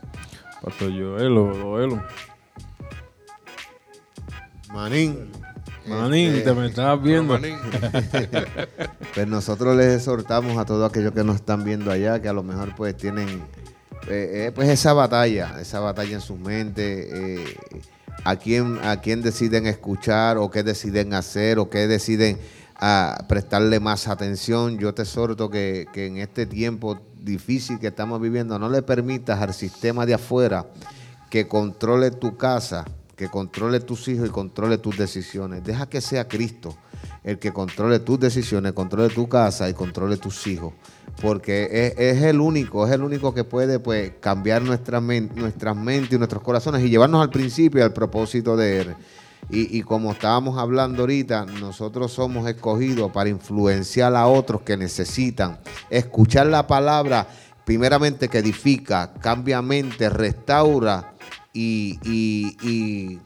Pastor 0.62 0.92
Joelo, 0.92 1.54
Joelo. 1.62 2.04
Manín. 4.74 5.32
Manín, 5.86 6.30
este, 6.32 6.42
te 6.42 6.54
me 6.54 6.68
estabas 6.68 7.02
viendo. 7.02 7.40
pues 9.14 9.28
nosotros 9.28 9.78
les 9.78 9.96
exhortamos 9.96 10.58
a 10.58 10.66
todos 10.66 10.90
aquellos 10.90 11.14
que 11.14 11.24
nos 11.24 11.38
están 11.38 11.64
viendo 11.64 11.90
allá, 11.92 12.22
que 12.22 12.28
a 12.28 12.34
lo 12.34 12.44
mejor 12.44 12.76
pues 12.76 12.98
tienen 12.98 13.42
eh, 14.10 14.52
pues 14.54 14.68
esa 14.68 14.92
batalla, 14.94 15.62
esa 15.62 15.80
batalla 15.80 16.16
en 16.16 16.22
sus 16.22 16.38
mentes, 16.38 17.08
eh, 17.10 17.58
a 18.24 18.36
quién 18.36 18.80
a 18.84 19.02
quién 19.02 19.22
deciden 19.22 19.68
escuchar 19.68 20.38
o 20.38 20.50
qué 20.50 20.64
deciden 20.64 21.14
hacer 21.14 21.60
o 21.60 21.70
qué 21.70 21.88
deciden 21.88 22.40
ah, 22.76 23.26
prestarle 23.28 23.80
más 23.80 24.08
atención. 24.08 24.78
Yo 24.78 24.94
te 24.94 25.04
exhorto 25.04 25.50
que, 25.50 25.88
que 25.94 26.08
en 26.08 26.18
este 26.18 26.46
tiempo 26.46 27.00
difícil 27.20 27.80
que 27.80 27.88
estamos 27.88 28.20
viviendo, 28.22 28.58
no 28.58 28.70
le 28.70 28.82
permitas 28.82 29.42
al 29.42 29.54
sistema 29.54 30.06
de 30.06 30.16
afuera 30.16 30.66
que 31.30 31.48
controle 31.48 32.12
tu 32.12 32.38
casa, 32.38 32.86
que 33.16 33.28
controle 33.30 33.80
tus 33.80 34.08
hijos 34.08 34.30
y 34.30 34.32
controle 34.32 34.78
tus 34.78 34.98
decisiones. 34.98 35.64
Deja 35.64 35.88
que 35.88 36.02
sea 36.02 36.28
Cristo 36.28 36.76
el 37.24 37.40
que 37.40 37.52
controle 37.52 38.00
tus 38.00 38.20
decisiones, 38.20 38.74
controle 38.74 39.14
tu 39.14 39.28
casa 39.28 39.70
y 39.70 39.74
controle 39.74 40.18
tus 40.18 40.48
hijos. 40.48 40.74
Porque 41.22 41.94
es, 41.98 42.22
el 42.22 42.40
único, 42.40 42.86
es 42.86 42.94
el 42.94 43.02
único 43.02 43.34
que 43.34 43.44
puede 43.44 43.80
pues, 43.80 44.14
cambiar 44.20 44.62
nuestra 44.62 45.02
nuestras 45.02 45.76
mentes 45.76 46.14
y 46.14 46.18
nuestros 46.18 46.44
corazones 46.44 46.84
y 46.84 46.90
llevarnos 46.90 47.22
al 47.22 47.32
principio 47.32 47.84
al 47.84 47.94
propósito 47.94 48.56
de 48.56 48.82
Él. 48.82 48.96
Y, 49.50 49.82
como 49.84 50.12
estábamos 50.12 50.58
hablando 50.58 51.04
ahorita, 51.04 51.46
nosotros 51.46 52.12
somos 52.12 52.50
escogidos 52.50 53.12
para 53.14 53.30
influenciar 53.30 54.14
a 54.16 54.28
otros 54.28 54.62
que 54.62 54.76
necesitan 54.76 55.60
escuchar 55.90 56.48
la 56.48 56.68
palabra, 56.68 57.28
primeramente 57.64 58.28
que 58.28 58.40
edifica, 58.40 59.14
cambia 59.22 59.62
mente, 59.62 60.10
restaura 60.10 61.14
y 61.54 63.20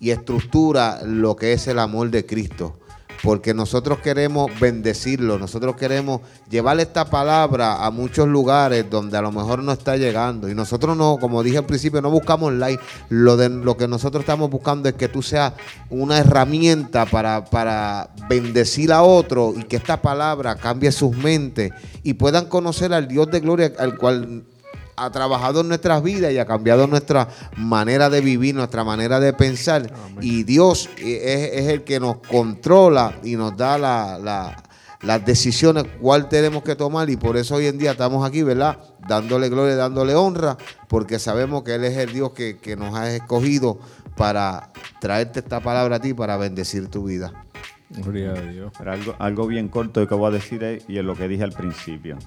estructura 0.00 1.00
lo 1.04 1.36
que 1.36 1.52
es 1.52 1.68
el 1.68 1.78
amor 1.78 2.10
de 2.10 2.26
Cristo 2.26 2.80
porque 3.22 3.54
nosotros 3.54 3.98
queremos 3.98 4.50
bendecirlo, 4.60 5.38
nosotros 5.38 5.76
queremos 5.76 6.20
llevar 6.48 6.78
esta 6.80 7.04
palabra 7.04 7.84
a 7.84 7.90
muchos 7.90 8.28
lugares 8.28 8.88
donde 8.88 9.16
a 9.16 9.22
lo 9.22 9.32
mejor 9.32 9.62
no 9.62 9.72
está 9.72 9.96
llegando. 9.96 10.48
Y 10.48 10.54
nosotros 10.54 10.96
no, 10.96 11.18
como 11.20 11.42
dije 11.42 11.58
al 11.58 11.66
principio, 11.66 12.00
no 12.00 12.10
buscamos 12.10 12.52
like. 12.52 12.82
Lo, 13.08 13.36
de, 13.36 13.48
lo 13.48 13.76
que 13.76 13.88
nosotros 13.88 14.22
estamos 14.22 14.50
buscando 14.50 14.88
es 14.88 14.94
que 14.94 15.08
tú 15.08 15.22
seas 15.22 15.52
una 15.90 16.18
herramienta 16.18 17.06
para, 17.06 17.44
para 17.44 18.10
bendecir 18.28 18.92
a 18.92 19.02
otro 19.02 19.54
y 19.56 19.64
que 19.64 19.76
esta 19.76 20.00
palabra 20.00 20.56
cambie 20.56 20.92
sus 20.92 21.16
mentes 21.16 21.72
y 22.02 22.14
puedan 22.14 22.46
conocer 22.46 22.92
al 22.92 23.08
Dios 23.08 23.30
de 23.30 23.40
gloria 23.40 23.72
al 23.78 23.96
cual 23.96 24.44
ha 24.98 25.10
trabajado 25.10 25.60
en 25.60 25.68
nuestras 25.68 26.02
vidas 26.02 26.32
y 26.32 26.38
ha 26.38 26.46
cambiado 26.46 26.86
nuestra 26.86 27.28
manera 27.56 28.10
de 28.10 28.20
vivir, 28.20 28.54
nuestra 28.54 28.84
manera 28.84 29.20
de 29.20 29.32
pensar. 29.32 29.92
Y 30.20 30.42
Dios 30.44 30.90
es, 30.98 31.68
el 31.68 31.84
que 31.84 32.00
nos 32.00 32.18
controla 32.18 33.18
y 33.22 33.36
nos 33.36 33.56
da 33.56 33.78
las 33.78 35.24
decisiones 35.24 35.84
cuál 36.00 36.28
tenemos 36.28 36.62
que 36.62 36.76
tomar. 36.76 37.08
Y 37.10 37.16
por 37.16 37.36
eso 37.36 37.56
hoy 37.56 37.66
en 37.66 37.78
día 37.78 37.92
estamos 37.92 38.26
aquí, 38.26 38.42
¿verdad? 38.42 38.78
Dándole 39.06 39.48
gloria, 39.48 39.76
dándole 39.76 40.14
honra, 40.14 40.56
porque 40.88 41.18
sabemos 41.18 41.62
que 41.62 41.74
Él 41.74 41.84
es 41.84 41.96
el 41.96 42.12
Dios 42.12 42.32
que, 42.32 42.76
nos 42.76 42.94
ha 42.94 43.14
escogido 43.14 43.78
para 44.16 44.72
traerte 45.00 45.40
esta 45.40 45.60
palabra 45.60 45.96
a 45.96 46.00
ti, 46.00 46.14
para 46.14 46.36
bendecir 46.36 46.88
tu 46.88 47.04
vida. 47.04 47.32
Gloria 47.90 48.32
a 48.32 48.40
Dios. 48.40 48.72
algo, 48.84 49.14
algo 49.18 49.46
bien 49.46 49.68
corto 49.68 50.06
que 50.06 50.14
voy 50.14 50.28
a 50.28 50.30
decir 50.32 50.82
y 50.86 50.98
es 50.98 51.04
lo 51.04 51.14
que 51.14 51.26
dije 51.26 51.44
al 51.44 51.52
principio. 51.52 52.18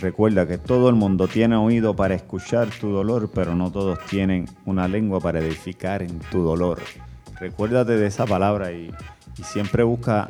Recuerda 0.00 0.46
que 0.46 0.58
todo 0.58 0.88
el 0.88 0.96
mundo 0.96 1.28
tiene 1.28 1.56
oído 1.56 1.94
para 1.94 2.14
escuchar 2.14 2.68
tu 2.68 2.90
dolor, 2.90 3.30
pero 3.32 3.54
no 3.54 3.70
todos 3.70 3.98
tienen 4.06 4.48
una 4.64 4.88
lengua 4.88 5.20
para 5.20 5.38
edificar 5.38 6.02
en 6.02 6.18
tu 6.18 6.42
dolor. 6.42 6.80
Recuérdate 7.38 7.96
de 7.96 8.06
esa 8.06 8.26
palabra 8.26 8.72
y, 8.72 8.92
siempre 9.42 9.82
busca 9.82 10.28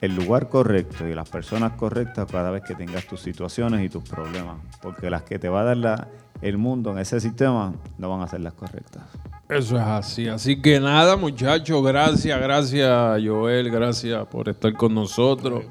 el 0.00 0.14
lugar 0.14 0.48
correcto 0.48 1.06
y 1.06 1.14
las 1.14 1.28
personas 1.28 1.72
correctas 1.72 2.26
cada 2.30 2.50
vez 2.50 2.62
que 2.62 2.74
tengas 2.74 3.06
tus 3.06 3.20
situaciones 3.20 3.84
y 3.84 3.90
tus 3.90 4.02
problemas, 4.08 4.56
porque 4.80 5.10
las 5.10 5.22
que 5.22 5.38
te 5.38 5.48
va 5.48 5.60
a 5.60 5.74
dar 5.74 6.08
el 6.40 6.56
mundo 6.56 6.92
en 6.92 6.98
ese 6.98 7.20
sistema 7.20 7.74
no 7.98 8.08
van 8.08 8.22
a 8.22 8.28
ser 8.28 8.40
las 8.40 8.54
correctas. 8.54 9.02
Eso 9.48 9.76
es 9.76 9.82
así. 9.82 10.28
Así 10.28 10.60
que 10.60 10.80
nada, 10.80 11.16
muchachos, 11.16 11.82
gracias, 11.82 12.40
gracias, 12.40 13.22
Joel, 13.24 13.70
gracias 13.70 14.26
por 14.28 14.48
estar 14.48 14.72
con 14.74 14.94
nosotros. 14.94 15.64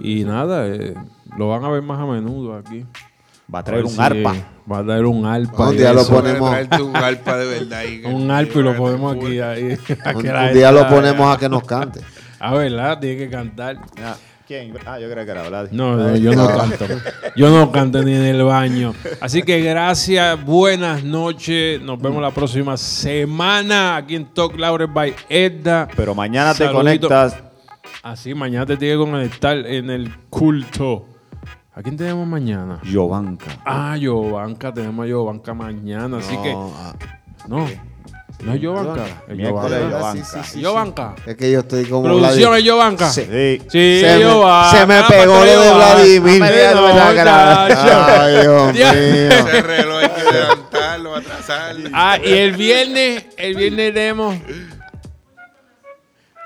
Y 0.00 0.24
nada, 0.24 0.66
eh, 0.66 0.94
lo 1.36 1.48
van 1.48 1.64
a 1.64 1.68
ver 1.70 1.82
más 1.82 2.00
a 2.00 2.06
menudo 2.06 2.56
aquí. 2.56 2.84
Va 3.54 3.58
a 3.58 3.62
traer 3.64 3.84
un 3.84 3.90
si, 3.90 4.00
arpa. 4.00 4.34
eh, 4.34 4.44
Va 4.70 4.78
a 4.78 4.84
traer 4.84 5.04
un 5.04 5.26
arpa. 5.26 5.68
Un 5.68 5.76
día 5.76 5.92
lo 5.92 6.00
eso. 6.00 6.14
Ponemos- 6.14 6.80
un 6.80 6.96
arpa 6.96 7.36
de 7.36 7.46
verdad. 7.46 7.82
Un 8.12 8.30
arpa 8.30 8.58
y 8.58 8.62
lo 8.62 8.76
ponemos 8.76 9.16
aquí. 9.16 9.38
Ahí, 9.40 9.78
Un, 10.14 10.22
día 10.54 10.72
lo 10.72 10.88
ponemos 10.88 11.34
a 11.34 11.38
que 11.38 11.48
nos 11.48 11.62
cante. 11.64 12.00
Ah, 12.40 12.54
¿verdad? 12.54 12.98
Tiene 12.98 13.16
que 13.18 13.28
cantar. 13.30 13.78
Ah, 14.02 14.16
¿Quién? 14.46 14.74
Ah, 14.84 14.98
yo 14.98 15.10
creo 15.10 15.24
que 15.24 15.30
era 15.30 15.48
Vlad. 15.48 15.68
No, 15.70 15.96
no, 15.96 16.16
yo 16.16 16.34
no 16.34 16.46
canto. 16.46 16.84
Yo 17.34 17.48
no 17.50 17.72
canto 17.72 18.02
ni 18.02 18.14
en 18.14 18.24
el 18.24 18.42
baño. 18.42 18.94
Así 19.20 19.42
que 19.42 19.60
gracias, 19.62 20.44
buenas 20.44 21.02
noches. 21.02 21.80
Nos 21.80 21.98
vemos 21.98 22.20
la 22.20 22.30
próxima 22.30 22.76
semana 22.76 23.96
aquí 23.96 24.16
en 24.16 24.26
Talk 24.26 24.58
Laurel 24.58 24.88
by 24.88 25.14
Edda. 25.30 25.88
Pero 25.96 26.14
mañana 26.14 26.54
te 26.54 26.70
conectas. 26.70 27.36
Así, 28.04 28.34
mañana 28.34 28.66
te 28.66 28.76
tiene 28.76 28.94
que 29.02 29.10
conectar 29.10 29.56
en 29.56 29.88
el 29.88 30.14
culto. 30.28 31.06
¿A 31.74 31.82
quién 31.82 31.96
tenemos 31.96 32.26
mañana? 32.26 32.78
Yovanka. 32.84 33.46
Ah, 33.64 33.96
Yovanka, 33.96 34.72
tenemos 34.74 35.04
a 35.04 35.08
Yovanka 35.08 35.54
mañana. 35.54 36.18
Así 36.18 36.36
que, 36.36 36.52
No, 36.52 36.70
ah, 36.76 36.94
no, 37.48 37.66
no 38.44 38.52
es 38.52 38.60
Yovanka. 38.60 39.06
Es 39.26 39.36
Miércoles 39.36 39.70
Yovanka. 39.80 39.90
Yovanka. 39.98 40.24
Sí, 40.24 40.38
sí, 40.42 40.50
sí, 40.52 40.60
Yovanka. 40.60 41.14
Es 41.26 41.36
que 41.36 41.50
yo 41.50 41.60
estoy 41.60 41.84
como 41.86 42.02
Producción 42.04 42.52
Vladi- 42.52 42.58
es 42.58 42.64
Yovanka. 42.64 43.08
Sí. 43.10 43.22
Sí. 43.22 43.58
Sí, 43.70 44.00
Se 44.00 44.14
me- 44.16 44.20
Yovanka. 44.20 44.78
se 44.78 44.86
me 44.86 44.94
Ah, 44.96 45.06
pegó 45.08 45.32
pues, 45.38 45.54
lo 45.54 45.60
de. 45.62 45.74
Vladimir. 45.74 46.42
Ah, 46.42 46.50
Mira, 46.52 46.74
no, 46.74 47.14
cara. 47.16 47.64
Ay, 47.64 48.32
Dios 48.42 48.72
Dios. 48.74 48.94
mío. 48.94 49.28
Ese 49.30 49.62
reloj 49.62 49.98
hay 50.02 50.08
que 50.10 50.32
levantarlo, 50.32 51.16
atrasarlo. 51.16 51.90
Ah, 51.94 52.18
y 52.22 52.32
el 52.34 52.52
viernes, 52.52 53.24
el 53.38 53.54
viernes 53.56 53.94
tenemos 53.94 54.36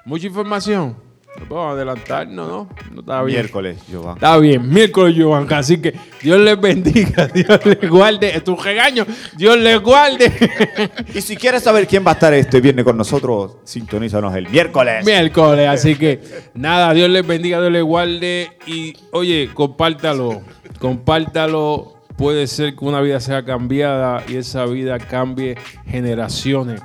mucha 0.04 0.26
información. 0.28 1.07
No 1.38 1.44
podemos 1.46 1.74
adelantarnos, 1.74 2.48
¿no? 2.48 2.68
No 2.92 3.00
está 3.00 3.22
bien. 3.22 3.40
Miércoles, 3.40 3.78
Yovanka. 3.90 4.14
Está 4.14 4.38
bien, 4.38 4.68
miércoles 4.68 5.14
Giovanca. 5.14 5.58
Así 5.58 5.78
que 5.78 5.94
Dios 6.22 6.40
les 6.40 6.60
bendiga, 6.60 7.26
Dios 7.34 7.64
les 7.64 7.88
guarde. 7.88 8.36
Es 8.36 8.48
un 8.48 8.58
regaño, 8.62 9.06
Dios 9.36 9.56
les 9.58 9.80
guarde. 9.80 10.32
Y 11.14 11.20
si 11.20 11.36
quieres 11.36 11.62
saber 11.62 11.86
quién 11.86 12.04
va 12.06 12.10
a 12.10 12.14
estar 12.14 12.34
este 12.34 12.60
viernes 12.60 12.84
con 12.84 12.96
nosotros, 12.96 13.56
sintonízanos 13.64 14.34
el 14.34 14.48
miércoles. 14.48 15.04
miércoles. 15.04 15.68
Así 15.68 15.96
que 15.96 16.20
nada, 16.54 16.92
Dios 16.92 17.08
les 17.08 17.26
bendiga, 17.26 17.60
Dios 17.60 17.72
les 17.72 17.82
guarde. 17.82 18.50
Y 18.66 18.94
oye, 19.12 19.50
compártalo, 19.54 20.42
compártalo. 20.78 21.94
Puede 22.16 22.48
ser 22.48 22.74
que 22.74 22.84
una 22.84 23.00
vida 23.00 23.20
sea 23.20 23.44
cambiada 23.44 24.24
y 24.28 24.36
esa 24.36 24.66
vida 24.66 24.98
cambie 24.98 25.56
generaciones. 25.86 26.80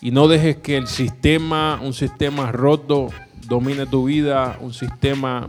Y 0.00 0.10
no 0.10 0.28
dejes 0.28 0.56
que 0.56 0.76
el 0.78 0.86
sistema, 0.86 1.78
un 1.82 1.92
sistema 1.92 2.50
roto, 2.50 3.08
domine 3.52 3.84
tu 3.84 4.06
vida, 4.06 4.56
un 4.60 4.72
sistema 4.72 5.46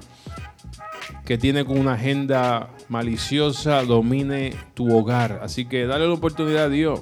que 1.24 1.38
tiene 1.38 1.64
con 1.64 1.80
una 1.80 1.94
agenda 1.94 2.68
maliciosa, 2.90 3.82
domine 3.84 4.54
tu 4.74 4.94
hogar. 4.94 5.40
Así 5.42 5.64
que 5.64 5.86
dale 5.86 6.06
la 6.06 6.14
oportunidad 6.14 6.66
a 6.66 6.70
Dios. 6.70 7.00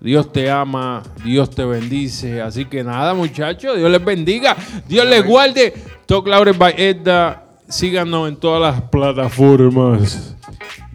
Dios 0.00 0.32
te 0.32 0.50
ama, 0.50 1.04
Dios 1.24 1.50
te 1.50 1.64
bendice. 1.64 2.42
Así 2.42 2.64
que 2.64 2.82
nada, 2.82 3.14
muchachos, 3.14 3.76
Dios 3.76 3.88
les 3.88 4.04
bendiga, 4.04 4.56
Dios 4.88 5.06
les 5.06 5.24
guarde. 5.24 5.72
Talk 6.06 6.26
Laurel 6.26 6.56
by 6.56 6.74
Edda. 6.76 7.44
Síganos 7.68 8.28
en 8.28 8.34
todas 8.34 8.60
las 8.60 8.82
plataformas. 8.90 10.34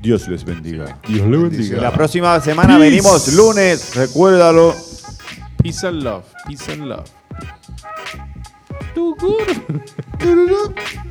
Dios 0.01 0.27
les 0.27 0.43
bendiga. 0.43 0.99
Dios 1.07 1.25
les 1.29 1.41
bendiga. 1.41 1.81
La 1.81 1.93
próxima 1.93 2.37
semana 2.41 2.77
Peace. 2.77 2.89
venimos 2.89 3.33
lunes, 3.33 3.95
recuérdalo. 3.95 4.75
Peace 5.63 5.87
and 5.87 6.03
love. 6.03 6.25
Peace 6.45 6.69
and 6.73 6.89
love. 6.89 7.05
Too 8.95 9.13
good. 9.15 11.04